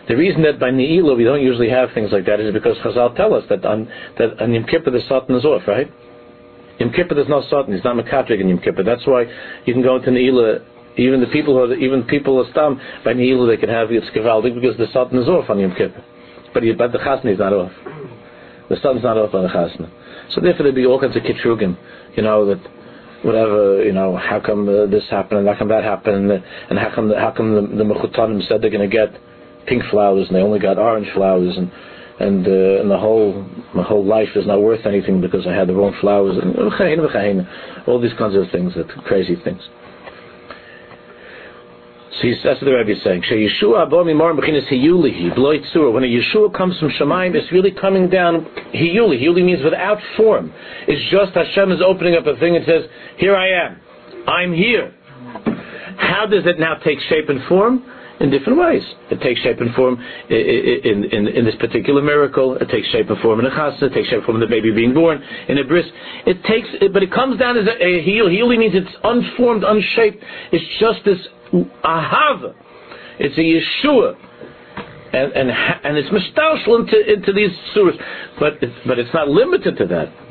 The 0.09 0.16
reason 0.16 0.42
that 0.42 0.61
by 0.61 0.70
Ne'ilah 0.70 1.16
we 1.16 1.24
don't 1.24 1.42
usually 1.42 1.70
have 1.70 1.90
things 1.92 2.11
like 2.12 2.26
that 2.26 2.40
is 2.40 2.52
because 2.52 2.76
Chazal 2.78 3.16
tell 3.16 3.34
us 3.34 3.44
that 3.48 3.64
on 3.64 3.90
that 4.18 4.40
on 4.40 4.52
Yom 4.52 4.64
Kippur 4.64 4.90
the 4.90 5.00
Satan 5.09 5.34
is 5.34 5.44
off, 5.44 5.62
right? 5.66 5.90
Yom 6.78 6.92
Kippur 6.92 7.14
there's 7.14 7.28
no 7.28 7.42
Satan, 7.42 7.74
he's 7.74 7.84
not 7.84 7.96
Makatrik 7.96 8.40
in 8.40 8.48
Yom 8.48 8.59
Kippur. 8.59 8.84
That's 8.84 9.07
why 9.07 9.24
you 9.64 9.72
can 9.72 9.82
go 9.82 9.96
into 9.96 10.11
Ne'ilah 10.11 10.64
even 10.98 11.20
the 11.20 11.26
people 11.26 11.54
who 11.54 11.72
are, 11.72 11.74
even 11.74 12.04
people 12.04 12.38
are 12.38 12.50
stam 12.52 12.80
by 13.04 13.14
Ne'ilah 13.14 13.48
they 13.48 13.61
can 13.61 13.68
have 13.68 13.90
it's 13.90 14.07
gewaldig 14.16 14.54
because 14.54 14.76
the 14.78 14.86
Satan 14.94 15.18
is 15.18 15.28
off 15.28 15.50
on 15.50 15.59
Yom 15.59 15.74
Kippur, 15.74 16.04
but, 16.54 16.62
but 16.78 16.92
the 16.92 16.98
Chasna 16.98 17.32
is 17.32 17.38
not 17.38 17.52
off. 17.52 17.72
The 18.68 18.76
sun's 18.82 19.02
not 19.02 19.16
off 19.16 19.34
on 19.34 19.42
the 19.44 19.48
Chasna. 19.48 19.90
So 20.34 20.40
therefore 20.40 20.64
there'd 20.64 20.74
be 20.74 20.86
all 20.86 21.00
kinds 21.00 21.16
of 21.16 21.22
kitrugim, 21.22 21.76
you 22.16 22.22
know 22.22 22.46
that 22.46 22.62
whatever 23.22 23.84
you 23.84 23.92
know 23.92 24.16
how 24.16 24.40
come 24.40 24.68
uh, 24.68 24.86
this 24.86 25.04
happened 25.11 25.40
and 25.40 25.48
how 25.48 25.59
come 25.59 25.68
that 25.68 25.82
happened 25.82 26.30
and, 26.30 26.78
how 26.78 26.92
come 26.94 27.09
the, 27.09 27.18
how 27.18 27.30
come 27.30 27.54
the, 27.54 27.76
the 27.76 27.84
Mechutanim 27.84 28.46
said 28.46 28.62
they're 28.62 28.70
going 28.70 28.88
to 28.88 28.94
get 28.94 29.11
pink 29.66 29.82
flowers 29.90 30.26
and 30.28 30.36
they 30.36 30.40
only 30.40 30.58
got 30.58 30.78
orange 30.78 31.08
flowers 31.14 31.56
and 31.56 31.70
and 32.18 32.46
uh, 32.46 32.80
and 32.80 32.90
the 32.90 32.96
whole 32.96 33.44
my 33.74 33.82
whole 33.82 34.04
life 34.04 34.28
is 34.34 34.46
not 34.46 34.62
worth 34.62 34.86
anything 34.86 35.20
because 35.20 35.46
I 35.46 35.52
had 35.52 35.68
the 35.68 35.74
wrong 35.74 35.94
flowers 36.00 36.38
and 36.40 36.56
all 37.86 38.00
these 38.00 38.14
kinds 38.14 38.34
of 38.34 38.50
things 38.50 38.74
that 38.74 38.88
crazy 39.04 39.36
things. 39.44 39.62
So 42.22 42.28
that's 42.42 42.60
what 42.62 42.64
the 42.64 42.72
Rebbe 42.72 42.92
is 42.92 43.02
saying. 43.04 43.24
When 43.28 43.44
a 46.02 46.06
Yeshua 46.06 46.56
comes 46.56 46.78
from 46.78 46.88
Shemaim, 46.98 47.34
it's 47.34 47.52
really 47.52 47.70
coming 47.70 48.08
down 48.08 48.46
hiyuli. 48.72 49.20
Hiyuli 49.20 49.44
means 49.44 49.62
without 49.62 49.98
form. 50.16 50.50
It's 50.88 51.10
just 51.10 51.34
Hashem 51.34 51.72
is 51.72 51.82
opening 51.82 52.14
up 52.14 52.26
a 52.26 52.34
thing 52.36 52.56
and 52.56 52.64
says, 52.64 52.84
"Here 53.18 53.36
I 53.36 53.48
am. 53.48 53.76
I'm 54.26 54.54
here." 54.54 54.94
How 55.98 56.24
does 56.24 56.46
it 56.46 56.58
now 56.58 56.76
take 56.76 57.00
shape 57.00 57.28
and 57.28 57.42
form? 57.44 57.82
In 58.20 58.30
different 58.30 58.58
ways. 58.58 58.82
It 59.10 59.20
takes 59.20 59.40
shape 59.40 59.60
and 59.60 59.74
form 59.74 60.02
in, 60.30 61.04
in, 61.12 61.28
in, 61.28 61.44
this 61.44 61.54
particular 61.56 62.02
miracle. 62.02 62.56
It 62.56 62.68
takes 62.70 62.88
shape 62.88 63.10
and 63.10 63.18
form 63.20 63.40
in 63.40 63.46
a 63.46 63.50
chasna. 63.50 63.82
It 63.82 63.94
takes 63.94 64.08
shape 64.08 64.18
and 64.18 64.26
form 64.26 64.36
in 64.36 64.48
the 64.48 64.54
baby 64.54 64.72
being 64.72 64.94
born 64.94 65.22
in 65.48 65.58
a 65.58 65.64
bris. 65.64 65.84
It 66.26 66.42
takes, 66.44 66.68
but 66.92 67.02
it 67.02 67.12
comes 67.12 67.38
down 67.38 67.56
as 67.56 67.66
a, 67.66 67.84
a 67.84 68.02
heel. 68.02 68.28
Healing 68.28 68.60
means 68.60 68.74
it's 68.74 68.96
unformed, 69.04 69.64
unshaped. 69.64 70.22
It's 70.52 70.64
just 70.80 71.04
this 71.04 71.18
ahava. 71.84 72.54
It's 73.18 73.36
a 73.36 73.86
Yeshua. 73.86 74.16
And, 75.12 75.32
and, 75.32 75.50
and 75.50 75.96
it's 75.96 76.08
mistaushal 76.08 76.80
into, 76.80 77.12
into 77.12 77.32
these 77.32 77.50
surahs. 77.74 77.96
But, 78.38 78.60
but 78.86 78.98
it's 78.98 79.12
not 79.14 79.28
limited 79.28 79.76
to 79.78 79.86
that. 79.86 80.25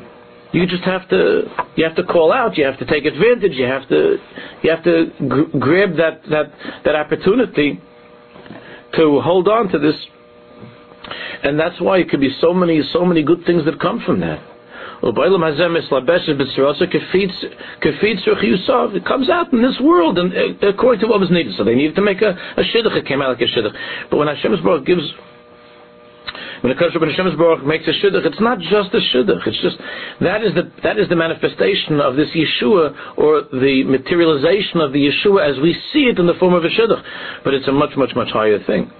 You 0.52 0.66
just 0.66 0.84
have 0.84 1.08
to 1.10 1.42
you 1.76 1.84
have 1.84 1.96
to 1.96 2.04
call 2.04 2.32
out. 2.32 2.56
You 2.56 2.64
have 2.64 2.78
to 2.78 2.86
take 2.86 3.04
advantage. 3.04 3.52
You 3.52 3.66
have 3.66 3.88
to 3.88 4.16
you 4.62 4.70
have 4.70 4.84
to 4.84 5.10
gr- 5.28 5.58
grab 5.58 5.96
that, 5.96 6.22
that 6.30 6.52
that 6.84 6.94
opportunity 6.94 7.80
to 8.94 9.20
hold 9.20 9.48
on 9.48 9.68
to 9.70 9.78
this. 9.78 9.94
And 11.42 11.58
that's 11.58 11.80
why 11.80 11.98
it 11.98 12.08
could 12.08 12.20
be 12.20 12.34
so 12.40 12.54
many 12.54 12.82
so 12.92 13.04
many 13.04 13.22
good 13.22 13.44
things 13.44 13.64
that 13.64 13.80
come 13.80 14.02
from 14.06 14.20
that. 14.20 14.40
It 15.02 15.14
comes 19.04 19.28
out 19.28 19.52
in 19.52 19.62
this 19.62 19.78
world, 19.80 20.18
and 20.18 20.32
uh, 20.32 20.68
according 20.68 21.00
to 21.00 21.06
what 21.06 21.20
was 21.20 21.30
needed. 21.30 21.54
So 21.56 21.64
they 21.64 21.74
needed 21.74 21.96
to 21.96 22.02
make 22.02 22.22
a, 22.22 22.30
a 22.30 22.62
shidduch. 22.62 22.96
It 22.96 23.04
came 23.06 23.20
out 23.20 23.28
like 23.28 23.40
a 23.42 23.44
shidduch. 23.44 23.74
But 24.10 24.16
when 24.16 24.28
Hashem 24.28 24.56
gives 24.84 25.02
when 26.60 26.74
the 26.74 26.78
Kodesh 26.80 26.92
Hashem 26.94 27.36
Baruch 27.36 27.64
makes 27.64 27.86
a 27.86 27.92
shidduch, 27.92 28.24
it's 28.24 28.40
not 28.40 28.58
just 28.58 28.94
a 28.94 29.00
shidduch. 29.12 29.46
It's 29.46 29.60
just 29.60 29.76
that 30.20 30.42
is 30.42 30.54
the 30.54 30.70
that 30.82 30.98
is 30.98 31.08
the 31.08 31.16
manifestation 31.16 32.00
of 32.00 32.16
this 32.16 32.28
Yeshua 32.30 33.18
or 33.18 33.42
the 33.52 33.84
materialization 33.84 34.80
of 34.80 34.92
the 34.92 35.10
Yeshua 35.10 35.48
as 35.48 35.60
we 35.60 35.76
see 35.92 36.04
it 36.04 36.18
in 36.18 36.26
the 36.26 36.34
form 36.34 36.54
of 36.54 36.64
a 36.64 36.68
shidduch. 36.68 37.02
But 37.44 37.54
it's 37.54 37.68
a 37.68 37.72
much 37.72 37.96
much 37.96 38.14
much 38.16 38.30
higher 38.30 38.58
thing. 38.64 38.90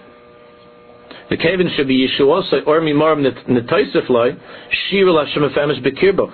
The 1.31 1.37
Kevin 1.37 1.71
should 1.77 1.89
be 1.89 2.07
Yeshua 2.07 2.51
so 2.51 2.61
or 2.67 2.81
mimarim 2.81 3.25
netoisifloi 3.49 4.39
shir 4.91 5.25
Hashem 5.25 5.43
efemes 5.43 5.83
bekirbo. 5.85 6.33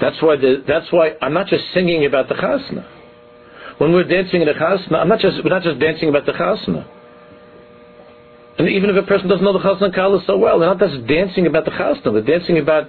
That's 0.00 0.20
why 0.20 0.36
the, 0.36 0.64
that's 0.66 0.90
why 0.90 1.12
I'm 1.22 1.32
not 1.32 1.46
just 1.46 1.64
singing 1.72 2.04
about 2.04 2.28
the 2.28 2.34
chasna. 2.34 2.84
When 3.78 3.92
we're 3.92 4.04
dancing 4.04 4.42
in 4.42 4.48
the 4.48 4.54
chasna, 4.54 4.96
I'm 4.96 5.08
not 5.08 5.20
just 5.20 5.36
we're 5.42 5.50
not 5.50 5.62
just 5.62 5.78
dancing 5.78 6.08
about 6.08 6.26
the 6.26 6.32
chasna. 6.32 6.84
And 8.56 8.68
even 8.68 8.90
if 8.90 8.96
a 8.96 9.06
person 9.06 9.28
doesn't 9.28 9.44
know 9.44 9.52
the 9.52 9.58
Chasna 9.58 9.92
Kala 9.92 10.22
so 10.26 10.38
well, 10.38 10.60
they're 10.60 10.68
not 10.68 10.78
just 10.78 11.06
dancing 11.08 11.46
about 11.46 11.64
the 11.64 11.72
Chasna. 11.72 12.12
We're 12.12 12.22
dancing 12.22 12.58
about, 12.58 12.88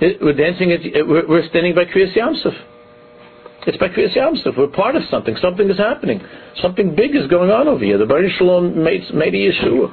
we're 0.00 0.34
dancing, 0.34 0.70
at, 0.70 0.80
we're, 1.06 1.48
standing 1.48 1.74
by 1.74 1.84
Kriyas 1.86 2.16
Yamsuf. 2.16 2.54
It's 3.66 3.78
by 3.78 3.88
Kriyas 3.88 4.16
Yamsuf. 4.16 4.56
We're 4.56 4.68
part 4.68 4.94
of 4.94 5.02
something. 5.10 5.36
Something 5.40 5.68
is 5.68 5.78
happening. 5.78 6.20
Something 6.62 6.94
big 6.94 7.16
is 7.16 7.26
going 7.26 7.50
on 7.50 7.66
over 7.66 7.84
here. 7.84 7.98
The 7.98 8.06
Baruch 8.06 8.32
Shalom 8.38 8.84
made, 8.84 9.02
made 9.12 9.34
a 9.34 9.38
Yeshua. 9.38 9.92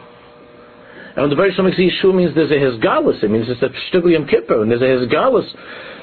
And 1.15 1.23
when 1.23 1.29
the 1.31 1.35
Baruch 1.35 1.55
Shalom 1.55 1.71
makes 1.71 1.79
Yeshua 1.79 2.13
means 2.13 2.35
there's 2.35 2.51
a 2.51 2.55
Hezgalus, 2.55 3.23
it 3.23 3.31
means 3.31 3.47
it's 3.49 3.61
a 3.63 3.69
Shtugli 3.89 4.13
Yom 4.13 4.27
Kippur, 4.27 4.61
and 4.61 4.69
there's 4.69 4.81
a 4.81 4.85
Hezgalus. 4.85 5.49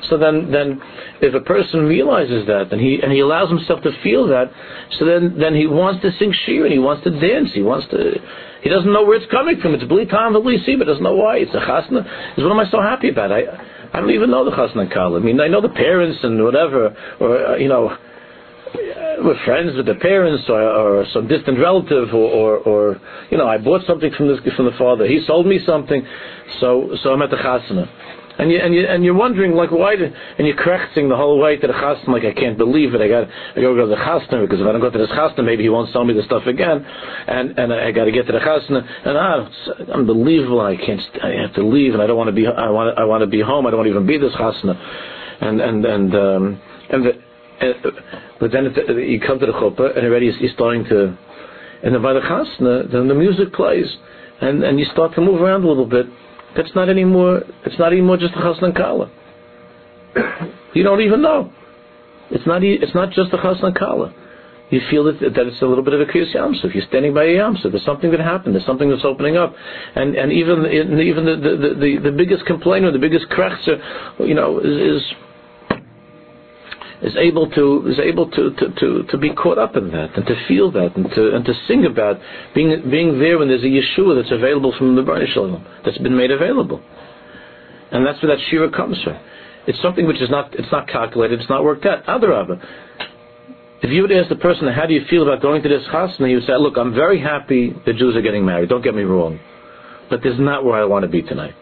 So 0.08 0.18
then, 0.18 0.50
then 0.50 0.82
if 1.20 1.34
a 1.34 1.40
person 1.40 1.84
realizes 1.84 2.46
that, 2.46 2.72
and 2.72 2.80
he, 2.80 3.00
and 3.00 3.12
he 3.12 3.20
allows 3.20 3.48
himself 3.48 3.82
to 3.82 3.92
feel 4.02 4.26
that, 4.28 4.50
so 4.98 5.04
then, 5.04 5.38
then 5.38 5.54
he 5.54 5.66
wants 5.66 6.02
to 6.02 6.10
sing 6.18 6.34
Shir, 6.46 6.64
and 6.64 6.72
he 6.72 6.78
wants 6.78 7.04
to 7.04 7.10
dance, 7.10 7.50
he 7.52 7.62
wants 7.62 7.86
to, 7.90 8.14
he 8.62 8.68
doesn't 8.68 8.92
know 8.92 9.04
where 9.04 9.16
it's 9.16 9.30
coming 9.30 9.60
from. 9.60 9.74
It's 9.74 9.84
Bli 9.84 10.06
Tam, 10.06 10.34
Bli 10.42 10.58
Si, 10.64 10.76
but 10.76 10.86
doesn't 10.86 11.02
know 11.02 11.14
why. 11.14 11.36
It's 11.38 11.54
a 11.54 11.60
Chasna. 11.60 12.04
It's 12.36 12.42
what 12.42 12.50
am 12.50 12.58
I 12.58 12.70
so 12.70 12.80
happy 12.80 13.10
about? 13.10 13.32
I, 13.32 13.42
I 13.92 14.00
don't 14.00 14.10
even 14.10 14.30
know 14.30 14.44
the 14.44 14.50
Chasna 14.50 14.92
Kal. 14.92 15.16
I 15.16 15.20
mean, 15.20 15.40
I 15.40 15.48
know 15.48 15.60
the 15.60 15.68
parents 15.68 16.18
and 16.22 16.42
whatever, 16.42 16.94
or, 17.20 17.46
uh, 17.46 17.56
you 17.56 17.68
know, 17.68 17.96
we're 19.20 19.44
friends 19.44 19.76
with 19.76 19.86
the 19.86 19.94
parents 19.94 20.44
or, 20.48 20.60
or 20.62 21.06
some 21.12 21.26
distant 21.26 21.58
relative 21.58 22.12
or, 22.14 22.28
or, 22.30 22.56
or, 22.58 23.00
you 23.30 23.38
know 23.38 23.48
I 23.48 23.58
bought 23.58 23.86
something 23.86 24.12
from 24.16 24.28
this 24.28 24.38
from 24.56 24.66
the 24.66 24.76
father 24.78 25.06
he 25.06 25.24
sold 25.26 25.46
me 25.46 25.58
something 25.64 26.06
so 26.60 26.94
so 27.02 27.10
I'm 27.10 27.22
at 27.22 27.30
the 27.30 27.36
chasana 27.36 27.88
and 28.38 28.50
you 28.50 28.58
and 28.58 28.74
you 28.74 28.86
and 28.86 29.04
you're 29.04 29.14
wondering 29.14 29.52
like 29.52 29.70
why 29.70 29.96
did, 29.96 30.12
and 30.38 30.46
you're 30.46 30.56
correcting 30.56 31.08
the 31.08 31.16
whole 31.16 31.38
way 31.38 31.56
to 31.56 31.66
the 31.66 31.72
chasna 31.72 32.08
like 32.08 32.24
I 32.24 32.32
can't 32.32 32.56
believe 32.56 32.94
it. 32.94 33.00
I 33.00 33.08
got 33.08 33.24
I 33.26 33.60
got 33.60 33.70
to 33.70 33.74
go 33.74 33.86
to 33.86 33.94
the 33.94 33.96
chasna 33.96 34.42
because 34.46 34.60
if 34.60 34.66
I 34.66 34.72
don't 34.72 34.80
go 34.80 34.90
to 34.90 34.98
this 34.98 35.10
chasna 35.10 35.44
maybe 35.44 35.62
he 35.64 35.68
won't 35.68 35.92
sell 35.92 36.04
me 36.04 36.14
the 36.14 36.22
stuff 36.22 36.46
again. 36.46 36.84
And 36.84 37.58
and 37.58 37.72
I 37.72 37.90
got 37.92 38.04
to 38.04 38.12
get 38.12 38.26
to 38.26 38.32
the 38.32 38.38
chasna 38.38 38.86
and 39.04 39.18
ah 39.18 39.48
it's 39.48 39.90
unbelievable. 39.90 40.60
I 40.60 40.76
can't 40.76 41.00
I 41.22 41.42
have 41.42 41.54
to 41.54 41.66
leave 41.66 41.94
and 41.94 42.02
I 42.02 42.06
don't 42.06 42.16
want 42.16 42.28
to 42.28 42.36
be 42.36 42.46
I 42.46 42.70
want 42.70 42.98
I 42.98 43.04
want 43.04 43.22
to 43.22 43.26
be 43.26 43.40
home. 43.40 43.66
I 43.66 43.70
don't 43.70 43.78
want 43.78 43.86
to 43.88 43.94
even 43.94 44.06
be 44.06 44.18
this 44.18 44.32
chasna 44.34 44.78
and 45.40 45.60
and 45.60 45.84
and 45.84 46.14
um, 46.14 46.60
and 46.90 47.06
the, 47.06 47.10
uh, 47.60 47.90
but 48.40 48.52
then 48.52 48.66
it, 48.66 49.08
you 49.08 49.20
come 49.20 49.38
to 49.38 49.46
the 49.46 49.52
chuppah 49.52 49.96
and 49.96 50.06
already 50.06 50.32
you're 50.40 50.52
starting 50.54 50.84
to, 50.84 51.16
and 51.82 51.94
then 51.94 52.02
by 52.02 52.12
the 52.12 52.20
chasna, 52.20 52.90
then 52.90 53.08
the 53.08 53.14
music 53.14 53.52
plays, 53.52 53.86
and 54.40 54.62
and 54.62 54.78
you 54.78 54.86
start 54.92 55.14
to 55.14 55.20
move 55.20 55.40
around 55.40 55.64
a 55.64 55.68
little 55.68 55.86
bit. 55.86 56.06
That's 56.58 56.74
not 56.74 56.88
anymore. 56.88 57.42
It's 57.64 57.78
not 57.78 57.92
anymore 57.92 58.16
just 58.16 58.34
a 58.34 58.38
chasna 58.38 58.76
kala. 58.76 59.08
you 60.74 60.82
don't 60.82 61.00
even 61.00 61.22
know. 61.22 61.52
It's 62.32 62.44
not. 62.48 62.64
It's 62.64 62.94
not 62.96 63.12
just 63.12 63.32
a 63.32 63.36
chasna 63.36 63.78
kala. 63.78 64.12
You 64.70 64.80
feel 64.90 65.04
that, 65.04 65.20
that 65.20 65.46
it's 65.46 65.62
a 65.62 65.66
little 65.66 65.84
bit 65.84 65.94
of 65.94 66.00
a 66.00 66.04
kriyas 66.04 66.34
yamsuf. 66.34 66.74
You're 66.74 66.84
standing 66.88 67.14
by 67.14 67.24
a 67.24 67.28
yamsuf. 67.28 67.70
There's 67.70 67.84
something 67.84 68.10
that 68.10 68.18
happened. 68.18 68.56
There's 68.56 68.66
something 68.66 68.90
that's 68.90 69.04
opening 69.04 69.36
up, 69.36 69.54
and 69.94 70.16
and 70.16 70.32
even 70.32 70.66
even 70.66 71.24
the 71.24 71.36
the, 71.36 71.74
the, 71.78 72.10
the 72.10 72.16
biggest 72.16 72.44
complainer, 72.44 72.90
the 72.90 72.98
biggest 72.98 73.26
krechzer, 73.30 73.78
you 74.18 74.34
know, 74.34 74.58
is, 74.58 74.96
is 74.96 75.02
is 77.02 77.14
able 77.16 77.48
to 77.50 77.86
is 77.88 77.98
able 77.98 78.28
to, 78.30 78.50
to, 78.50 78.70
to, 78.74 79.02
to 79.04 79.18
be 79.18 79.32
caught 79.34 79.58
up 79.58 79.76
in 79.76 79.90
that 79.92 80.16
and 80.16 80.26
to 80.26 80.34
feel 80.48 80.70
that 80.72 80.96
and 80.96 81.08
to 81.10 81.36
and 81.36 81.44
to 81.44 81.54
sing 81.68 81.86
about 81.86 82.20
being 82.54 82.90
being 82.90 83.18
there 83.18 83.38
when 83.38 83.48
there's 83.48 83.62
a 83.62 83.66
Yeshua 83.66 84.20
that's 84.20 84.32
available 84.32 84.74
from 84.76 84.96
the 84.96 85.02
Baruch 85.02 85.28
Shalom 85.30 85.64
that's 85.84 85.98
been 85.98 86.16
made 86.16 86.30
available, 86.30 86.82
and 87.92 88.04
that's 88.04 88.20
where 88.22 88.34
that 88.36 88.42
shira 88.50 88.70
comes 88.70 89.00
from. 89.02 89.18
It's 89.66 89.80
something 89.80 90.06
which 90.06 90.20
is 90.20 90.30
not 90.30 90.54
it's 90.54 90.72
not 90.72 90.88
calculated, 90.88 91.40
it's 91.40 91.48
not 91.48 91.62
worked 91.62 91.86
out. 91.86 92.04
Adarabah. 92.06 92.60
If 93.80 93.90
you 93.90 94.02
would 94.02 94.10
ask 94.10 94.28
the 94.28 94.34
person, 94.34 94.66
how 94.66 94.86
do 94.86 94.94
you 94.94 95.04
feel 95.08 95.22
about 95.22 95.40
going 95.40 95.62
to 95.62 95.68
this 95.68 95.84
chasna, 95.92 96.26
he 96.26 96.34
would 96.34 96.44
say, 96.46 96.52
look, 96.58 96.76
I'm 96.76 96.92
very 96.92 97.20
happy 97.20 97.72
the 97.86 97.92
Jews 97.92 98.16
are 98.16 98.22
getting 98.22 98.44
married. 98.44 98.68
Don't 98.68 98.82
get 98.82 98.92
me 98.92 99.02
wrong, 99.02 99.38
but 100.10 100.20
this 100.20 100.34
is 100.34 100.40
not 100.40 100.64
where 100.64 100.80
I 100.80 100.84
want 100.84 101.04
to 101.04 101.08
be 101.08 101.22
tonight. 101.22 101.54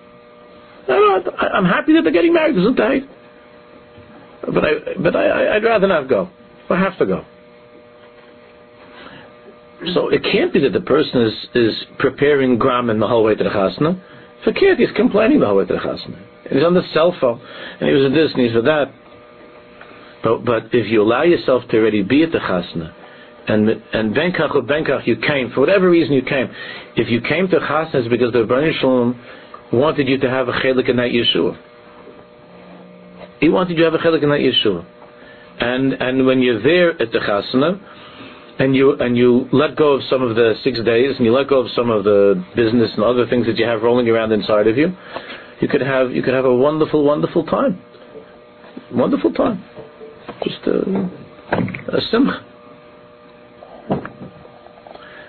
I'm 0.88 1.66
happy 1.66 1.92
that 1.92 2.02
they're 2.04 2.12
getting 2.12 2.32
married, 2.32 2.56
isn't 2.56 2.78
it? 2.78 3.04
But 4.46 4.64
I, 4.64 4.70
but 5.02 5.16
I, 5.16 5.56
I'd 5.56 5.64
rather 5.64 5.86
not 5.86 6.08
go. 6.08 6.30
I 6.70 6.78
have 6.78 6.98
to 6.98 7.06
go. 7.06 7.24
So 9.94 10.08
it 10.08 10.22
can't 10.22 10.52
be 10.52 10.60
that 10.60 10.72
the 10.72 10.80
person 10.80 11.22
is, 11.22 11.34
is 11.54 11.74
preparing 11.98 12.58
grammar 12.58 12.98
the 12.98 13.06
whole 13.06 13.24
way 13.24 13.34
to 13.34 13.44
the 13.44 13.50
chasna. 13.50 14.00
Forget, 14.44 14.78
he's 14.78 14.88
complaining 14.96 15.40
the 15.40 15.46
whole 15.46 15.56
way 15.56 15.66
to 15.66 15.72
the 15.72 15.78
chasna. 15.78 16.18
He's 16.50 16.64
on 16.64 16.74
the 16.74 16.82
cell 16.94 17.14
phone, 17.20 17.40
and 17.80 17.88
he 17.88 17.94
was 17.94 18.06
in 18.06 18.14
this 18.14 18.30
and 18.32 18.46
he's 18.46 18.54
with 18.54 18.64
that. 18.64 18.86
But 20.22 20.44
but 20.44 20.64
if 20.72 20.90
you 20.90 21.02
allow 21.02 21.22
yourself 21.22 21.62
to 21.70 21.76
already 21.78 22.02
be 22.02 22.22
at 22.22 22.32
the 22.32 22.38
chasna, 22.38 22.92
and 23.48 23.68
and 23.68 24.14
benkach 24.14 24.54
or 24.54 24.62
benkach 24.62 25.06
you 25.06 25.16
came 25.16 25.50
for 25.50 25.60
whatever 25.60 25.90
reason 25.90 26.14
you 26.14 26.22
came, 26.22 26.48
if 26.96 27.10
you 27.10 27.20
came 27.20 27.48
to 27.48 27.58
chasna 27.58 27.96
it's 27.96 28.08
because 28.08 28.32
the 28.32 28.44
Rebbeinu 28.44 28.80
Shalom 28.80 29.20
wanted 29.72 30.08
you 30.08 30.18
to 30.18 30.30
have 30.30 30.48
a 30.48 30.52
chelik 30.52 30.88
in 30.88 30.96
that 30.96 31.10
Yeshua. 31.10 31.58
He 33.40 33.48
wanted 33.48 33.76
you 33.76 33.84
to 33.84 33.90
have 33.90 33.94
a 33.94 33.98
chelik 33.98 34.22
in 34.22 34.30
that 34.30 34.40
Yeshua. 34.40 34.84
And 35.60 35.92
and 35.94 36.26
when 36.26 36.40
you're 36.40 36.62
there 36.62 36.90
at 36.90 37.12
the 37.12 37.18
chasana, 37.18 37.80
and 38.58 38.74
you 38.74 38.92
and 38.98 39.16
you 39.16 39.48
let 39.52 39.76
go 39.76 39.92
of 39.92 40.02
some 40.08 40.22
of 40.22 40.34
the 40.34 40.54
six 40.64 40.78
days, 40.84 41.16
and 41.16 41.24
you 41.24 41.32
let 41.32 41.48
go 41.48 41.60
of 41.60 41.70
some 41.74 41.90
of 41.90 42.04
the 42.04 42.42
business 42.54 42.90
and 42.94 43.04
other 43.04 43.26
things 43.26 43.46
that 43.46 43.56
you 43.56 43.66
have 43.66 43.82
rolling 43.82 44.08
around 44.08 44.32
inside 44.32 44.66
of 44.66 44.76
you, 44.76 44.94
you 45.60 45.68
could 45.68 45.80
have 45.80 46.10
you 46.12 46.22
could 46.22 46.34
have 46.34 46.44
a 46.44 46.54
wonderful, 46.54 47.04
wonderful 47.04 47.44
time. 47.44 47.80
Wonderful 48.92 49.32
time. 49.32 49.64
Just 50.44 50.66
a, 50.66 50.78
a 51.96 52.00
simcha. 52.10 52.44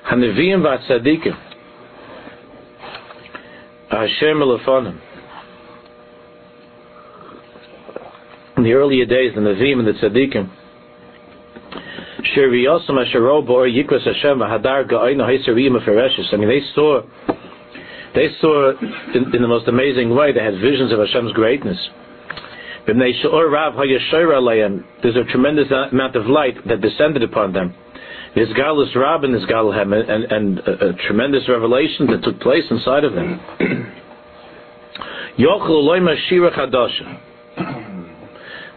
Haneviyim 0.10 0.62
v'atzadikim. 0.62 1.36
Hashem 3.90 4.38
elefonim. 4.38 5.02
In 8.58 8.64
the 8.64 8.74
earlier 8.74 9.06
days, 9.06 9.34
the 9.36 9.42
Nevi'im 9.42 9.80
and 9.80 9.88
the 9.88 9.94
Tzaddikim, 9.94 10.50
I 16.34 16.38
mean, 16.38 16.50
they 16.50 16.62
saw, 16.76 17.02
they 18.16 18.28
saw 18.42 18.72
in, 19.14 19.36
in, 19.36 19.42
the 19.42 19.48
most 19.48 19.68
amazing 19.68 20.14
way. 20.16 20.34
They 20.34 20.44
had 20.44 20.56
visions 20.56 20.92
of 20.92 21.00
Hashem's 21.00 21.34
greatness. 21.34 21.78
There's 25.04 25.16
a 25.16 25.24
tremendous 25.32 25.68
amount 25.92 26.16
of 26.16 26.26
light 26.26 26.56
that 26.68 26.82
descended 26.82 27.24
upon 27.24 27.54
them. 27.54 27.76
There's 28.36 28.50
Galus 28.50 28.96
Rab 28.96 29.24
and 29.24 29.34
there's 29.34 29.46
Galhem, 29.46 29.94
and, 29.94 30.24
and 30.32 30.60
a, 30.60 30.90
a, 30.90 30.94
tremendous 31.08 31.48
revelation 31.50 32.08
that 32.08 32.24
took 32.24 32.40
place 32.40 32.64
inside 32.70 33.04
of 33.04 33.14
them. 33.14 33.40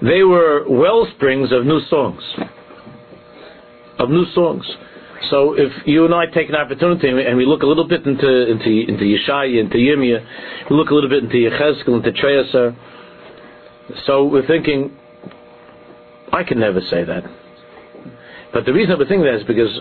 they 0.02 0.22
were 0.22 0.64
well 0.68 1.06
springs 1.16 1.52
of 1.52 1.66
new 1.66 1.80
songs. 1.88 2.22
Of 3.98 4.10
new 4.10 4.24
songs. 4.34 4.64
So 5.30 5.54
if 5.54 5.70
you 5.86 6.06
and 6.06 6.14
I 6.14 6.26
take 6.26 6.48
an 6.48 6.56
opportunity 6.56 7.08
and 7.08 7.36
we 7.36 7.44
look 7.44 7.62
a 7.62 7.66
little 7.66 7.86
bit 7.86 8.06
into 8.06 8.50
into 8.50 8.70
into 8.88 9.04
Yeshaya, 9.04 9.60
into 9.60 9.76
Yirmiyah, 9.76 10.70
we 10.70 10.76
look 10.76 10.90
a 10.90 10.94
little 10.94 11.10
bit 11.10 11.22
into 11.22 11.36
Yechezkel, 11.36 11.96
into 11.96 12.12
Trei 12.12 12.38
Asar, 12.40 12.74
so 14.06 14.24
we're 14.24 14.46
thinking, 14.46 14.96
I 16.32 16.44
can 16.44 16.58
never 16.58 16.80
say 16.90 17.04
that. 17.04 17.24
But 18.52 18.64
the 18.64 18.72
reason 18.72 18.92
I'm 18.92 18.98
thinking 18.98 19.22
that 19.22 19.40
is 19.40 19.46
because 19.46 19.80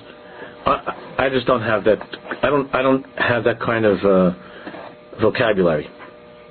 I, 0.65 1.25
I 1.25 1.29
just 1.29 1.47
don't 1.47 1.61
have 1.61 1.83
that. 1.85 1.99
I 2.43 2.49
don't. 2.49 2.73
I 2.75 2.81
don't 2.81 3.05
have 3.17 3.43
that 3.45 3.59
kind 3.59 3.85
of 3.85 3.97
uh, 4.05 4.31
vocabulary. 5.21 5.89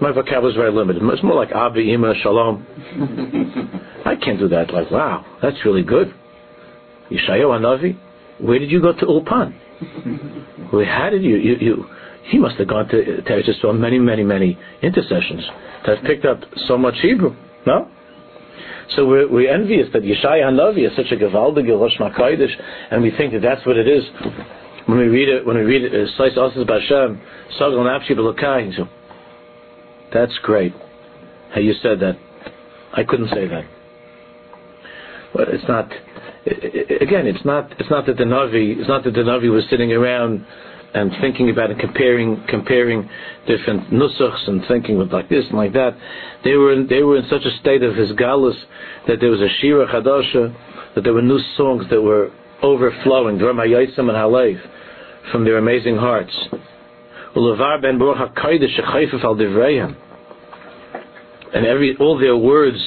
My 0.00 0.12
vocabulary 0.12 0.50
is 0.50 0.56
very 0.56 0.72
limited. 0.72 1.02
It's 1.02 1.22
more 1.22 1.34
like 1.34 1.52
Abi, 1.52 1.92
Ima, 1.92 2.14
Shalom. 2.22 2.64
I 4.06 4.14
can't 4.14 4.38
do 4.38 4.48
that. 4.48 4.72
Like, 4.72 4.90
wow, 4.90 5.24
that's 5.42 5.56
really 5.64 5.82
good. 5.82 6.14
Yeshayahu 7.10 7.58
Hanavi, 7.58 7.98
where 8.40 8.58
did 8.58 8.70
you 8.70 8.80
go 8.80 8.92
to 8.92 9.06
Ulpan? 9.06 9.54
Where, 10.70 10.84
how 10.84 11.08
did 11.08 11.22
you, 11.22 11.36
you, 11.36 11.56
you, 11.60 11.86
he 12.24 12.38
must 12.38 12.56
have 12.56 12.68
gone 12.68 12.88
to 12.88 13.22
Teresh 13.26 13.48
so 13.62 13.72
many, 13.72 13.98
many, 13.98 14.22
many 14.22 14.58
intercessions 14.82 15.42
to 15.84 15.96
have 15.96 16.04
picked 16.04 16.26
up 16.26 16.40
so 16.66 16.76
much 16.76 16.94
Hebrew. 17.00 17.34
No? 17.66 17.88
So 18.96 19.06
we're, 19.06 19.30
we're 19.30 19.52
envious 19.52 19.88
that 19.92 20.02
Yeshaya 20.02 20.50
Hanavi 20.50 20.86
is 20.86 20.94
such 20.96 21.10
a 21.12 21.16
gewaldige 21.16 21.78
Rosh 21.78 21.96
Makaidish, 21.98 22.52
and 22.90 23.02
we 23.02 23.12
think 23.16 23.32
that 23.32 23.40
that's 23.40 23.64
what 23.64 23.76
it 23.76 23.88
is. 23.88 24.04
When 24.86 24.98
we 24.98 25.06
read 25.06 25.28
it, 25.28 25.46
when 25.46 25.56
we 25.56 25.62
read 25.62 25.82
it, 25.84 26.10
Slice 26.16 26.32
Osas 26.36 26.66
Bashem, 26.66 27.20
Sagal 27.58 27.78
Napshi 27.78 28.10
Belokai, 28.10 28.88
that's 30.12 30.36
great. 30.42 30.72
How 31.54 31.60
you 31.60 31.74
said 31.82 32.00
that. 32.00 32.16
I 32.92 33.04
couldn't 33.04 33.28
say 33.28 33.46
that. 33.48 33.64
But 35.34 35.48
it's 35.48 35.64
not. 35.68 35.90
Again, 36.46 37.26
it's 37.26 37.44
not. 37.44 37.72
It's 37.78 37.90
not 37.90 38.06
that 38.06 38.16
the 38.16 38.24
navi. 38.24 38.78
It's 38.78 38.88
not 38.88 39.04
that 39.04 39.12
the 39.12 39.20
navi 39.20 39.50
was 39.52 39.64
sitting 39.70 39.92
around 39.92 40.44
and 40.94 41.12
thinking 41.20 41.50
about 41.50 41.70
and 41.70 41.78
comparing 41.78 42.42
comparing 42.48 43.08
different 43.46 43.90
nusachs 43.90 44.48
and 44.48 44.62
thinking 44.68 44.98
with 44.98 45.12
like 45.12 45.28
this 45.28 45.44
and 45.48 45.58
like 45.58 45.72
that. 45.74 45.96
They 46.44 46.54
were 46.54 46.72
in, 46.72 46.86
they 46.88 47.02
were 47.02 47.18
in 47.18 47.24
such 47.28 47.44
a 47.44 47.58
state 47.60 47.82
of 47.82 47.94
his 47.94 48.12
galus 48.12 48.56
that 49.06 49.20
there 49.20 49.30
was 49.30 49.40
a 49.40 49.48
shira 49.60 49.86
chadasha, 49.86 50.54
that 50.94 51.04
there 51.04 51.12
were 51.12 51.22
new 51.22 51.40
songs 51.56 51.84
that 51.90 52.00
were 52.00 52.30
overflowing, 52.62 53.38
Dram 53.38 53.58
and 53.60 53.70
Halev, 53.70 54.60
from 55.30 55.44
their 55.44 55.58
amazing 55.58 55.96
hearts. 55.96 56.32
Ulavar 57.36 57.82
ben 57.82 57.98
Baruch 57.98 58.34
HaKadosh 58.34 58.78
Shechayfef 58.78 59.24
al 59.24 59.36
Divrayim. 59.36 59.96
And 61.54 61.66
every, 61.66 61.96
all 61.98 62.18
their 62.18 62.36
words, 62.36 62.78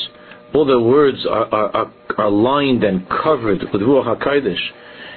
all 0.53 0.65
their 0.65 0.79
words 0.79 1.25
are, 1.29 1.45
are, 1.53 1.75
are, 1.75 1.93
are 2.17 2.29
lined 2.29 2.83
and 2.83 3.07
covered 3.09 3.61
with 3.71 3.81
Ruach 3.81 4.17
HaKadosh. 4.17 4.69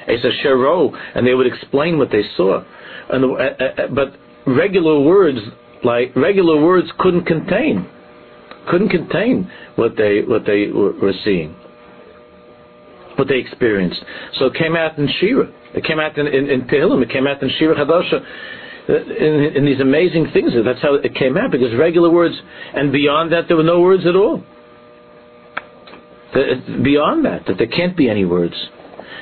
It's 0.06 0.24
a 0.24 0.46
shero, 0.46 0.92
and 1.14 1.26
they 1.26 1.34
would 1.34 1.46
explain 1.46 1.98
what 1.98 2.10
they 2.10 2.22
saw. 2.36 2.62
And 3.10 3.24
the, 3.24 3.28
uh, 3.28 3.82
uh, 3.82 3.86
but 3.88 4.14
regular 4.46 5.00
words, 5.00 5.38
like 5.82 6.14
regular 6.16 6.62
words, 6.62 6.88
couldn't 6.98 7.24
contain, 7.24 7.86
couldn't 8.70 8.90
contain 8.90 9.50
what 9.76 9.96
they 9.96 10.22
what 10.22 10.44
they 10.46 10.68
were 10.68 11.12
seeing, 11.24 11.54
what 13.16 13.28
they 13.28 13.38
experienced. 13.38 14.00
So 14.38 14.46
it 14.46 14.54
came 14.54 14.76
out 14.76 14.98
in 14.98 15.08
Shira. 15.20 15.50
It 15.74 15.84
came 15.84 15.98
out 15.98 16.16
in, 16.16 16.26
in, 16.26 16.48
in 16.50 16.62
Tehillim. 16.62 17.02
It 17.02 17.10
came 17.10 17.26
out 17.26 17.42
in 17.42 17.50
Shira 17.58 17.74
Chadasha. 17.74 18.24
In, 18.86 19.52
in 19.56 19.64
these 19.64 19.80
amazing 19.80 20.28
things, 20.34 20.52
that's 20.64 20.82
how 20.82 20.94
it 20.94 21.14
came 21.14 21.38
out 21.38 21.50
because 21.50 21.74
regular 21.74 22.10
words, 22.10 22.34
and 22.74 22.92
beyond 22.92 23.32
that, 23.32 23.48
there 23.48 23.56
were 23.56 23.62
no 23.62 23.80
words 23.80 24.04
at 24.06 24.14
all. 24.14 24.44
Beyond 26.34 27.24
that, 27.24 27.46
that 27.46 27.56
there 27.58 27.66
can't 27.66 27.96
be 27.96 28.10
any 28.10 28.24
words. 28.24 28.54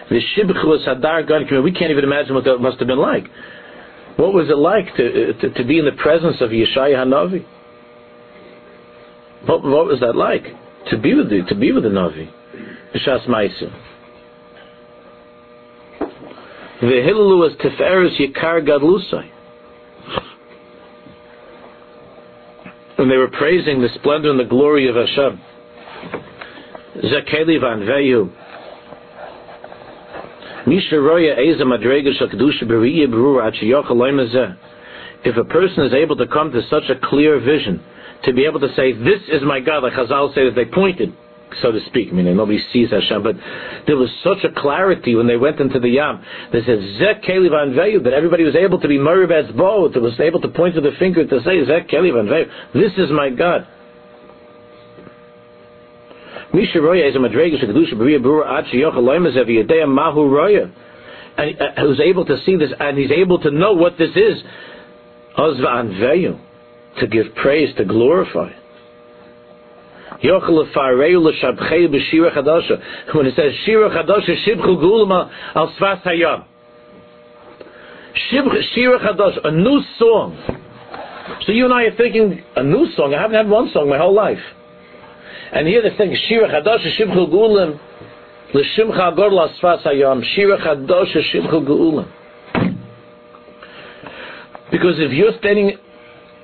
The 0.08 1.62
we 1.64 1.72
can't 1.72 1.90
even 1.90 2.04
imagine 2.04 2.34
what 2.34 2.44
that 2.44 2.58
must 2.58 2.78
have 2.78 2.88
been 2.88 2.98
like. 2.98 3.24
What 4.16 4.34
was 4.34 4.50
it 4.50 4.58
like 4.58 4.94
to, 4.96 5.32
to, 5.34 5.50
to 5.50 5.64
be 5.64 5.78
in 5.78 5.84
the 5.84 5.92
presence 5.92 6.36
of 6.40 6.50
Yeshaya 6.50 6.96
Hanavi? 6.96 7.44
What, 9.46 9.62
what 9.62 9.86
was 9.86 10.00
that 10.00 10.16
like? 10.16 10.44
To 10.90 10.98
be 10.98 11.14
with 11.14 11.30
the, 11.30 11.42
to 11.48 11.54
be 11.54 11.72
with 11.72 11.84
the 11.84 11.88
Navi. 11.88 12.30
B'shas 12.94 13.26
Ma'isa. 13.26 13.72
V'hilalu 16.82 17.38
was 17.38 17.52
Tiferes 17.60 18.18
Yikar 18.20 18.66
Gadlusai. 18.66 19.30
And 23.02 23.10
they 23.10 23.16
were 23.16 23.26
praising 23.26 23.82
the 23.82 23.88
splendor 23.96 24.30
and 24.30 24.38
the 24.38 24.44
glory 24.44 24.86
of 24.86 24.94
Hashem. 24.94 25.40
Van 27.58 27.80
Veyu. 27.80 28.30
If 35.24 35.36
a 35.36 35.44
person 35.44 35.84
is 35.84 35.92
able 35.92 36.16
to 36.16 36.26
come 36.28 36.52
to 36.52 36.62
such 36.70 36.84
a 36.90 36.94
clear 37.08 37.40
vision, 37.40 37.82
to 38.22 38.32
be 38.32 38.44
able 38.44 38.60
to 38.60 38.72
say, 38.76 38.92
This 38.92 39.20
is 39.32 39.42
my 39.42 39.58
God, 39.58 39.82
like 39.82 39.94
Chazal 39.94 40.32
said, 40.32 40.46
that 40.46 40.54
they 40.54 40.66
pointed, 40.66 41.12
so 41.60 41.72
to 41.72 41.80
speak. 41.86 42.08
I 42.10 42.12
mean, 42.12 42.36
nobody 42.36 42.58
sees 42.72 42.90
Hashem, 42.90 43.22
but 43.22 43.36
there 43.86 43.96
was 43.96 44.10
such 44.22 44.44
a 44.44 44.60
clarity 44.60 45.14
when 45.14 45.26
they 45.26 45.36
went 45.36 45.60
into 45.60 45.80
the 45.80 45.88
Yam. 45.88 46.24
They 46.52 46.60
said, 46.64 46.78
Zek 46.98 47.22
Kelev 47.22 47.50
Veyu, 47.50 48.02
that 48.04 48.12
everybody 48.12 48.44
was 48.44 48.56
able 48.56 48.80
to 48.80 48.88
be 48.88 48.98
Meribet's 48.98 49.52
bow, 49.52 49.88
that 49.88 50.00
was 50.00 50.18
able 50.20 50.40
to 50.40 50.48
point 50.48 50.74
to 50.76 50.80
the 50.80 50.92
finger 50.98 51.26
to 51.26 51.42
say, 51.42 51.64
Zek 51.66 51.88
Kelev 51.88 52.14
Veyu, 52.14 52.50
this 52.72 52.92
is 52.96 53.10
my 53.10 53.30
God. 53.30 53.66
Misha 56.54 56.80
Roya 56.80 57.08
is 57.08 57.16
a 57.16 57.18
madrega 57.18 57.62
shekadusha 57.62 57.94
b'riya 57.94 58.20
brura 58.22 58.58
ad 58.58 58.66
sheyochel 58.66 58.96
loimazev 58.96 59.48
yedea 59.48 59.88
mahu 59.88 60.28
roya, 60.28 60.70
and 61.38 61.60
uh, 61.60 61.80
who's 61.80 61.98
able 61.98 62.26
to 62.26 62.36
see 62.44 62.56
this 62.56 62.70
and 62.78 62.98
he's 62.98 63.10
able 63.10 63.38
to 63.38 63.50
know 63.50 63.72
what 63.72 63.96
this 63.96 64.10
is. 64.10 64.42
Ozva 65.38 65.64
anveyu, 65.64 66.38
to 67.00 67.06
give 67.06 67.34
praise, 67.36 67.74
to 67.76 67.86
glorify. 67.86 68.50
Yochel 70.22 70.66
lefareu 70.66 71.20
l'shabchei 71.20 71.88
b'shira 71.88 72.34
chadasha. 72.34 72.82
When 73.14 73.26
it 73.26 73.36
says 73.36 73.52
shira 73.64 73.90
chadasha 73.90 74.46
shibchu 74.46 74.80
gulma 74.80 75.30
al 75.54 75.72
svas 75.78 76.02
hayam. 76.02 76.44
Shira 78.30 78.98
chadasha, 78.98 79.46
a 79.46 79.50
new 79.50 79.80
song. 79.98 80.60
So 81.46 81.52
you 81.52 81.64
and 81.64 81.74
I 81.74 81.84
are 81.84 81.96
thinking 81.96 82.42
a 82.56 82.62
new 82.62 82.92
song. 82.94 83.14
I 83.14 83.20
haven't 83.20 83.36
had 83.36 83.48
one 83.48 83.70
song 83.72 83.88
my 83.88 83.98
whole 83.98 84.14
life. 84.14 84.42
And 85.52 85.68
here 85.68 85.82
the 85.82 85.96
thing, 85.96 86.16
Shira 86.28 86.48
Chadash 86.48 86.98
Shimchu 86.98 87.30
Gulim, 87.30 87.78
L'Shimcha 88.54 89.12
Agor 89.12 89.30
L'Asfas 89.30 89.82
Hayam, 89.84 90.22
Shira 90.34 90.58
Chadash 90.58 91.14
Shimchu 91.32 91.66
Gulim. 91.66 92.10
Because 94.70 94.94
if 94.98 95.12
you're 95.12 95.36
standing 95.38 95.76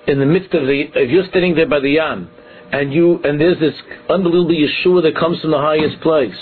in 0.07 0.19
the 0.19 0.27
midst 0.27 0.53
of 0.53 0.67
the, 0.67 0.85
if 0.95 1.11
you're 1.11 1.27
standing 1.29 1.55
there 1.55 1.69
by 1.69 1.81
the 1.81 1.91
Yam, 1.91 2.31
and 2.73 2.93
you, 2.93 3.21
and 3.25 3.41
there's 3.41 3.59
this 3.59 3.75
unbelievable 4.09 4.55
Yeshua 4.55 5.03
that 5.03 5.17
comes 5.19 5.41
from 5.41 5.51
the 5.51 5.59
highest 5.59 6.01
place, 6.01 6.37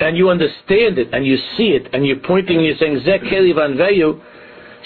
and 0.00 0.16
you 0.16 0.28
understand 0.28 0.98
it, 0.98 1.08
and 1.12 1.24
you 1.26 1.36
see 1.56 1.68
it, 1.68 1.88
and 1.94 2.06
you're 2.06 2.20
pointing, 2.20 2.56
and 2.56 2.66
you're 2.66 2.76
saying, 2.76 3.00
Zek 3.04 3.22
Keli 3.22 3.54
Van 3.54 3.74
Veyu, 3.74 4.20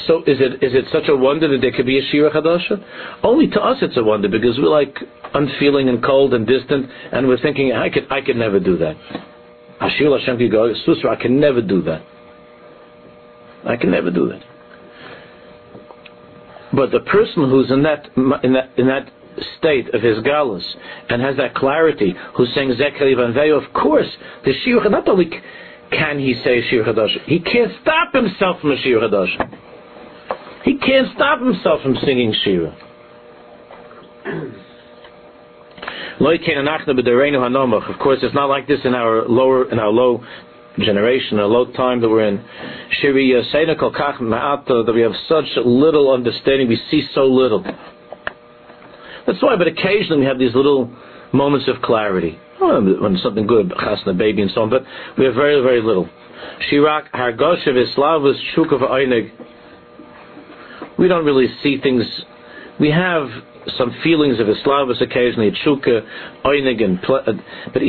so 0.06 0.20
is 0.26 0.36
it 0.40 0.62
is 0.62 0.74
it 0.74 0.84
such 0.92 1.08
a 1.08 1.16
wonder 1.16 1.48
that 1.48 1.60
there 1.62 1.72
could 1.72 1.86
be 1.86 1.98
a 1.98 2.02
Shira 2.10 2.30
Chadasha? 2.30 2.84
Only 3.22 3.48
to 3.48 3.60
us 3.60 3.78
it's 3.80 3.96
a 3.96 4.04
wonder 4.04 4.28
because 4.28 4.58
we're 4.58 4.68
like 4.68 4.94
unfeeling 5.32 5.88
and 5.88 6.04
cold 6.04 6.34
and 6.34 6.46
distant, 6.46 6.86
and 7.12 7.26
we're 7.26 7.40
thinking, 7.40 7.72
I 7.72 7.88
could 7.88 8.06
I 8.10 8.20
could 8.20 8.36
never 8.36 8.60
do 8.60 8.76
that. 8.76 8.94
Ashir 9.80 10.10
Hashem 10.18 10.38
Susra, 10.38 11.16
I 11.16 11.20
can 11.20 11.40
never 11.40 11.62
do 11.62 11.82
that. 11.82 12.02
I 13.66 13.76
can 13.76 13.90
never 13.90 14.10
do 14.10 14.28
that. 14.28 14.42
But 16.72 16.90
the 16.90 17.00
person 17.00 17.48
who's 17.48 17.70
in 17.70 17.82
that 17.82 18.08
in 18.44 18.52
that 18.52 18.70
in 18.76 18.86
that 18.88 19.10
state 19.58 19.94
of 19.94 20.02
his 20.02 20.18
galus 20.18 20.64
and 21.08 21.22
has 21.22 21.36
that 21.36 21.54
clarity, 21.54 22.14
who's 22.36 22.52
saying 22.54 22.72
Zekeli 22.74 23.16
Van 23.16 23.36
of 23.52 23.72
course, 23.72 24.08
the 24.44 24.52
Shir 24.64 24.88
not 24.88 25.08
only 25.08 25.30
can 25.90 26.18
he 26.18 26.34
say 26.44 26.62
Shir 26.68 26.84
Chadash, 26.84 27.24
he 27.26 27.38
can't 27.40 27.72
stop 27.82 28.12
himself 28.12 28.60
from 28.60 28.72
a 28.72 28.76
Shir 28.78 29.00
Chadash. 29.00 29.62
He 30.64 30.78
can't 30.78 31.08
stop 31.14 31.40
himself 31.40 31.80
from 31.82 31.96
singing 32.04 32.34
Shira. 32.44 32.76
Of 36.18 37.98
course, 37.98 38.18
it's 38.22 38.34
not 38.34 38.46
like 38.46 38.66
this 38.66 38.80
in 38.84 38.94
our 38.94 39.28
lower, 39.28 39.70
in 39.70 39.78
our 39.78 39.90
low 39.90 40.24
generation, 40.78 41.38
our 41.38 41.46
low 41.46 41.70
time 41.72 42.00
that 42.00 42.08
we're 42.08 42.26
in. 42.26 42.42
That 43.02 44.92
we 44.94 45.00
have 45.02 45.12
such 45.28 45.44
little 45.64 46.12
understanding, 46.12 46.68
we 46.68 46.80
see 46.90 47.06
so 47.14 47.26
little. 47.26 47.64
That's 49.26 49.42
why, 49.42 49.56
but 49.56 49.66
occasionally 49.66 50.20
we 50.20 50.26
have 50.26 50.38
these 50.38 50.54
little 50.54 50.94
moments 51.32 51.68
of 51.68 51.82
clarity. 51.82 52.38
When 52.60 53.18
something 53.22 53.46
good, 53.46 53.68
chasna, 53.70 54.16
baby, 54.16 54.42
and 54.42 54.50
so 54.54 54.62
on, 54.62 54.70
but 54.70 54.82
we 55.18 55.26
have 55.26 55.34
very, 55.34 55.60
very 55.62 55.82
little. 55.82 56.08
Shirak 56.70 57.10
hargoshev 57.12 57.76
islavus 57.76 58.36
shukav 58.54 58.80
einig 58.80 59.30
we 60.98 61.08
don't 61.08 61.24
really 61.24 61.48
see 61.62 61.80
things. 61.80 62.04
We 62.80 62.90
have 62.90 63.28
some 63.76 63.94
feelings 64.02 64.38
of 64.40 64.46
Islavus 64.46 65.02
occasionally, 65.02 65.50
Chuka, 65.64 66.06
Oinig, 66.44 66.82
and 66.82 66.98
uh, 67.04 67.32
but 67.72 67.82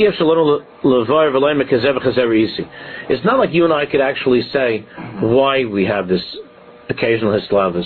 It's 3.10 3.26
not 3.26 3.40
like 3.40 3.54
you 3.54 3.64
and 3.64 3.74
I 3.74 3.86
could 3.86 4.02
actually 4.02 4.42
say 4.52 4.86
why 5.22 5.66
we 5.66 5.86
have 5.86 6.08
this 6.08 6.24
occasional 6.90 7.40
Islavus. 7.40 7.86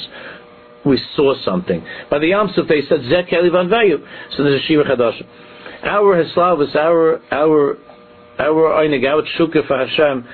We 0.85 0.99
saw 1.15 1.35
something. 1.43 1.85
By 2.09 2.19
the 2.19 2.27
Yamsuf, 2.27 2.67
they 2.67 2.81
said 2.89 2.99
Zek 3.09 3.31
Elivan 3.31 3.69
Vayu. 3.69 4.03
So 4.35 4.43
there's 4.43 4.61
a 4.61 4.65
Shiva 4.65 4.83
Chadash. 4.83 5.21
Our 5.83 6.23
Hislavus, 6.23 6.75
our 6.75 7.21
our 7.31 7.77
our 8.39 8.83
Oinig, 8.83 9.05
our 9.05 9.21
Chuka 9.37 9.67
for 9.67 9.77
Hashem 9.77 10.27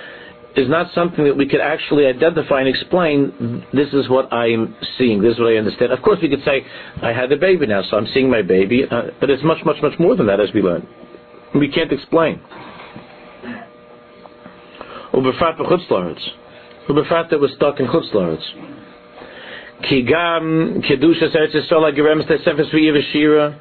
is 0.57 0.67
not 0.67 0.91
something 0.93 1.23
that 1.25 1.37
we 1.37 1.47
could 1.47 1.61
actually 1.61 2.05
identify 2.07 2.59
and 2.59 2.67
explain. 2.67 3.63
This 3.73 3.93
is 3.93 4.09
what 4.09 4.31
I'm 4.33 4.75
seeing. 4.97 5.21
This 5.21 5.33
is 5.33 5.39
what 5.39 5.53
I 5.53 5.57
understand. 5.57 5.91
Of 5.91 6.01
course, 6.01 6.17
we 6.21 6.29
could 6.29 6.43
say, 6.43 6.65
I 7.01 7.13
had 7.13 7.31
a 7.31 7.37
baby 7.37 7.67
now, 7.67 7.83
so 7.83 7.95
I'm 7.95 8.07
seeing 8.13 8.29
my 8.29 8.41
baby. 8.41 8.83
Uh, 8.89 9.03
but 9.19 9.29
it's 9.29 9.43
much, 9.43 9.63
much, 9.65 9.77
much 9.83 9.93
more 9.99 10.15
than 10.15 10.25
that, 10.27 10.39
as 10.39 10.49
we 10.53 10.61
learn. 10.61 10.87
We 11.53 11.69
can't 11.71 11.91
explain. 11.91 12.41
Ubefrat 16.89 17.29
that 17.29 17.39
was 17.39 17.51
stuck 17.55 17.79
in 17.79 17.87
chutzlaretz. 17.87 18.76
Kigam 19.83 20.83
kedushas 20.85 21.35
eretz 21.35 21.53
Yisrael 21.53 21.91
agiremes 21.91 22.27
tesefes 22.27 22.73
v'yivashira. 22.73 23.59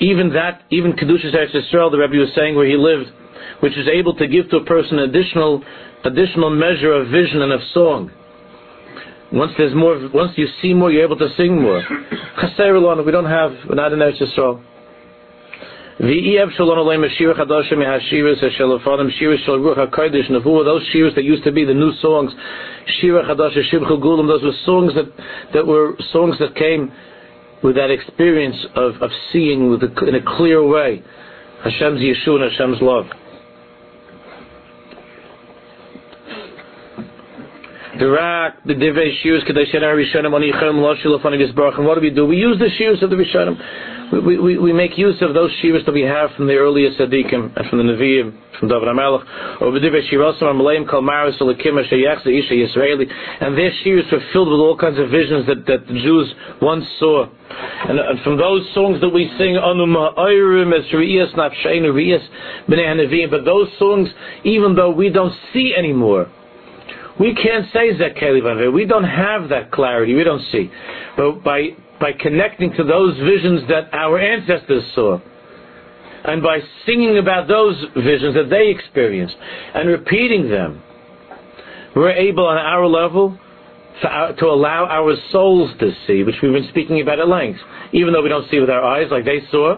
Even 0.00 0.32
that, 0.32 0.62
even 0.70 0.92
kedushas 0.92 1.34
eretz 1.34 1.54
Yisrael, 1.54 1.90
the 1.90 1.98
Rebbe 1.98 2.16
was 2.16 2.30
saying 2.34 2.56
where 2.56 2.66
he 2.66 2.76
lived, 2.76 3.10
which 3.60 3.76
is 3.76 3.86
able 3.88 4.14
to 4.16 4.26
give 4.26 4.50
to 4.50 4.56
a 4.56 4.64
person 4.64 4.98
additional 4.98 5.62
additional 6.04 6.50
measure 6.50 6.92
of 6.92 7.08
vision 7.08 7.42
and 7.42 7.52
of 7.52 7.60
song. 7.72 8.10
Once 9.32 9.52
there's 9.58 9.74
more, 9.74 10.08
once 10.14 10.32
you 10.36 10.46
see 10.62 10.72
more, 10.72 10.90
you're 10.90 11.04
able 11.04 11.16
to 11.16 11.28
sing 11.36 11.60
more. 11.60 11.82
Chaser 12.40 12.74
we 13.02 13.12
don't 13.12 13.26
have, 13.26 13.52
we're 13.68 13.74
not 13.74 13.92
in 13.92 13.98
Eretz 13.98 14.20
Yisrael. 14.20 14.62
Those 20.64 20.82
shiras 20.92 21.14
that 21.14 21.24
used 21.24 21.42
to 21.44 21.52
be 21.52 21.64
the 21.64 21.72
new 21.72 21.92
songs 22.02 22.32
shira 23.00 23.24
chadash 23.24 23.56
shibchu 23.72 23.98
gulam 23.98 24.26
those 24.28 24.42
were 24.42 24.52
songs 24.66 24.92
that 24.94 25.10
that 25.54 25.66
were 25.66 25.94
songs 26.12 26.36
that 26.38 26.54
came 26.54 26.92
with 27.62 27.76
that 27.76 27.90
experience 27.90 28.56
of, 28.74 28.94
of 29.00 29.10
seeing 29.32 29.70
with 29.70 29.82
a, 29.82 30.04
in 30.06 30.14
a 30.16 30.36
clear 30.36 30.62
way 30.66 31.02
Hashem's 31.64 32.00
Yeshua 32.00 32.42
and 32.42 32.52
Hashem's 32.52 32.82
love 32.82 33.06
the 37.85 37.85
rak, 37.85 37.85
the 37.85 37.85
divei 37.85 37.85
shiurs, 37.85 37.85
kadei 37.85 37.85
shena 37.85 37.85
rishonim, 37.85 37.85
oni 37.85 37.85
yichayim 37.85 37.85
lo 37.85 37.85
shilu 37.85 37.85
fani 37.85 37.85
yisbarach, 37.85 37.85
and 37.85 37.85
what 41.86 41.94
do 41.94 42.00
we 42.00 42.10
do? 42.10 42.26
We 42.26 42.36
use 42.36 42.58
the 42.58 42.68
shiurs 42.78 43.02
of 43.02 43.10
the 43.10 43.16
rishonim. 43.16 43.56
We, 44.12 44.38
we, 44.38 44.58
we 44.58 44.72
make 44.72 44.96
use 44.96 45.16
of 45.20 45.34
those 45.34 45.50
shiurs 45.62 45.84
that 45.86 45.92
we 45.92 46.02
have 46.02 46.30
from 46.36 46.46
the 46.46 46.54
earliest 46.54 46.98
tzaddikim 47.00 47.56
and 47.56 47.68
from 47.68 47.78
the 47.78 47.84
Nevi'im, 47.84 48.38
from 48.60 48.68
David 48.68 48.88
HaMelech, 48.88 49.60
or 49.60 49.72
the 49.72 49.80
divei 49.80 50.08
shirosim, 50.08 50.42
amalayim 50.42 50.88
kal 50.88 51.02
maris, 51.02 51.36
olakim, 51.40 51.82
sheyachze, 51.90 52.26
isha, 52.26 52.54
yisraeli, 52.54 53.10
and 53.40 53.58
their 53.58 53.72
shiurs 53.82 54.04
were 54.12 54.20
filled 54.32 54.48
with 54.48 54.60
all 54.60 54.76
kinds 54.76 54.98
of 54.98 55.10
visions 55.10 55.46
that, 55.46 55.66
that 55.66 55.86
the 55.88 55.94
Jews 55.94 56.32
once 56.62 56.84
saw. 57.00 57.26
And, 57.88 57.98
and 57.98 58.20
from 58.20 58.36
those 58.38 58.68
songs 58.74 59.00
that 59.00 59.08
we 59.08 59.28
sing, 59.38 59.54
Anuma 59.56 60.14
Ayrim, 60.16 60.72
Esriyas, 60.72 61.34
Nafshainu, 61.34 61.92
Riyas, 61.92 62.24
B'nai 62.68 62.86
HaNevi'im, 62.86 63.30
but 63.30 63.44
those 63.44 63.68
songs, 63.78 64.08
even 64.44 64.76
though 64.76 64.90
we 64.90 65.10
don't 65.10 65.34
see 65.52 65.74
anymore, 65.76 66.28
we 67.18 67.34
can't 67.34 67.66
say 67.72 67.94
Zekeli 67.94 68.72
We 68.72 68.84
don't 68.84 69.04
have 69.04 69.48
that 69.48 69.70
clarity. 69.72 70.14
We 70.14 70.24
don't 70.24 70.42
see. 70.52 70.70
But 71.16 71.42
by, 71.42 71.68
by 71.98 72.12
connecting 72.12 72.72
to 72.74 72.84
those 72.84 73.16
visions 73.18 73.62
that 73.68 73.92
our 73.94 74.18
ancestors 74.18 74.84
saw, 74.94 75.18
and 76.24 76.42
by 76.42 76.58
singing 76.84 77.18
about 77.18 77.48
those 77.48 77.82
visions 77.94 78.34
that 78.34 78.50
they 78.50 78.68
experienced, 78.68 79.36
and 79.74 79.88
repeating 79.88 80.50
them, 80.50 80.82
we're 81.94 82.12
able 82.12 82.46
on 82.46 82.58
our 82.58 82.86
level 82.86 83.38
our, 84.04 84.28
uh, 84.28 84.32
to 84.34 84.46
allow 84.46 84.84
our 84.84 85.16
souls 85.32 85.70
to 85.80 85.90
see, 86.06 86.22
which 86.22 86.34
we've 86.42 86.52
been 86.52 86.68
speaking 86.68 87.00
about 87.00 87.18
at 87.18 87.28
length, 87.28 87.60
even 87.92 88.12
though 88.12 88.22
we 88.22 88.28
don't 88.28 88.50
see 88.50 88.60
with 88.60 88.68
our 88.68 88.84
eyes 88.84 89.06
like 89.10 89.24
they 89.24 89.40
saw, 89.50 89.76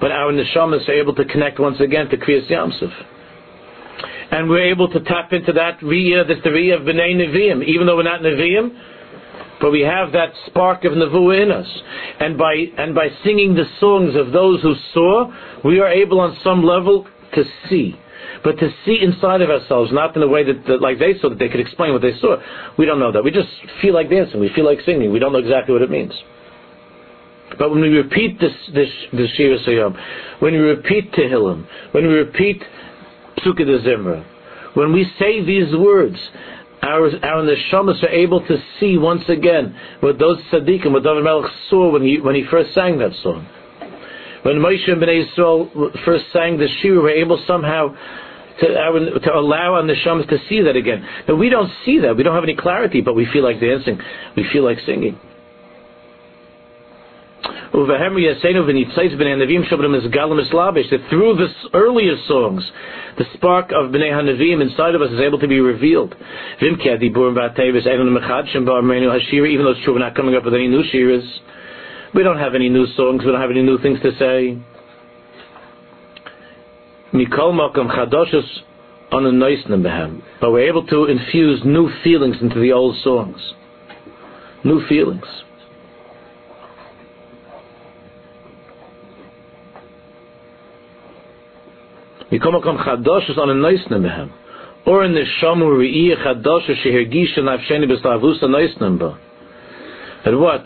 but 0.00 0.12
our 0.12 0.32
neshamas 0.32 0.88
are 0.88 0.92
able 0.92 1.12
to 1.12 1.24
connect 1.24 1.58
once 1.58 1.80
again 1.80 2.08
to 2.08 2.16
Kriyas 2.16 2.48
Yamsuf 2.48 2.92
and 4.30 4.48
we're 4.48 4.70
able 4.70 4.88
to 4.88 5.00
tap 5.00 5.32
into 5.32 5.52
that 5.52 5.80
riyah, 5.80 6.26
this 6.26 6.38
the 6.42 6.50
riyah 6.50 6.80
of 6.80 6.82
B'nai 6.82 7.14
Nevi'im, 7.14 7.64
even 7.64 7.86
though 7.86 7.96
we're 7.96 8.02
not 8.02 8.20
Nevi'im, 8.20 8.70
but 9.60 9.70
we 9.70 9.80
have 9.82 10.12
that 10.12 10.32
spark 10.46 10.84
of 10.84 10.92
Nevuah 10.92 11.42
in 11.42 11.50
us. 11.50 11.66
And 12.20 12.36
by, 12.36 12.54
and 12.76 12.94
by 12.94 13.08
singing 13.24 13.54
the 13.54 13.64
songs 13.80 14.14
of 14.16 14.32
those 14.32 14.60
who 14.62 14.74
saw, 14.92 15.32
we 15.64 15.80
are 15.80 15.88
able 15.88 16.20
on 16.20 16.36
some 16.42 16.62
level 16.64 17.06
to 17.34 17.44
see. 17.68 17.94
But 18.44 18.58
to 18.58 18.70
see 18.84 18.98
inside 19.02 19.40
of 19.40 19.50
ourselves, 19.50 19.90
not 19.92 20.14
in 20.16 20.22
a 20.22 20.28
way 20.28 20.44
that, 20.44 20.66
that, 20.66 20.82
like 20.82 20.98
they 20.98 21.18
saw, 21.20 21.30
that 21.30 21.38
they 21.38 21.48
could 21.48 21.60
explain 21.60 21.92
what 21.92 22.02
they 22.02 22.18
saw. 22.20 22.36
We 22.76 22.84
don't 22.84 22.98
know 22.98 23.12
that. 23.12 23.24
We 23.24 23.30
just 23.30 23.48
feel 23.80 23.94
like 23.94 24.10
dancing. 24.10 24.40
We 24.40 24.50
feel 24.54 24.64
like 24.64 24.78
singing. 24.84 25.12
We 25.12 25.18
don't 25.18 25.32
know 25.32 25.38
exactly 25.38 25.72
what 25.72 25.82
it 25.82 25.90
means. 25.90 26.12
But 27.58 27.70
when 27.70 27.80
we 27.80 27.88
repeat 27.88 28.38
this, 28.40 28.52
this, 28.74 28.88
this 29.12 29.30
Shira 29.36 29.58
Sayyam, 29.66 29.96
when 30.40 30.52
we 30.52 30.58
repeat 30.58 31.12
Tehillim, 31.12 31.66
when 31.92 32.06
we 32.06 32.14
repeat 32.14 32.62
Psuke 33.38 33.58
de 33.58 33.78
Zimra. 33.80 34.24
When 34.74 34.92
we 34.92 35.06
say 35.18 35.44
these 35.44 35.74
words, 35.74 36.16
our, 36.82 37.08
our 37.24 37.42
neshamas 37.42 38.02
are 38.02 38.08
able 38.08 38.46
to 38.46 38.56
see 38.78 38.98
once 38.98 39.22
again 39.28 39.74
what 40.00 40.18
those 40.18 40.38
tzaddikim, 40.52 40.92
what 40.92 41.02
David 41.02 41.24
Melech 41.24 41.50
saw 41.70 41.90
when 41.90 42.02
he, 42.02 42.20
when 42.20 42.34
he 42.34 42.44
first 42.50 42.74
sang 42.74 42.98
that 42.98 43.12
song. 43.22 43.46
When 44.42 44.56
Moshe 44.56 44.88
and 44.88 45.02
Bnei 45.02 45.24
Yisrael 45.24 46.04
first 46.04 46.26
sang 46.32 46.58
the 46.58 46.68
Shira, 46.80 47.02
we're 47.02 47.10
able 47.10 47.42
somehow 47.46 47.96
to, 48.60 48.78
our, 48.78 49.00
to 49.18 49.34
allow 49.34 49.74
our 49.74 49.82
neshamas 49.82 50.28
to 50.28 50.38
see 50.48 50.62
that 50.62 50.76
again. 50.76 51.04
Now 51.26 51.34
we 51.34 51.48
don't 51.48 51.70
see 51.84 51.98
that, 52.00 52.16
we 52.16 52.22
don't 52.22 52.34
have 52.34 52.44
any 52.44 52.56
clarity, 52.56 53.00
but 53.00 53.14
we 53.14 53.26
feel 53.32 53.42
like 53.42 53.60
dancing, 53.60 53.98
we 54.36 54.46
feel 54.52 54.64
like 54.64 54.78
singing. 54.86 55.18
That 57.76 58.00
through 61.10 61.36
the 61.36 61.48
earlier 61.74 62.16
songs, 62.26 62.64
the 63.18 63.26
spark 63.34 63.70
of 63.70 63.90
Bnei 63.90 64.10
HaNavim 64.10 64.62
inside 64.62 64.94
of 64.94 65.02
us 65.02 65.10
is 65.10 65.20
able 65.20 65.38
to 65.40 65.46
be 65.46 65.60
revealed. 65.60 66.14
Even 66.62 66.78
though 66.78 66.98
it's 69.72 69.84
true 69.84 69.92
we're 69.92 69.98
not 69.98 70.14
coming 70.14 70.34
up 70.34 70.46
with 70.46 70.54
any 70.54 70.68
new 70.68 70.82
shiras, 70.84 71.28
we 72.14 72.22
don't 72.22 72.38
have 72.38 72.54
any 72.54 72.70
new 72.70 72.86
songs, 72.96 73.22
we 73.26 73.30
don't 73.30 73.42
have 73.42 73.50
any 73.50 73.62
new 73.62 73.76
things 73.82 74.00
to 74.00 74.10
say. 74.18 74.56
But 80.40 80.50
we're 80.50 80.68
able 80.68 80.86
to 80.86 81.04
infuse 81.04 81.62
new 81.66 81.90
feelings 82.02 82.36
into 82.40 82.58
the 82.58 82.72
old 82.72 82.96
songs. 83.04 83.36
New 84.64 84.80
feelings. 84.88 85.26
Mikomakom 92.32 92.84
chadoshes 92.84 93.38
on 93.38 93.50
a 93.50 93.54
noisnem 93.54 94.02
behem. 94.02 94.32
Or 94.86 95.04
in 95.04 95.12
the 95.12 95.24
shamu 95.40 95.64
re'iyah 95.64 96.24
chadoshes 96.24 96.82
shehergisha 96.84 97.38
nafsheni 97.38 97.90
b'slavusa 97.90 98.44
noisnem 98.44 98.98
ba. 98.98 99.18
And 100.24 100.40
what? 100.40 100.64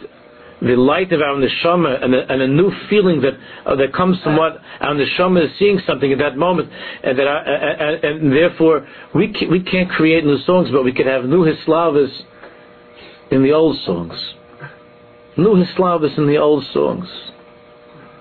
The 0.63 0.77
light 0.77 1.11
of 1.13 1.21
our 1.21 1.37
neshama 1.37 2.03
and 2.05 2.15
a, 2.15 2.33
and 2.33 2.43
a 2.43 2.49
new 2.49 2.71
feeling 2.91 3.23
that 3.23 3.33
uh, 3.65 3.77
that 3.77 3.95
comes 3.95 4.19
from 4.23 4.37
what 4.37 4.59
our 4.81 4.95
neshama 4.95 5.45
is 5.45 5.51
seeing 5.59 5.81
something 5.87 6.13
at 6.13 6.19
that 6.19 6.37
moment, 6.37 6.71
and 7.03 7.19
that 7.19 7.27
our, 7.27 7.39
and, 7.39 8.05
and, 8.05 8.23
and 8.23 8.33
therefore 8.33 8.87
we 9.15 9.33
can, 9.33 9.51
we 9.51 9.63
can't 9.63 9.91
create 9.91 10.25
new 10.25 10.39
songs, 10.45 10.69
but 10.71 10.85
we 10.85 10.93
can 10.93 11.07
have 11.07 11.25
new 11.25 11.45
hislavas 11.45 12.11
in 13.31 13.43
the 13.43 13.53
old 13.53 13.79
songs. 13.87 14.35
New 15.37 15.65
hislavas 15.65 16.17
in 16.19 16.27
the 16.27 16.37
old 16.37 16.65
songs. 16.75 17.07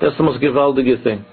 That's 0.01 0.15
the 0.17 0.23
most 0.23 0.41
gewaldige 0.41 1.03
thing. 1.03 1.25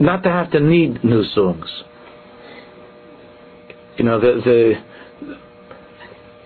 Not 0.00 0.22
to 0.22 0.30
have 0.30 0.50
to 0.52 0.60
need 0.60 1.02
new 1.04 1.24
songs. 1.34 1.66
You 3.96 4.04
know, 4.04 4.20
the 4.20 4.40
the 4.44 4.74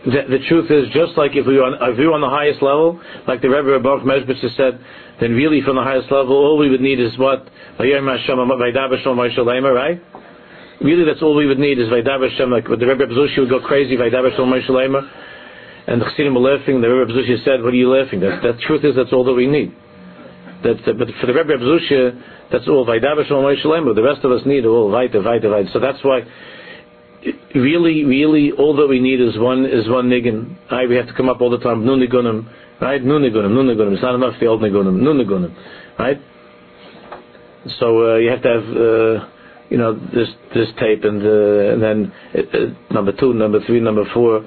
the, 0.05 0.39
the 0.39 0.39
truth 0.49 0.71
is, 0.71 0.87
just 0.95 1.19
like 1.19 1.35
if 1.35 1.47
we 1.47 1.57
were 1.57 1.65
on, 1.65 1.75
if 1.93 1.99
we 1.99 2.07
were 2.07 2.15
on 2.15 2.21
the 2.21 2.31
highest 2.31 2.63
level, 2.63 3.01
like 3.27 3.43
the 3.43 3.51
Rebbe 3.51 3.83
Baruch 3.83 4.05
Mezbitz 4.05 4.41
said, 4.57 4.79
then 5.21 5.33
really 5.33 5.61
from 5.63 5.75
the 5.77 5.83
highest 5.83 6.11
level, 6.11 6.37
all 6.37 6.57
we 6.57 6.71
would 6.71 6.81
need 6.81 7.01
is 7.01 7.19
what? 7.19 7.49
Right? 7.79 7.99
Really, 10.81 11.05
that's 11.05 11.23
all 11.23 11.35
we 11.35 11.47
would 11.47 11.59
need 11.59 11.79
is 11.81 11.89
Vaidab 11.89 12.23
Hashem, 12.31 12.51
like 12.51 12.65
the 12.65 12.87
Rebbe 12.87 13.07
Zushi 13.07 13.41
would 13.41 13.51
go 13.51 13.61
crazy, 13.61 13.97
Vaidab 13.97 14.31
Hashem 14.31 14.49
and 15.89 16.03
the 16.03 16.05
Chassidim 16.05 16.35
were 16.35 16.41
laughing, 16.41 16.81
the 16.83 16.89
Rebbe 16.89 17.11
Zushi 17.13 17.43
said, 17.45 17.63
what 17.63 17.73
are 17.73 17.77
you 17.77 17.91
laughing? 17.91 18.21
That, 18.21 18.43
the 18.43 18.53
truth 18.67 18.85
is, 18.85 18.95
that's 18.95 19.11
all 19.13 19.25
that 19.25 19.33
we 19.33 19.47
need. 19.47 19.75
That, 20.63 20.77
but 20.85 21.09
for 21.19 21.27
the 21.27 21.33
Rebbe 21.33 21.57
Zushi, 21.59 22.23
that's 22.51 22.69
all. 22.69 22.85
The 22.85 24.03
rest 24.05 24.25
of 24.25 24.33
us 24.33 24.43
need 24.47 24.65
all 24.65 24.91
Vaita, 24.91 25.17
Vaita, 25.17 25.45
Vaita. 25.45 25.73
So 25.73 25.81
that's 25.81 26.03
why 26.03 26.23
really, 27.55 28.05
really, 28.05 28.53
all 28.53 28.77
that 28.77 28.87
we 28.87 29.01
need 29.01 29.21
is 29.21 29.39
one 29.39 29.67
is 29.67 29.89
one 29.89 30.09
niggin. 30.09 30.57
Right? 30.71 30.89
We 30.89 30.97
have 30.97 31.07
to 31.07 31.15
come 31.15 31.29
up 31.29 31.41
all 31.41 31.51
the 31.51 31.59
time. 31.59 31.85
Nun 31.85 32.01
nigunim, 32.01 32.49
right? 32.81 33.03
Nun 33.03 33.23
nigunim, 33.23 33.51
nigunim. 33.67 33.93
It's 33.95 34.03
not 34.03 34.15
enough 34.15 34.35
the 34.41 34.47
old 34.47 34.63
nigunim, 34.63 35.01
nun 35.01 35.19
nigunim, 35.19 35.55
right? 35.99 36.21
So 37.79 38.15
uh, 38.15 38.17
you 38.17 38.31
have 38.31 38.43
to 38.43 38.49
have. 38.49 38.77
Uh, 38.77 39.35
you 39.71 39.77
know 39.77 39.95
this 39.95 40.29
this 40.55 40.69
tape 40.81 41.05
and, 41.05 41.23
uh, 41.23 41.73
and 41.75 41.83
then 41.83 42.13
uh, 42.35 42.95
number 42.95 43.13
two, 43.13 43.35
number 43.35 43.61
three, 43.67 43.81
number 43.81 44.05
four, 44.15 44.41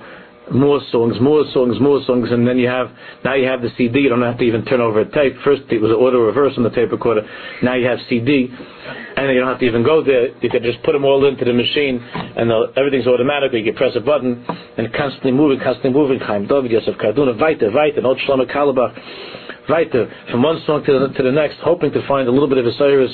more 0.49 0.81
songs, 0.91 1.15
more 1.21 1.45
songs, 1.53 1.79
more 1.79 2.01
songs, 2.05 2.29
and 2.31 2.47
then 2.47 2.57
you 2.57 2.67
have 2.67 2.89
now 3.23 3.35
you 3.35 3.47
have 3.47 3.61
the 3.61 3.69
CD. 3.77 4.01
You 4.01 4.09
don't 4.09 4.21
have 4.21 4.37
to 4.39 4.43
even 4.43 4.65
turn 4.65 4.81
over 4.81 5.01
a 5.01 5.05
tape. 5.05 5.35
First 5.43 5.63
it 5.69 5.79
was 5.79 5.91
auto 5.91 6.19
reverse 6.19 6.53
on 6.57 6.63
the 6.63 6.71
tape 6.71 6.91
recorder. 6.91 7.21
Now 7.61 7.75
you 7.75 7.85
have 7.87 7.99
CD, 8.09 8.49
and 8.49 9.31
you 9.31 9.39
don't 9.39 9.49
have 9.49 9.59
to 9.59 9.65
even 9.65 9.83
go 9.83 10.03
there. 10.03 10.35
You 10.41 10.49
can 10.49 10.63
just 10.63 10.81
put 10.83 10.93
them 10.93 11.05
all 11.05 11.23
into 11.25 11.45
the 11.45 11.53
machine, 11.53 12.01
and 12.01 12.51
everything's 12.75 13.07
automatic. 13.07 13.53
You 13.53 13.63
can 13.63 13.75
press 13.75 13.93
a 13.95 14.01
button, 14.01 14.43
and 14.77 14.91
constantly 14.93 15.31
moving, 15.31 15.59
constantly 15.59 15.93
moving. 15.93 16.19
Chaim 16.19 16.47
David 16.47 16.71
Yosef 16.71 16.95
Karduner, 16.97 17.39
weiter, 17.39 17.71
weiter, 17.71 18.01
Not 18.01 18.17
Shlomo 18.27 18.49
Carlebach, 18.49 19.69
weiter, 19.69 20.11
from 20.31 20.43
one 20.43 20.61
song 20.65 20.83
to 20.85 21.07
the, 21.07 21.13
to 21.13 21.23
the 21.23 21.31
next, 21.31 21.57
hoping 21.63 21.91
to 21.91 22.05
find 22.07 22.27
a 22.27 22.31
little 22.31 22.49
bit 22.49 22.57
of 22.57 22.65
a 22.65 22.73
service 22.73 23.13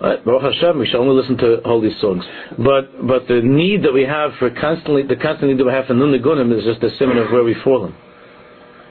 Right? 0.00 0.24
Baruch 0.24 0.54
Hashem, 0.54 0.78
we 0.78 0.86
shall 0.86 1.00
only 1.00 1.20
listen 1.20 1.36
to 1.38 1.60
holy 1.64 1.90
songs. 2.00 2.24
But 2.56 3.06
but 3.06 3.26
the 3.26 3.40
need 3.42 3.82
that 3.82 3.92
we 3.92 4.04
have 4.04 4.30
for 4.38 4.48
constantly 4.50 5.02
the 5.02 5.16
constant 5.16 5.50
need 5.50 5.58
that 5.58 5.66
we 5.66 5.72
have 5.72 5.86
for 5.86 5.94
nun 5.94 6.12
nigunim 6.12 6.56
is 6.56 6.64
just 6.64 6.82
a 6.84 6.90
symptom 6.98 7.18
of 7.18 7.32
where 7.32 7.42
we've 7.42 7.56
fallen. 7.64 7.94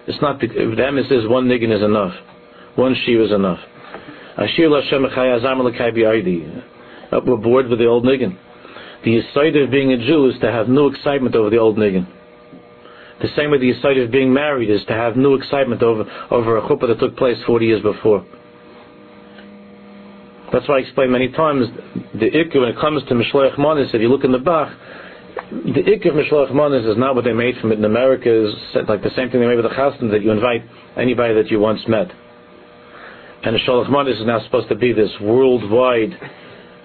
It's 0.05 0.21
not 0.21 0.39
the, 0.39 0.47
emes 0.47 1.07
says 1.09 1.27
one 1.27 1.47
nigun 1.47 1.75
is 1.75 1.81
enough, 1.81 2.13
one 2.75 2.95
shiv 3.05 3.21
is 3.21 3.31
enough. 3.31 3.59
Ashir 4.37 4.69
Hashem 4.69 5.03
We're 7.25 7.37
bored 7.37 7.67
with 7.69 7.79
the 7.79 7.85
old 7.85 8.05
nigun. 8.05 8.37
The 9.03 9.17
aside 9.17 9.55
of 9.55 9.71
being 9.71 9.93
a 9.93 9.97
Jew 9.97 10.29
is 10.29 10.39
to 10.41 10.51
have 10.51 10.67
no 10.67 10.87
excitement 10.87 11.35
over 11.35 11.49
the 11.49 11.57
old 11.57 11.77
nigun. 11.77 12.07
The 13.21 13.29
same 13.35 13.51
way 13.51 13.57
the 13.57 13.71
aside 13.71 13.97
of 13.97 14.11
being 14.11 14.33
married 14.33 14.69
is 14.69 14.83
to 14.87 14.93
have 14.93 15.15
no 15.15 15.33
excitement 15.35 15.81
over 15.81 16.03
over 16.29 16.57
a 16.57 16.61
chuppah 16.61 16.87
that 16.87 16.99
took 16.99 17.17
place 17.17 17.37
40 17.47 17.65
years 17.65 17.81
before. 17.81 18.25
That's 20.51 20.67
why 20.67 20.77
I 20.77 20.79
explained 20.79 21.11
many 21.11 21.29
times 21.29 21.67
the 22.13 22.29
ikr 22.29 22.59
when 22.59 22.69
it 22.69 22.79
comes 22.79 23.03
to 23.09 23.13
Mishloach 23.13 23.57
Manis, 23.57 23.89
if 23.93 24.01
you 24.01 24.09
look 24.09 24.23
in 24.23 24.31
the 24.31 24.39
Bach, 24.39 24.71
the 25.51 25.83
ikr 25.83 26.07
of 26.07 26.15
Mishloach 26.15 26.53
Manis 26.53 26.85
is 26.85 26.97
not 26.97 27.15
what 27.15 27.25
they 27.25 27.33
made 27.33 27.57
from 27.59 27.71
it 27.71 27.79
in 27.79 27.85
America, 27.85 28.47
is 28.47 28.53
like 28.87 29.03
the 29.03 29.11
same 29.15 29.29
thing 29.29 29.41
they 29.41 29.47
made 29.47 29.55
with 29.61 29.65
the 29.65 29.75
Chastan, 29.75 30.09
that 30.11 30.21
you 30.21 30.31
invite 30.31 30.63
anybody 30.95 31.33
that 31.33 31.51
you 31.51 31.59
once 31.59 31.81
met. 31.87 32.07
And 33.43 33.55
the 33.55 33.59
Sholach 33.59 33.89
Manis 33.89 34.17
is 34.19 34.25
now 34.25 34.39
supposed 34.45 34.69
to 34.69 34.75
be 34.75 34.93
this 34.93 35.11
worldwide 35.21 36.17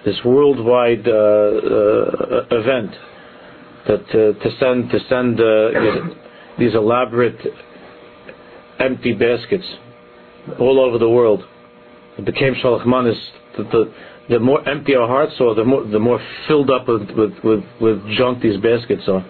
this 0.04 0.16
worldwide 0.24 1.06
uh, 1.06 1.12
uh, 1.12 2.46
event 2.50 2.90
that 3.86 4.04
uh, 4.10 4.42
to 4.42 4.56
send 4.58 4.90
to 4.90 4.98
send 5.08 5.40
uh, 5.40 6.14
these 6.58 6.74
elaborate 6.74 7.38
empty 8.80 9.12
baskets 9.12 9.64
all 10.58 10.80
over 10.80 10.98
the 10.98 11.08
world. 11.08 11.44
It 12.18 12.24
became 12.24 12.54
Shalach 12.54 12.86
Manis. 12.86 13.16
The, 13.56 13.92
the, 14.28 14.38
more 14.38 14.66
empty 14.68 14.94
our 14.94 15.06
hearts 15.06 15.34
are, 15.40 15.54
the 15.54 15.64
more 15.64 15.84
the 15.84 15.98
more 15.98 16.20
filled 16.48 16.70
up 16.70 16.88
with 16.88 17.10
with, 17.10 17.32
with, 17.44 17.64
with 17.80 18.16
junk 18.16 18.42
these 18.42 18.60
baskets 18.60 19.02
are. 19.08 19.24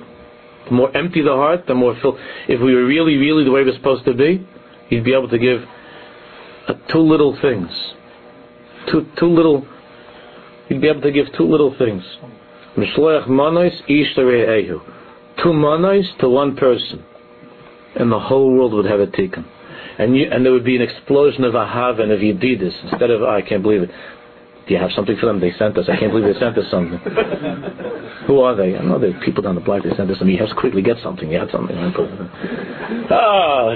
The 0.66 0.74
more 0.74 0.96
empty 0.96 1.22
the 1.22 1.32
heart, 1.32 1.64
the 1.66 1.74
more 1.74 1.96
filled. 2.00 2.18
If 2.48 2.60
we 2.60 2.74
were 2.74 2.86
really, 2.86 3.16
really 3.16 3.44
the 3.44 3.50
way 3.50 3.64
we're 3.64 3.76
supposed 3.76 4.04
to 4.04 4.14
be, 4.14 4.46
you'd 4.90 5.04
be 5.04 5.12
able 5.12 5.28
to 5.28 5.38
give 5.38 5.62
uh, 6.68 6.74
two 6.92 7.00
little 7.00 7.36
things. 7.42 7.68
Two 8.90 9.06
two 9.18 9.26
little. 9.26 9.66
You'd 10.68 10.80
be 10.80 10.88
able 10.88 11.02
to 11.02 11.12
give 11.12 11.26
two 11.36 11.44
little 11.44 11.74
things. 11.78 12.02
Mishloach 12.76 13.28
manos 13.28 13.72
ehu. 13.88 14.80
Two 15.42 15.52
manos 15.52 16.06
to 16.20 16.28
one 16.28 16.56
person, 16.56 17.04
and 17.96 18.12
the 18.12 18.20
whole 18.20 18.52
world 18.52 18.72
would 18.72 18.86
have 18.86 19.00
a 19.00 19.06
tikkun 19.06 19.44
and 19.98 20.16
you, 20.16 20.28
and 20.30 20.44
there 20.44 20.52
would 20.52 20.64
be 20.64 20.76
an 20.76 20.82
explosion 20.82 21.44
of 21.44 21.54
ahav 21.54 22.00
and 22.00 22.12
of 22.12 22.20
yedidus 22.20 22.72
instead 22.84 23.10
of 23.10 23.22
oh, 23.22 23.30
I 23.30 23.42
can't 23.42 23.62
believe 23.62 23.82
it. 23.82 23.90
Do 24.66 24.74
you 24.74 24.80
have 24.80 24.92
something 24.94 25.16
for 25.18 25.26
them? 25.26 25.40
They 25.40 25.52
sent 25.58 25.76
us. 25.76 25.86
I 25.88 25.98
can't 25.98 26.12
believe 26.12 26.32
they 26.32 26.38
sent 26.38 26.56
us 26.56 26.70
something. 26.70 26.98
Who 28.28 28.40
are 28.40 28.54
they? 28.54 28.76
I 28.76 28.82
know 28.84 28.98
they're 28.98 29.18
people 29.24 29.42
down 29.42 29.56
the 29.56 29.60
block. 29.60 29.82
They 29.82 29.90
sent 29.96 30.08
us 30.08 30.18
something. 30.18 30.32
You 30.32 30.38
have 30.38 30.50
to 30.50 30.54
quickly 30.54 30.82
get 30.82 30.98
something. 31.02 31.28
You 31.28 31.40
had 31.40 31.50
something. 31.50 31.76
Oh, 33.10 33.74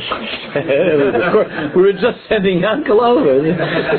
we 1.75 1.83
were 1.83 1.93
just 1.93 2.19
sending 2.29 2.65
Uncle 2.65 3.03
over. 3.03 3.43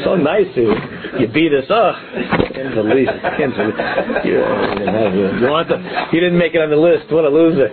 So 0.06 0.16
nice 0.16 0.48
of 0.48 0.64
you. 0.64 0.76
You 1.20 1.28
beat 1.28 1.54
us. 1.54 1.66
Oh, 1.70 1.94
can't 2.54 2.76
believe 2.76 3.08
it. 3.08 3.22
Can't 3.38 3.56
believe 3.56 3.76
it. 3.78 4.26
You, 4.26 4.38
you, 5.40 5.52
want 5.52 5.70
to, 5.70 5.78
you 6.12 6.20
didn't 6.20 6.38
make 6.38 6.54
it 6.54 6.62
on 6.62 6.70
the 6.70 6.78
list. 6.78 7.12
What 7.12 7.26
a 7.26 7.30
loser. 7.30 7.70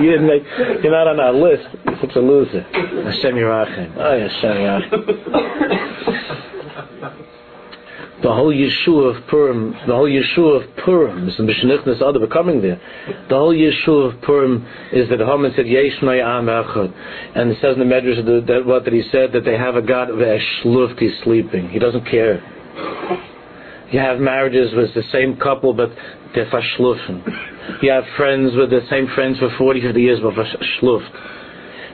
you 0.00 0.10
didn't 0.10 0.26
make. 0.26 0.42
You're 0.82 0.92
not 0.92 1.08
on 1.08 1.20
our 1.20 1.32
list. 1.32 1.64
You're 1.84 1.98
such 2.00 2.16
a 2.16 2.20
loser. 2.20 2.62
Hashem 2.62 3.34
Yerachem. 3.34 3.96
Oh, 3.96 4.18
Hashem 4.18 4.56
Yerachem 4.56 6.21
the 8.22 8.32
whole 8.32 8.54
Yeshua 8.54 9.16
of 9.16 9.26
Purim, 9.28 9.72
the 9.86 9.94
whole 9.94 10.08
Yeshua 10.08 10.62
of 10.62 10.76
Purim 10.84 11.28
is 11.28 11.36
the 11.36 11.42
Mishnichnas 11.42 11.96
Adar 11.96 12.20
becoming 12.20 12.62
there. 12.62 12.80
The 13.28 13.34
whole 13.34 13.54
Yeshua 13.54 14.14
of 14.14 14.22
Purim 14.22 14.66
is 14.92 15.08
that 15.10 15.18
Haman 15.18 15.52
said 15.56 15.66
Yesh 15.66 15.98
Am 16.00 16.46
Echad, 16.46 16.92
and 17.34 17.50
it 17.50 17.58
says 17.60 17.74
in 17.76 17.80
the 17.80 17.84
Medrash 17.84 18.24
that, 18.24 18.46
that 18.46 18.64
what 18.64 18.84
that 18.84 18.92
he 18.92 19.02
said 19.10 19.32
that 19.32 19.44
they 19.44 19.56
have 19.58 19.74
a 19.74 19.82
God 19.82 20.10
of 20.10 20.16
Eshluft, 20.16 20.98
he's 21.00 21.12
sleeping. 21.24 21.68
He 21.68 21.78
doesn't 21.78 22.04
care. 22.04 22.40
You 23.90 23.98
have 23.98 24.20
marriages 24.20 24.72
with 24.74 24.94
the 24.94 25.02
same 25.12 25.36
couple, 25.36 25.74
but 25.74 25.90
they're 26.34 26.46
fashlufen. 26.46 27.82
You 27.82 27.90
have 27.90 28.04
friends 28.16 28.52
with 28.56 28.70
the 28.70 28.80
same 28.88 29.08
friends 29.14 29.38
for 29.38 29.50
40, 29.58 29.82
50 29.82 30.00
years, 30.00 30.20
but 30.22 30.34
fashluft 30.34 31.41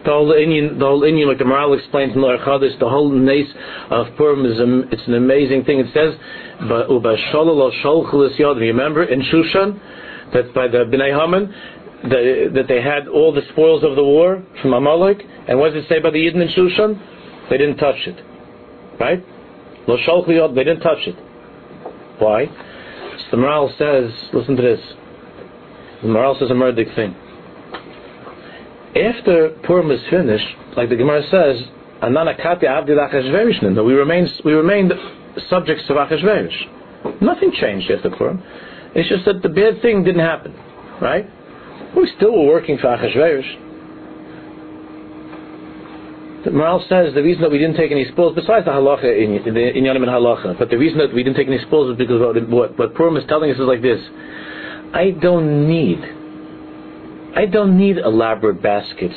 the 0.05 0.11
whole 0.11 0.33
inyan, 0.33 0.79
the 0.79 0.85
whole 0.85 1.03
inyan, 1.03 1.27
like 1.27 1.39
the 1.39 1.45
Maharal 1.45 1.77
explains 1.77 2.15
in 2.15 2.21
the 2.21 2.37
Chadash, 2.47 2.79
the 2.79 2.89
whole 2.89 3.11
nace 3.11 3.49
of 3.91 4.07
Purim 4.17 4.47
is 4.47 4.59
a, 4.59 4.89
it's 4.93 5.07
an 5.07 5.15
amazing 5.15 5.65
thing. 5.65 5.81
It 5.81 5.93
says, 5.93 6.15
"But 6.69 6.89
You 6.89 8.73
remember 8.73 9.05
in 9.05 9.23
Shushan 9.23 9.81
that 10.33 10.55
by 10.55 10.69
the 10.69 10.85
Bnei 10.85 11.19
Haman 11.19 11.55
the, 12.05 12.51
that 12.55 12.69
they 12.69 12.81
had 12.81 13.09
all 13.09 13.33
the 13.33 13.43
spoils 13.51 13.83
of 13.83 13.97
the 13.97 14.05
war 14.05 14.43
from 14.63 14.73
Amalek, 14.73 15.19
and 15.49 15.59
what 15.59 15.75
does 15.75 15.85
it 15.85 15.89
say 15.89 15.99
by 15.99 16.11
the 16.11 16.19
Yidden 16.19 16.43
in 16.43 16.49
Shushan? 16.49 17.51
They 17.51 17.59
didn't 17.59 17.79
touch 17.79 17.97
it, 18.07 18.23
right? 19.01 19.25
They 19.87 20.65
didn't 20.65 20.81
touch 20.81 21.07
it. 21.07 21.17
Why? 22.21 22.47
So 22.47 23.37
the 23.37 23.37
Maharal 23.39 23.77
says, 23.79 24.13
listen 24.33 24.55
to 24.57 24.63
this. 24.63 24.81
The 26.03 26.09
Maharal 26.09 26.39
says 26.39 26.51
a 26.51 26.55
murdic 26.55 26.95
thing 26.95 27.17
after 28.97 29.51
Purim 29.65 29.91
is 29.91 30.01
finished, 30.11 30.47
like 30.77 30.89
the 30.89 30.97
Gemara 30.97 31.23
says, 31.31 31.63
Ananakati 32.03 32.65
Avdi 32.65 32.91
Achashverosh, 32.91 33.85
we 33.85 33.95
remain 33.95 34.29
we 34.45 34.53
remained 34.53 34.93
subjects 35.51 35.85
of 35.89 35.97
Achashverosh. 35.97 37.21
Nothing 37.21 37.53
changed 37.53 37.91
after 37.91 38.11
Purim. 38.11 38.43
It's 38.95 39.09
just 39.09 39.25
that 39.27 39.43
the 39.43 39.49
bad 39.49 39.83
thing 39.83 40.05
didn't 40.05 40.25
happen, 40.25 40.55
right? 41.01 41.27
We 41.97 42.11
still 42.17 42.33
were 42.33 42.47
working 42.47 42.79
for 42.79 42.87
Achashverosh. 42.87 43.65
The 46.45 46.51
Maharal 46.51 46.89
says 46.89 47.15
the 47.15 47.23
reason 47.23 47.43
that 47.43 47.51
we 47.51 47.59
didn't 47.59 47.77
take 47.77 47.91
any 47.91 48.07
spoils, 48.07 48.35
besides 48.35 48.65
the 48.65 48.71
halacha 48.71 49.05
in, 49.05 49.37
in, 49.47 49.57
in 49.57 49.85
Yonim 49.85 50.03
and 50.03 50.07
halacha, 50.07 50.57
but 50.59 50.71
the 50.71 50.79
reason 50.79 50.99
that 50.99 51.13
we 51.13 51.25
didn't 51.25 51.37
take 51.37 51.49
any 51.49 51.59
spoils 51.59 51.91
is 51.91 51.99
because 51.99 52.21
what, 52.21 52.49
what, 52.49 52.79
what 52.79 52.95
Purim 52.95 53.17
is 53.17 53.25
telling 53.29 53.51
us 53.51 53.57
is 53.59 53.67
like 53.67 53.83
this: 53.83 54.01
I 54.95 55.11
don't 55.11 55.69
need 55.69 55.99
I 57.39 57.47
don't 57.47 57.79
need 57.79 57.99
elaborate 57.99 58.61
baskets 58.61 59.15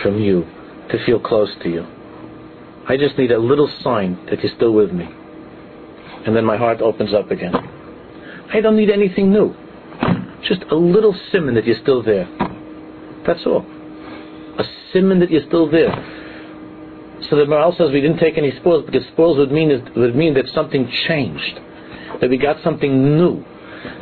from 0.00 0.20
you 0.20 0.42
to 0.88 1.04
feel 1.04 1.18
close 1.18 1.50
to 1.64 1.68
you. 1.68 1.84
I 2.88 2.96
just 2.96 3.18
need 3.18 3.32
a 3.32 3.38
little 3.40 3.68
sign 3.82 4.24
that 4.30 4.40
you're 4.40 4.54
still 4.54 4.72
with 4.72 4.92
me. 4.92 5.04
And 6.24 6.36
then 6.36 6.44
my 6.44 6.56
heart 6.56 6.80
opens 6.80 7.12
up 7.12 7.32
again. 7.32 7.52
I 8.54 8.60
don't 8.60 8.76
need 8.76 8.88
anything 8.88 9.32
new. 9.32 9.52
Just 10.44 10.62
a 10.70 10.76
little 10.76 11.12
simon 11.32 11.56
that 11.56 11.66
you're 11.66 11.80
still 11.82 12.04
there. 12.04 12.28
That's 13.26 13.44
all. 13.44 13.66
A 13.66 14.64
simon 14.92 15.18
that 15.18 15.32
you're 15.32 15.46
still 15.48 15.68
there. 15.68 15.90
So 17.28 17.34
the 17.34 17.46
Maharal 17.46 17.76
says 17.76 17.90
we 17.90 18.00
didn't 18.00 18.18
take 18.18 18.38
any 18.38 18.52
spoils 18.60 18.86
because 18.86 19.04
spoils 19.08 19.38
would 19.38 19.50
mean 19.50 19.90
would 19.96 20.14
mean 20.14 20.34
that 20.34 20.46
something 20.54 20.88
changed, 21.08 21.58
that 22.20 22.30
we 22.30 22.38
got 22.38 22.62
something 22.62 23.16
new. 23.16 23.44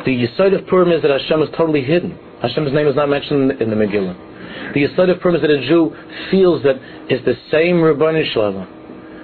The 0.04 0.10
Yisod 0.10 0.60
of 0.60 0.66
Purim 0.66 0.92
is 0.92 1.00
that 1.00 1.10
Hashem 1.10 1.40
is 1.40 1.48
totally 1.56 1.82
hidden. 1.82 2.18
Hashem's 2.44 2.74
name 2.74 2.86
is 2.86 2.94
not 2.94 3.08
mentioned 3.08 3.52
in 3.52 3.70
the 3.70 3.76
Megillah. 3.76 4.74
The 4.74 4.80
Yisod 4.80 5.10
of 5.10 5.18
that 5.40 5.50
a 5.50 5.66
Jew 5.66 5.96
feels 6.30 6.62
that 6.62 6.74
it's 7.08 7.24
the 7.24 7.36
same 7.50 7.80
Rabbani 7.80 8.30
Shalom, 8.34 8.66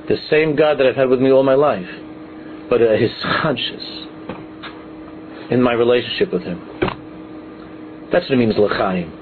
the 0.08 0.16
same 0.30 0.56
God 0.56 0.78
that 0.78 0.86
I've 0.86 0.96
had 0.96 1.10
with 1.10 1.20
me 1.20 1.30
all 1.30 1.42
my 1.42 1.54
life, 1.54 1.84
but 2.70 2.80
uh, 2.80 2.92
his 2.92 3.10
conscious 3.42 3.82
in 5.50 5.60
my 5.60 5.74
relationship 5.74 6.32
with 6.32 6.44
him. 6.44 6.66
That's 8.10 8.24
what 8.24 8.32
it 8.32 8.38
means, 8.38 8.54
L'chaim. 8.56 9.12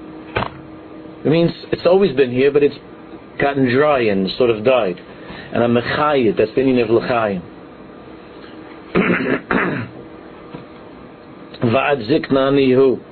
It 1.25 1.31
means 1.31 1.51
it's 1.73 1.85
always 1.85 2.15
been 2.15 2.31
here, 2.31 2.53
but 2.53 2.63
it's 2.63 2.79
gotten 3.41 3.69
dry 3.69 4.03
and 4.03 4.31
sort 4.39 4.51
of 4.51 4.65
died. 4.65 5.01
And 5.01 5.65
I'm 5.65 5.75
Mechayit, 5.75 6.37
that's 6.39 6.55
the 6.55 6.63
meaning 6.63 6.83
of 6.83 6.91
L'chaim. 6.91 7.43
Va'ad 11.65 12.09
zikna 12.09 12.53
nihu 12.55 13.08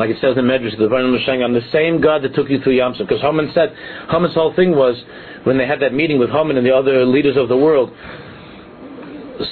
like 0.00 0.08
it 0.08 0.16
says 0.16 0.32
in 0.38 0.48
the 0.48 0.50
Medrash, 0.50 0.72
the 0.78 0.88
Varnam 0.88 1.12
Mashang, 1.12 1.44
I'm 1.44 1.52
the 1.52 1.68
same 1.70 2.00
God 2.00 2.22
that 2.22 2.34
took 2.34 2.48
you 2.48 2.58
through 2.62 2.78
Yamsuf. 2.78 3.04
Because 3.04 3.20
Haman 3.20 3.52
said, 3.54 3.76
Haman's 4.08 4.32
whole 4.32 4.56
thing 4.56 4.72
was, 4.72 4.96
when 5.44 5.58
they 5.58 5.66
had 5.66 5.80
that 5.80 5.92
meeting 5.92 6.18
with 6.18 6.30
Haman 6.30 6.56
and 6.56 6.64
the 6.64 6.74
other 6.74 7.04
leaders 7.04 7.36
of 7.36 7.50
the 7.50 7.56
world, 7.56 7.92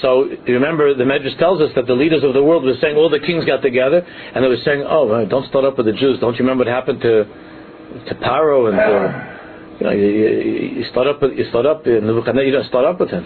so 0.01 0.25
remember 0.49 0.95
the 0.95 1.05
Medrash 1.05 1.39
tells 1.39 1.61
us 1.61 1.71
that 1.77 1.87
the 1.87 1.93
leaders 1.93 2.25
of 2.25 2.33
the 2.33 2.43
world 2.43 2.65
were 2.65 2.75
saying 2.81 2.97
all 2.97 3.11
the 3.11 3.21
kings 3.21 3.45
got 3.45 3.61
together 3.61 4.01
and 4.01 4.45
they 4.45 4.49
were 4.49 4.61
saying, 4.65 4.85
"Oh, 4.87 5.25
don't 5.25 5.49
start 5.49 5.65
up 5.65 5.79
with 5.79 5.87
the 5.87 5.93
Jews. 5.93 6.21
Don't 6.21 6.35
you 6.35 6.45
remember 6.45 6.65
what 6.65 6.73
happened 6.73 7.01
to 7.01 7.25
to 7.25 8.15
Paro 8.17 8.69
and 8.69 8.79
uh, 8.79 9.79
you 9.81 9.87
know 9.87 9.93
you, 9.93 10.81
you, 10.81 10.85
start 10.91 11.07
up 11.07 11.23
with, 11.23 11.39
you 11.39 11.49
start 11.49 11.65
up. 11.65 11.87
You 11.87 12.01
don't 12.03 12.69
start 12.69 12.85
up 12.85 13.01
with 13.01 13.09
him." 13.09 13.25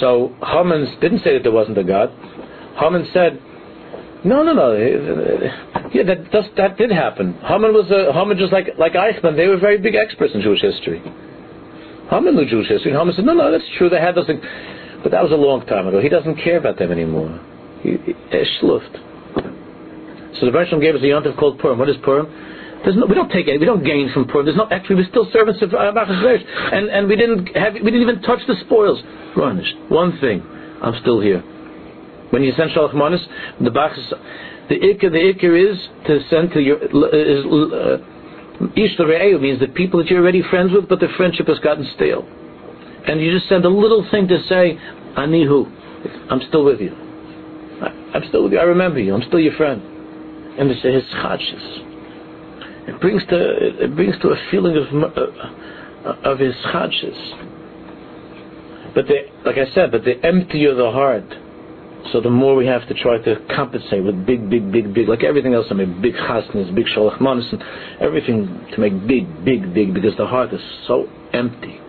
So 0.00 0.34
Haman 0.42 0.96
didn't 1.00 1.22
say 1.22 1.34
that 1.34 1.42
there 1.42 1.52
wasn't 1.52 1.76
a 1.76 1.84
God. 1.84 2.08
Haman 2.80 3.08
said, 3.12 3.38
no, 4.24 4.42
no, 4.42 4.52
no. 4.52 4.72
Yeah, 5.92 6.02
that 6.04 6.30
does, 6.30 6.44
that 6.56 6.76
did 6.76 6.90
happen. 6.90 7.34
Haman 7.42 7.72
was 7.72 7.90
a 7.90 8.12
Haman 8.12 8.38
just 8.38 8.52
like 8.52 8.68
like 8.78 8.92
Eichmann. 8.92 9.36
They 9.36 9.46
were 9.46 9.58
very 9.58 9.78
big 9.78 9.94
experts 9.94 10.34
in 10.34 10.42
Jewish 10.42 10.60
history. 10.60 11.00
Haman 12.10 12.36
knew 12.36 12.48
Jewish 12.48 12.68
history. 12.68 12.92
Haman 12.92 13.14
said, 13.14 13.24
no, 13.24 13.34
no, 13.34 13.50
that's 13.50 13.64
true. 13.78 13.88
They 13.88 14.00
had 14.00 14.14
those 14.14 14.26
things, 14.26 14.40
but 15.02 15.10
that 15.10 15.22
was 15.22 15.32
a 15.32 15.36
long 15.36 15.66
time 15.66 15.86
ago. 15.86 16.00
He 16.00 16.08
doesn't 16.08 16.36
care 16.36 16.58
about 16.58 16.78
them 16.78 16.92
anymore. 16.92 17.40
He, 17.82 17.98
schluft. 18.60 18.94
So 20.38 20.46
the 20.46 20.52
Bereshit 20.52 20.80
gave 20.80 20.94
us 20.94 21.02
a 21.02 21.06
yontif 21.06 21.38
called 21.38 21.58
Purim. 21.58 21.78
What 21.78 21.88
is 21.88 21.96
Purim? 22.04 22.26
No, 22.86 23.06
we 23.06 23.14
don't 23.14 23.30
take 23.30 23.48
any, 23.48 23.58
we 23.58 23.64
don't 23.64 23.82
gain 23.82 24.10
from 24.12 24.26
Purim. 24.26 24.46
There's 24.46 24.56
no 24.56 24.68
actually 24.70 24.96
we're 24.96 25.08
still 25.08 25.28
servants 25.32 25.60
of 25.62 25.74
uh, 25.74 25.92
and 26.72 26.88
and 26.88 27.08
we 27.08 27.16
didn't 27.16 27.46
have 27.56 27.74
we 27.74 27.90
didn't 27.90 28.02
even 28.02 28.22
touch 28.22 28.40
the 28.46 28.54
spoils. 28.64 29.02
One 29.88 30.18
thing, 30.20 30.42
I'm 30.82 30.94
still 31.00 31.20
here. 31.20 31.40
When 32.30 32.42
you 32.42 32.52
send 32.56 32.70
Shalach 32.70 32.94
Manas, 32.94 33.24
the 33.60 33.70
Bach 33.70 33.92
the 34.68 34.74
ikr, 34.74 35.10
the 35.10 35.32
ikr 35.32 35.72
is 35.72 35.78
to 36.06 36.20
send 36.28 36.52
to 36.52 36.60
your 36.60 36.78
is 36.82 37.44
uh, 37.44 37.98
ish 38.74 38.98
uh, 38.98 39.38
means 39.38 39.60
the 39.60 39.68
people 39.74 40.00
that 40.00 40.08
you're 40.10 40.20
already 40.20 40.42
friends 40.50 40.72
with, 40.72 40.88
but 40.88 41.00
the 41.00 41.08
friendship 41.16 41.46
has 41.46 41.58
gotten 41.60 41.88
stale, 41.94 42.26
and 43.06 43.20
you 43.20 43.32
just 43.32 43.48
send 43.48 43.64
a 43.64 43.68
little 43.68 44.06
thing 44.10 44.26
to 44.28 44.42
say, 44.48 44.78
Anihu, 45.16 45.70
I'm 46.30 46.40
still 46.48 46.64
with 46.64 46.80
you. 46.80 46.92
I, 46.92 48.16
am 48.16 48.22
still 48.28 48.44
with 48.44 48.52
you. 48.52 48.58
I 48.58 48.64
remember 48.64 49.00
you. 49.00 49.14
I'm 49.14 49.22
still 49.28 49.40
your 49.40 49.54
friend. 49.56 49.82
And 50.58 50.70
it's 50.70 50.82
his 50.82 51.04
chachis. 51.14 51.82
It 52.88 53.00
brings 53.00 53.22
to 53.26 53.84
it 53.84 53.94
brings 53.94 54.14
to 54.22 54.28
a 54.28 54.36
feeling 54.50 54.76
of 54.76 54.86
uh, 54.94 56.30
of 56.30 56.38
his 56.38 56.54
chachis. 56.72 57.54
But 58.94 59.06
the, 59.06 59.16
like 59.44 59.58
I 59.58 59.70
said, 59.74 59.90
but 59.90 60.04
the 60.04 60.24
emptier 60.24 60.74
the 60.74 60.90
heart, 60.90 61.24
So 62.12 62.20
the 62.20 62.30
more 62.30 62.54
we 62.54 62.66
have 62.66 62.86
to 62.88 62.94
try 62.94 63.18
to 63.18 63.36
compensate 63.54 64.04
with 64.04 64.26
big, 64.26 64.48
big, 64.48 64.70
big, 64.70 64.94
big, 64.94 65.08
like 65.08 65.24
everything 65.24 65.54
else, 65.54 65.66
I 65.70 65.74
mean, 65.74 66.00
big 66.00 66.14
chasnas, 66.14 66.74
big 66.74 66.86
shalach 66.86 67.20
manas, 67.20 67.46
and 67.50 67.62
everything 68.00 68.66
to 68.74 68.80
make 68.80 69.06
big, 69.06 69.44
big, 69.44 69.74
big, 69.74 69.94
because 69.94 70.16
the 70.16 70.26
heart 70.26 70.52
is 70.52 70.60
so 70.86 71.08
empty 71.32 71.80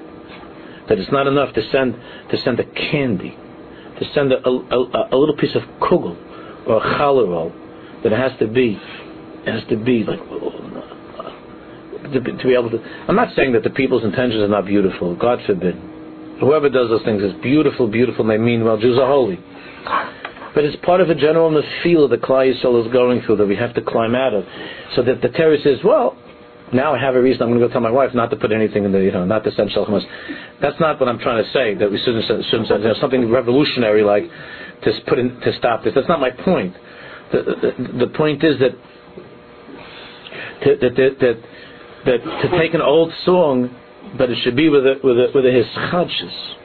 that 0.89 0.97
it's 0.97 1.11
not 1.11 1.27
enough 1.27 1.53
to 1.53 1.61
send 1.71 1.95
to 2.31 2.37
send 2.43 2.59
a 2.59 2.65
candy, 2.65 3.37
to 3.99 4.05
send 4.13 4.31
a, 4.31 4.47
a, 4.47 4.51
a, 4.51 5.09
a 5.11 5.17
little 5.17 5.35
piece 5.37 5.55
of 5.55 5.61
kugel 5.79 6.15
or 6.67 6.77
a 6.77 6.97
challah 6.97 8.03
that 8.03 8.11
it 8.11 8.17
has 8.17 8.37
to 8.39 8.47
be, 8.47 8.79
it 9.45 9.51
has 9.51 9.67
to 9.69 9.77
be 9.77 10.03
like 10.03 10.19
to 12.13 12.21
be, 12.21 12.31
to 12.31 12.43
be 12.43 12.53
able 12.53 12.69
to. 12.69 12.79
I'm 13.07 13.15
not 13.15 13.35
saying 13.35 13.53
that 13.53 13.63
the 13.63 13.69
people's 13.69 14.03
intentions 14.03 14.41
are 14.41 14.47
not 14.47 14.65
beautiful. 14.65 15.15
God 15.15 15.39
forbid. 15.45 15.75
Whoever 16.39 16.69
does 16.69 16.89
those 16.89 17.03
things 17.03 17.23
is 17.23 17.33
beautiful, 17.41 17.87
beautiful, 17.87 18.25
they 18.27 18.37
mean 18.37 18.63
well. 18.63 18.77
Jews 18.77 18.99
are 18.99 19.07
holy. 19.07 19.39
But 20.57 20.63
it's 20.63 20.77
part 20.83 21.01
of 21.01 21.09
a 21.09 21.15
general 21.15 21.53
feel 21.83 22.07
that 22.07 22.21
Klal 22.21 22.51
Yisrael 22.51 22.85
is 22.85 22.91
going 22.91 23.21
through 23.21 23.37
that 23.37 23.45
we 23.45 23.55
have 23.55 23.75
to 23.75 23.81
climb 23.81 24.15
out 24.15 24.33
of. 24.33 24.43
So 24.95 25.03
that 25.03 25.21
the 25.21 25.29
terrorist 25.29 25.63
says, 25.63 25.77
well, 25.83 26.17
now 26.73 26.95
I 26.95 26.99
have 26.99 27.15
a 27.15 27.21
reason 27.21 27.43
I'm 27.43 27.49
going 27.49 27.61
to 27.61 27.67
go 27.67 27.71
tell 27.71 27.81
my 27.81 27.91
wife 27.91 28.13
not 28.13 28.29
to 28.31 28.35
put 28.35 28.51
anything 28.51 28.83
in 28.83 28.91
the, 28.91 28.99
you 28.99 29.11
know, 29.11 29.23
not 29.23 29.43
to 29.43 29.51
send 29.51 29.69
shalchmas. 29.69 30.01
That's 30.59 30.79
not 30.79 30.99
what 30.99 31.09
I'm 31.09 31.19
trying 31.19 31.43
to 31.43 31.49
say, 31.51 31.75
that 31.75 31.91
we 31.91 31.99
shouldn't, 32.03 32.25
shouldn't 32.25 32.67
send, 32.67 32.81
you 32.81 32.89
know, 32.89 32.95
something 32.99 33.29
revolutionary 33.29 34.03
like 34.03 34.23
to 34.83 34.91
put 35.07 35.19
in, 35.19 35.39
to 35.41 35.53
stop 35.59 35.83
this. 35.83 35.93
That's 35.93 36.09
not 36.09 36.19
my 36.19 36.31
point. 36.31 36.75
The, 37.31 37.43
the, 37.43 38.05
the 38.05 38.13
point 38.17 38.43
is 38.43 38.57
that, 38.59 38.71
to, 40.63 40.75
that, 40.81 40.95
that, 40.95 41.15
that, 41.19 41.43
that 42.05 42.49
to 42.49 42.59
take 42.59 42.73
an 42.73 42.81
old 42.81 43.13
song, 43.25 43.69
but 44.17 44.29
it 44.29 44.37
should 44.43 44.55
be 44.55 44.69
with 44.69 44.85
a, 44.85 44.95
with 45.03 45.17
a, 45.17 45.31
with 45.35 45.45
a 45.45 45.49
hischadshus 45.49 46.56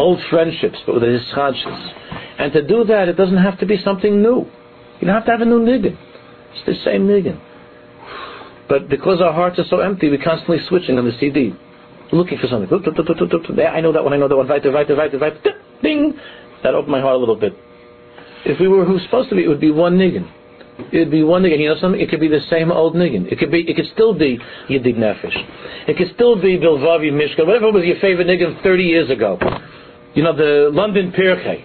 old 0.00 0.18
friendships, 0.30 0.78
but 0.86 0.94
with 0.94 1.04
a 1.04 1.18
hischadshus. 1.18 1.92
And 2.38 2.52
to 2.54 2.66
do 2.66 2.84
that, 2.84 3.08
it 3.08 3.16
doesn't 3.16 3.36
have 3.36 3.58
to 3.60 3.66
be 3.66 3.76
something 3.84 4.22
new. 4.22 4.46
You 5.00 5.06
don't 5.06 5.14
have 5.14 5.26
to 5.26 5.30
have 5.30 5.42
a 5.42 5.44
new 5.44 5.60
niggin. 5.60 5.96
It's 6.54 6.66
the 6.66 6.74
same 6.84 7.06
niggin. 7.06 7.38
But 8.68 8.88
because 8.88 9.20
our 9.20 9.32
hearts 9.32 9.58
are 9.58 9.64
so 9.68 9.80
empty, 9.80 10.08
we're 10.08 10.22
constantly 10.22 10.58
switching 10.68 10.98
on 10.98 11.04
the 11.04 11.12
CD, 11.20 11.54
looking 12.12 12.38
for 12.38 12.46
something. 12.46 12.68
I 12.70 13.80
know 13.80 13.92
that 13.92 14.02
one, 14.02 14.12
I 14.12 14.16
know 14.16 14.28
that 14.28 14.36
one, 14.36 14.48
weiter, 14.48 14.72
weiter, 14.72 14.96
weiter, 14.96 15.18
weiter, 15.18 15.40
ding! 15.82 16.14
That 16.62 16.74
opened 16.74 16.92
my 16.92 17.00
heart 17.00 17.16
a 17.16 17.18
little 17.18 17.36
bit. 17.36 17.52
If 18.44 18.60
we 18.60 18.68
were 18.68 18.84
who's 18.84 19.02
supposed 19.04 19.28
to 19.30 19.34
be, 19.34 19.44
it 19.44 19.48
would 19.48 19.60
be 19.60 19.70
one 19.70 19.98
niggin. 19.98 20.30
It 20.92 20.98
would 20.98 21.10
be 21.10 21.22
one 21.22 21.42
niggin. 21.42 21.58
You 21.60 21.68
know 21.70 21.80
something? 21.80 22.00
It 22.00 22.10
could 22.10 22.20
be 22.20 22.28
the 22.28 22.40
same 22.48 22.70
old 22.70 22.94
niggin. 22.94 23.30
It 23.30 23.38
could 23.38 23.50
be. 23.50 23.60
It 23.68 23.76
could 23.76 23.88
still 23.92 24.14
be 24.14 24.38
Yedid 24.68 24.96
Nefesh. 24.96 25.36
It 25.88 25.96
could 25.96 26.10
still 26.14 26.40
be 26.40 26.58
Bilvavi 26.58 27.12
Mishka. 27.12 27.44
Whatever 27.44 27.72
was 27.72 27.84
your 27.84 27.98
favorite 28.00 28.28
niggin 28.28 28.62
30 28.62 28.82
years 28.82 29.10
ago. 29.10 29.38
You 30.14 30.22
know 30.24 30.36
the 30.36 30.70
London 30.72 31.12
Pirkei. 31.12 31.64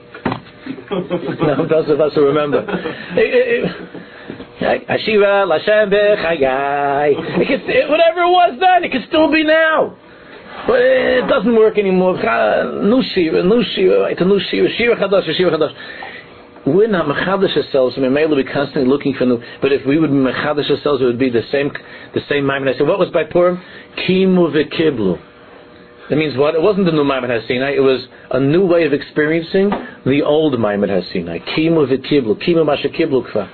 no, 0.92 1.68
those 1.68 1.90
of 1.90 2.00
us 2.00 2.14
who 2.14 2.26
remember. 2.26 2.64
Ashiva, 4.62 5.46
Lashem 5.46 5.92
Bechayai. 5.92 7.16
Whatever 7.90 8.22
it 8.22 8.32
was 8.32 8.58
then, 8.60 8.84
it 8.84 8.92
can 8.92 9.04
still 9.08 9.32
be 9.32 9.44
now. 9.44 9.98
But 10.68 10.80
it 10.82 11.28
doesn't 11.28 11.56
work 11.56 11.78
anymore. 11.78 12.14
New 12.16 13.04
Shira, 13.14 13.44
new 13.44 13.62
it's 13.62 14.22
a 14.22 14.26
new 14.26 14.40
Shira, 14.50 14.96
Chadash, 14.96 15.36
Shira 15.36 15.52
Chadash. 15.52 15.74
We're 16.66 16.88
not 16.88 17.06
mechadish 17.06 17.56
ourselves, 17.56 17.96
and 17.96 18.04
we 18.04 18.10
may 18.10 18.26
be 18.26 18.44
constantly 18.44 18.90
looking 18.90 19.14
for 19.14 19.26
new. 19.26 19.40
But 19.62 19.72
if 19.72 19.86
we 19.86 20.00
would 20.00 20.10
be 20.10 20.18
mechadish 20.18 20.70
ourselves, 20.72 21.02
it 21.02 21.06
would 21.06 21.20
be 21.20 21.30
the 21.30 21.44
same, 21.52 21.72
the 22.14 22.22
same 22.28 22.46
Maimon. 22.46 22.68
I 22.68 22.78
said, 22.78 22.88
what 22.88 22.98
was 22.98 23.10
by 23.10 23.24
Purim? 23.26 23.62
Kimu 24.08 24.52
v'kiblu. 24.52 25.20
That 26.10 26.18
means 26.18 26.38
what? 26.38 26.54
It 26.54 26.62
wasn't 26.62 26.86
the 26.86 26.92
new 26.92 27.04
Maimon 27.04 27.32
HaSinai, 27.32 27.76
it 27.76 27.82
was 27.82 28.06
a 28.30 28.40
new 28.40 28.66
way 28.66 28.86
of 28.86 28.94
experiencing 28.94 29.72
the 30.06 30.22
old 30.22 30.60
Maimon 30.60 30.90
HaSinai. 30.90 31.44
Kimu 31.56 31.88
v'kiblu, 31.88 32.42
kimu 32.48 32.66
masha 32.66 32.90
kiblu 32.90 33.28
kva. 33.32 33.50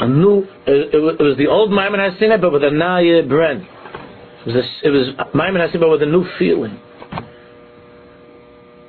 A 0.00 0.08
new, 0.08 0.44
it, 0.66 0.94
it, 0.94 1.22
was 1.22 1.36
the 1.38 1.46
old 1.46 1.70
Maimon 1.70 2.00
HaSinai, 2.00 2.40
but 2.40 2.52
with 2.52 2.64
a 2.64 2.70
naya 2.70 3.22
brand. 3.26 3.62
It 3.62 4.46
was, 4.46 4.56
a, 4.56 4.86
it 4.86 4.90
was 4.90 5.08
Maimon 5.34 5.62
HaSinai, 5.62 5.80
but 5.80 5.90
with 5.90 6.02
a 6.02 6.06
new 6.06 6.26
feeling. 6.38 6.78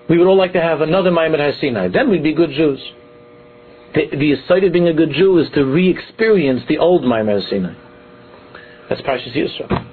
We 0.10 0.18
would 0.18 0.28
all 0.28 0.38
like 0.38 0.52
to 0.54 0.62
have 0.62 0.82
another 0.82 1.10
Maimon 1.10 1.40
HaSinai. 1.40 1.94
Then 1.94 2.10
we'd 2.10 2.24
be 2.24 2.34
good 2.34 2.50
Jews. 2.50 2.82
The, 3.96 4.08
the 4.12 4.36
side 4.46 4.66
of 4.66 4.74
being 4.74 4.90
a 4.90 4.94
good 4.94 5.12
Jew 5.14 5.38
is 5.38 5.48
to 5.56 5.64
re-experience 5.64 6.64
the 6.68 6.80
old 6.80 7.04
Maimon 7.04 7.42
HaSinai. 7.42 7.76
That's 8.90 9.02
Parshas 9.02 9.34
Yisrael. 9.34 9.91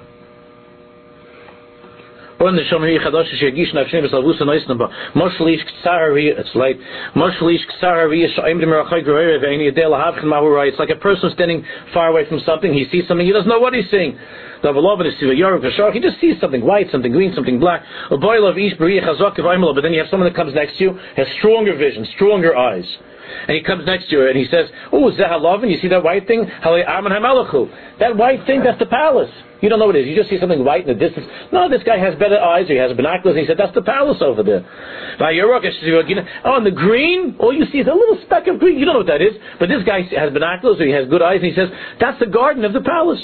Und 2.39 2.57
ich 2.57 2.69
schon 2.69 2.85
hier 2.85 2.99
gedacht, 2.99 3.27
ich 3.33 3.39
gehe 3.41 3.73
nach 3.73 3.85
Schnee, 3.89 4.01
was 4.01 4.13
wusste 4.23 4.45
neues 4.45 4.65
nummer. 4.65 4.89
Moschlich 5.13 5.61
Tsari, 5.83 6.29
it's 6.29 6.55
like 6.55 6.79
Moschlich 7.13 7.59
Tsari 7.81 8.23
is 8.23 8.31
I'm 8.39 8.61
the 8.61 8.65
Merachai 8.65 9.03
Greer, 9.03 9.45
any 9.45 9.67
Adela 9.67 9.97
Havchen 9.97 10.23
Mahura. 10.23 10.65
It's 10.65 10.79
like 10.79 10.89
a 10.89 10.95
person 10.95 11.31
standing 11.31 11.65
far 11.93 12.07
away 12.07 12.25
from 12.29 12.39
something, 12.45 12.71
he 12.73 12.85
sees 12.85 13.05
something, 13.09 13.27
he 13.27 13.33
doesn't 13.33 13.49
know 13.49 13.59
what 13.59 13.73
he's 13.73 13.91
seeing. 13.91 14.17
The 14.63 14.71
beloved 14.71 15.05
is 15.05 15.15
to 15.19 15.33
York 15.33 15.61
Vashar, 15.61 15.91
he 15.91 15.99
just 15.99 16.21
sees 16.21 16.39
something 16.39 16.65
white, 16.65 16.87
something 16.93 17.11
green, 17.11 17.33
something 17.35 17.59
black. 17.59 17.83
A 18.09 18.17
boil 18.17 18.47
of 18.47 18.57
Ish 18.57 18.77
Beriah 18.77 19.03
Chazak 19.03 19.37
of 19.37 19.75
but 19.75 19.81
then 19.81 19.91
you 19.91 19.99
have 19.99 20.07
someone 20.09 20.29
that 20.29 20.35
comes 20.37 20.53
next 20.53 20.77
to 20.77 20.83
you, 20.85 20.99
has 21.17 21.27
stronger 21.39 21.75
vision, 21.75 22.07
stronger 22.15 22.55
eyes. 22.55 22.85
And 23.47 23.55
he 23.57 23.63
comes 23.63 23.85
next 23.85 24.09
to 24.09 24.15
you 24.15 24.27
and 24.27 24.37
he 24.37 24.45
says, 24.45 24.69
Oh, 24.91 25.11
Zehalavin, 25.11 25.69
you 25.71 25.79
see 25.81 25.87
that 25.89 26.03
white 26.03 26.27
thing? 26.27 26.45
That 26.45 28.15
white 28.17 28.45
thing, 28.45 28.63
that's 28.63 28.79
the 28.79 28.85
palace. 28.85 29.31
You 29.61 29.67
don't 29.67 29.79
know 29.79 29.87
what 29.87 29.95
it 29.97 30.03
is. 30.03 30.07
You 30.07 30.15
just 30.15 30.29
see 30.29 30.39
something 30.39 30.63
white 30.63 30.87
in 30.87 30.97
the 30.97 31.07
distance. 31.07 31.27
No, 31.51 31.67
this 31.69 31.83
guy 31.83 31.97
has 31.97 32.15
better 32.15 32.39
eyes 32.39 32.69
or 32.69 32.73
he 32.73 32.79
has 32.79 32.95
binoculars. 32.95 33.35
And 33.35 33.41
he 33.41 33.47
said, 33.47 33.57
that's 33.57 33.75
the 33.75 33.81
palace 33.81 34.21
over 34.21 34.41
there. 34.41 34.63
Oh, 35.19 36.55
and 36.55 36.65
the 36.65 36.71
green, 36.71 37.35
all 37.39 37.53
you 37.53 37.65
see 37.71 37.79
is 37.79 37.87
a 37.87 37.93
little 37.93 38.17
speck 38.25 38.47
of 38.47 38.59
green. 38.59 38.79
You 38.79 38.85
don't 38.85 38.93
know 38.93 38.99
what 38.99 39.07
that 39.07 39.21
is. 39.21 39.33
But 39.59 39.67
this 39.67 39.83
guy 39.83 40.03
has 40.17 40.31
binoculars 40.31 40.79
or 40.79 40.85
he 40.85 40.93
has 40.93 41.09
good 41.09 41.21
eyes 41.21 41.41
and 41.43 41.51
he 41.51 41.55
says, 41.55 41.67
that's 41.99 42.19
the 42.19 42.27
garden 42.27 42.63
of 42.63 42.71
the 42.71 42.81
palace. 42.81 43.19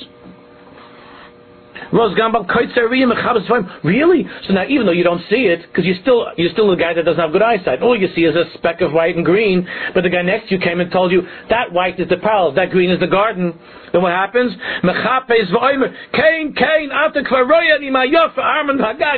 Really? 3.83 4.25
So 4.47 4.53
now, 4.53 4.65
even 4.67 4.85
though 4.85 4.91
you 4.91 5.03
don't 5.03 5.21
see 5.29 5.47
it, 5.47 5.61
because 5.67 5.85
you're 5.85 5.99
still 6.01 6.27
you're 6.37 6.51
still 6.51 6.71
a 6.71 6.77
guy 6.77 6.93
that 6.93 7.03
doesn't 7.03 7.19
have 7.19 7.31
good 7.31 7.41
eyesight, 7.41 7.81
all 7.81 7.97
you 7.99 8.07
see 8.15 8.21
is 8.21 8.35
a 8.35 8.45
speck 8.57 8.81
of 8.81 8.93
white 8.93 9.15
and 9.15 9.25
green. 9.25 9.67
But 9.93 10.03
the 10.03 10.09
guy 10.09 10.21
next 10.21 10.49
to 10.49 10.55
you 10.55 10.61
came 10.61 10.79
and 10.79 10.91
told 10.91 11.11
you 11.11 11.23
that 11.49 11.71
white 11.71 11.99
is 11.99 12.09
the 12.09 12.17
palace, 12.17 12.55
that 12.55 12.71
green 12.71 12.89
is 12.89 12.99
the 12.99 13.07
garden. 13.07 13.57
Then 13.91 14.01
what 14.01 14.11
happens? 14.11 14.53
Cain, 14.83 16.53
Cain, 16.53 16.89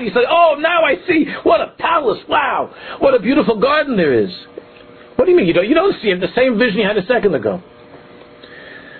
He 0.01 0.09
said, 0.13 0.23
"Oh, 0.29 0.55
now 0.59 0.83
I 0.83 0.95
see. 1.07 1.25
What 1.43 1.61
a 1.61 1.73
palace! 1.79 2.19
Wow, 2.27 2.73
what 2.99 3.13
a 3.13 3.19
beautiful 3.19 3.59
garden 3.59 3.97
there 3.97 4.13
is." 4.13 4.29
What 5.15 5.25
do 5.25 5.31
you 5.31 5.37
mean 5.37 5.47
you 5.47 5.53
don't? 5.53 5.67
You 5.67 5.73
don't 5.73 5.95
see 6.01 6.09
it. 6.09 6.19
The 6.19 6.27
same 6.35 6.59
vision 6.59 6.79
you 6.79 6.87
had 6.87 6.97
a 6.97 7.05
second 7.07 7.33
ago 7.33 7.61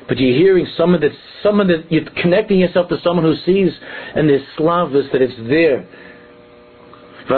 but 0.08 0.18
you're 0.18 0.38
hearing 0.38 0.68
someone 0.78 1.02
that 1.02 1.12
someone 1.44 1.68
that 1.68 1.92
you're 1.92 2.06
connecting 2.22 2.60
yourself 2.60 2.90
to 2.90 2.98
someone 3.04 3.26
who 3.26 3.36
sees 3.46 3.72
and 4.16 4.30
there's 4.30 4.42
slavas 4.58 5.06
that 5.12 5.22
it's 5.22 5.36
there. 5.50 5.88
And 7.30 7.36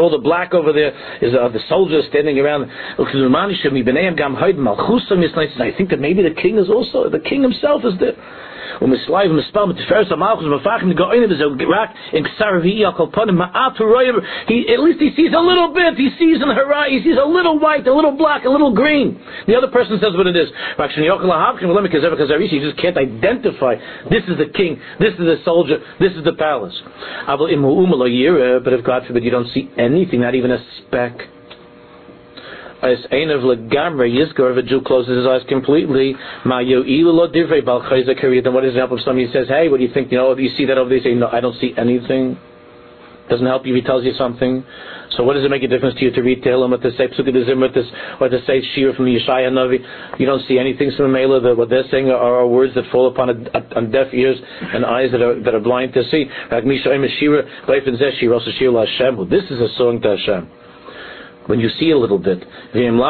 all 0.00 0.10
the 0.10 0.20
black 0.22 0.54
over 0.54 0.72
there 0.72 0.92
is 1.20 1.34
uh, 1.34 1.48
the 1.48 1.60
soldiers 1.68 2.06
standing 2.08 2.38
around. 2.38 2.70
I 2.70 3.04
think 5.76 5.90
that 5.90 6.00
maybe 6.00 6.22
the 6.22 6.34
king 6.40 6.56
is 6.56 6.70
also, 6.70 7.10
the 7.10 7.20
king 7.20 7.42
himself 7.42 7.84
is 7.84 7.92
there. 8.00 8.16
Um 8.80 8.92
es 8.92 9.08
live 9.08 9.32
mit 9.32 9.44
spam 9.46 9.68
mit 9.68 10.12
am 10.12 10.22
auch 10.22 10.40
mit 10.40 10.62
fachen 10.62 10.94
geine 10.94 11.28
bis 11.28 11.38
so 11.38 11.48
rak 11.48 11.90
in 12.12 12.26
sarvi 12.38 12.78
yakopon 12.78 13.32
ma 13.32 13.50
aturoyer 13.66 14.22
he 14.46 14.68
at 14.72 14.80
least 14.80 15.00
he 15.00 15.10
sees 15.16 15.32
a 15.34 15.40
little 15.40 15.68
bit 15.74 15.96
he 15.96 16.10
sees 16.18 16.40
in 16.40 16.50
eye 16.50 16.88
he 16.90 17.02
sees 17.02 17.16
a 17.18 17.24
little 17.24 17.58
white 17.58 17.86
a 17.86 17.92
little 17.92 18.12
black 18.12 18.44
a 18.44 18.48
little 18.50 18.72
green. 18.72 19.18
The 19.46 19.56
other 19.56 19.68
person 19.68 19.98
says 20.00 20.14
what 20.16 20.26
it 20.26 20.36
is. 20.36 20.48
Actually 20.78 21.08
yakala 21.08 21.34
hapkin 21.34 21.74
me 21.74 21.88
because 21.88 22.04
because 22.08 22.50
he 22.50 22.60
just 22.60 22.78
can't 22.78 22.96
identify 22.96 23.74
this 24.10 24.24
is 24.28 24.38
the 24.38 24.46
king 24.54 24.80
this 25.00 25.12
is 25.14 25.26
the 25.26 25.38
soldier 25.44 25.78
this 25.98 26.12
is 26.12 26.24
the 26.24 26.34
palace. 26.34 26.74
But 27.26 27.50
if 28.72 28.84
god 28.84 29.06
forbid 29.06 29.24
you 29.24 29.30
don't 29.30 29.48
see 29.52 29.70
anything 29.76 30.20
not 30.20 30.34
even 30.34 30.50
a 30.52 30.58
speck 30.78 31.37
as 32.82 32.98
ein 33.10 33.30
of 33.30 33.42
legamre 33.42 34.06
yizkor, 34.08 34.52
if 34.52 34.58
a 34.58 34.62
Jew 34.62 34.80
closes 34.82 35.16
his 35.16 35.26
eyes 35.26 35.42
completely, 35.48 36.14
ma 36.44 36.58
yo'ilu 36.60 37.12
lo 37.12 37.28
divrei 37.28 37.64
bal 37.64 37.82
Chayza 37.82 38.18
chayzak 38.18 38.44
then 38.44 38.54
what 38.54 38.64
is 38.64 38.74
the 38.74 38.78
example 38.78 38.98
of 38.98 39.04
somebody 39.04 39.26
who 39.26 39.32
says, 39.32 39.48
hey, 39.48 39.68
what 39.68 39.78
do 39.78 39.84
you 39.84 39.92
think, 39.92 40.12
you 40.12 40.18
know, 40.18 40.36
you 40.36 40.50
see 40.56 40.64
that 40.66 40.78
over 40.78 40.88
there? 40.88 40.98
You 40.98 41.04
say, 41.04 41.14
no, 41.14 41.28
I 41.28 41.40
don't 41.40 41.58
see 41.60 41.74
anything. 41.76 42.38
Doesn't 43.28 43.46
help 43.46 43.66
you 43.66 43.76
if 43.76 43.82
he 43.82 43.86
tells 43.86 44.04
you 44.04 44.14
something. 44.14 44.64
So 45.16 45.24
what 45.24 45.34
does 45.34 45.44
it 45.44 45.50
make 45.50 45.62
a 45.62 45.68
difference 45.68 45.98
to 45.98 46.04
you 46.04 46.10
to 46.12 46.22
read 46.22 46.42
Tehillim 46.42 46.72
or 46.72 46.78
to 46.78 46.90
say 46.96 47.08
Pesukei 47.08 47.32
d'Zimra 47.32 48.20
or 48.20 48.28
to 48.28 48.38
say 48.46 48.62
Shir 48.74 48.94
from 48.94 49.04
the 49.04 49.18
Yeshaya 49.18 49.50
Navi? 49.50 49.78
You 50.18 50.26
don't 50.26 50.46
see 50.46 50.58
anything 50.58 50.92
from 50.96 51.12
the 51.12 51.18
Mela 51.18 51.40
that 51.40 51.56
what 51.56 51.68
they're 51.68 51.88
saying 51.90 52.08
are, 52.08 52.46
words 52.46 52.74
that 52.74 52.84
fall 52.90 53.08
upon 53.08 53.30
a, 53.30 53.76
on 53.76 53.90
deaf 53.90 54.14
ears 54.14 54.38
and 54.60 54.86
eyes 54.86 55.10
that 55.12 55.20
are 55.20 55.42
that 55.42 55.54
are 55.54 55.60
blind 55.60 55.92
to 55.94 56.04
see. 56.10 56.26
Shira. 56.48 57.42
This 59.26 59.44
is 59.50 59.60
a 59.60 59.68
song 59.76 60.00
to 60.02 60.16
Hashem. 60.16 60.50
When 61.48 61.58
you 61.60 61.70
see 61.80 61.90
a 61.92 61.98
little 61.98 62.18
bit. 62.18 62.44
And 62.44 63.00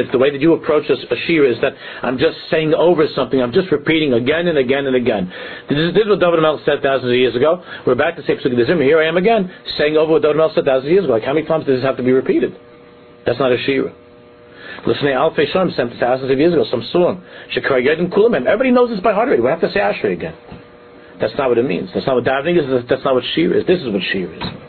if 0.00 0.12
the 0.12 0.18
way 0.18 0.30
that 0.32 0.40
you 0.40 0.54
approach 0.54 0.88
a, 0.88 0.94
a 0.94 1.16
shir 1.28 1.44
is 1.44 1.60
that 1.60 1.74
I'm 2.00 2.16
just 2.16 2.38
saying 2.50 2.72
over 2.72 3.04
something, 3.14 3.36
I'm 3.40 3.52
just 3.52 3.70
repeating 3.70 4.14
again 4.14 4.48
and 4.48 4.56
again 4.56 4.86
and 4.86 4.96
again. 4.96 5.30
This 5.68 5.76
is, 5.76 5.92
this 5.92 6.04
is 6.04 6.08
what 6.08 6.20
David 6.20 6.40
Melech 6.40 6.64
said 6.64 6.80
thousands 6.82 7.12
of 7.12 7.18
years 7.20 7.36
ago. 7.36 7.62
We're 7.86 8.00
back 8.00 8.16
to 8.16 8.22
say 8.24 8.36
Pesukei 8.36 8.64
Here 8.80 8.98
I 8.98 9.08
am 9.08 9.18
again, 9.18 9.52
saying 9.76 9.98
over 9.98 10.12
what 10.12 10.22
David 10.22 10.38
Melech 10.38 10.54
said 10.54 10.64
thousands 10.64 10.88
of 10.88 10.92
years 10.92 11.04
ago. 11.04 11.12
Like 11.12 11.24
how 11.24 11.34
many 11.34 11.44
times 11.46 11.66
does 11.66 11.76
this 11.76 11.84
have 11.84 11.98
to 11.98 12.02
be 12.02 12.12
repeated? 12.12 12.56
That's 13.26 13.38
not 13.38 13.52
a 13.52 13.58
shir. 13.68 13.92
Listening 14.86 15.12
to 15.12 15.20
Alfei 15.20 15.52
Shalom 15.52 15.70
sent 15.76 15.92
thousands 16.00 16.32
of 16.32 16.38
years 16.38 16.54
ago, 16.54 16.64
some 16.70 16.80
song. 16.92 17.20
Everybody 17.52 18.70
knows 18.70 18.88
this 18.88 19.00
by 19.00 19.12
heart 19.12 19.28
already. 19.28 19.42
We 19.42 19.50
have 19.50 19.60
to 19.60 19.68
say 19.68 19.80
Ashrei 19.80 20.16
again. 20.16 20.34
That's 21.20 21.36
not 21.36 21.50
what 21.50 21.58
it 21.58 21.66
means. 21.66 21.90
That's 21.92 22.06
not 22.06 22.14
what 22.14 22.24
davening 22.24 22.56
is. 22.56 22.88
That's 22.88 23.04
not 23.04 23.12
what 23.12 23.24
shir 23.34 23.52
is. 23.52 23.66
This 23.66 23.80
is 23.82 23.92
what 23.92 24.00
shir 24.00 24.32
is 24.32 24.67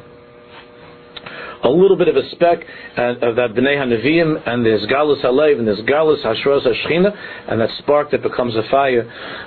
a 1.64 1.70
little 1.70 1.98
bit 1.98 2.08
of 2.08 2.16
a 2.16 2.30
speck 2.32 2.60
of 2.98 3.36
that 3.36 3.54
Bnei 3.54 3.76
HaNeviim, 3.76 4.48
and 4.48 4.66
there's 4.66 4.86
Galus 4.88 5.24
Halev, 5.24 5.60
and 5.60 5.68
there's 5.68 5.82
Galus 5.82 6.24
Hashros 6.24 6.66
Hashchina, 6.66 7.16
and 7.50 7.60
that 7.60 7.70
spark 7.80 8.12
that 8.12 8.24
becomes 8.24 8.56
a 8.56 8.64
fire 8.70 9.04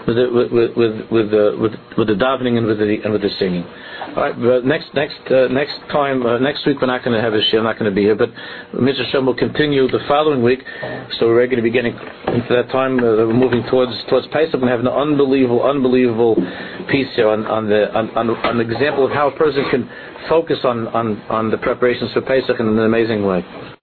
with 0.06 0.16
the, 0.16 0.28
with, 0.32 0.76
with, 0.76 1.10
with, 1.10 1.30
the, 1.30 1.56
with, 1.58 1.72
with 1.96 2.08
the 2.08 2.14
davening 2.14 2.58
and 2.58 2.66
with 2.66 2.78
the, 2.78 2.98
and 3.04 3.12
with 3.12 3.22
the 3.22 3.30
singing. 3.38 3.64
All 3.64 4.22
right, 4.22 4.36
but 4.38 4.64
next, 4.66 4.92
next, 4.94 5.20
uh, 5.30 5.48
next 5.48 5.78
time, 5.90 6.26
uh, 6.26 6.38
next 6.38 6.66
week 6.66 6.80
we're 6.80 6.86
not 6.86 7.02
going 7.04 7.16
to 7.16 7.22
have 7.22 7.32
a 7.32 7.40
shir, 7.50 7.58
I'm 7.58 7.64
not 7.64 7.78
going 7.78 7.90
to 7.90 7.94
be 7.94 8.02
here, 8.02 8.16
but 8.16 8.30
Mr. 8.74 9.10
Shem 9.10 9.24
will 9.24 9.36
continue 9.36 9.88
the 9.88 10.00
following 10.06 10.42
week, 10.42 10.60
so 11.18 11.28
we're 11.28 11.46
going 11.46 11.56
to 11.56 11.62
be 11.62 11.70
getting 11.70 11.94
into 11.94 12.48
that 12.50 12.68
time, 12.70 12.98
uh, 12.98 13.24
we're 13.24 13.32
moving 13.32 13.62
towards, 13.70 13.92
towards 14.10 14.26
Pesach, 14.28 14.60
and 14.60 14.68
have 14.68 14.80
an 14.80 14.88
unbelievable, 14.88 15.62
unbelievable 15.62 16.34
piece 16.90 17.08
here 17.16 17.28
on, 17.28 17.46
on 17.46 17.68
the, 17.68 17.88
on, 17.96 18.10
on, 18.10 18.30
on 18.30 18.58
the 18.58 18.64
example 18.64 19.06
of 19.06 19.12
how 19.12 19.28
a 19.28 19.36
person 19.36 19.64
can 19.70 19.88
focus 20.28 20.58
on, 20.64 20.88
on, 20.88 21.20
on 21.28 21.50
the 21.50 21.58
preparations 21.58 22.12
for 22.12 22.20
Pesach 22.22 22.58
in 22.58 22.66
an 22.68 22.78
amazing 22.78 23.24
way. 23.24 23.44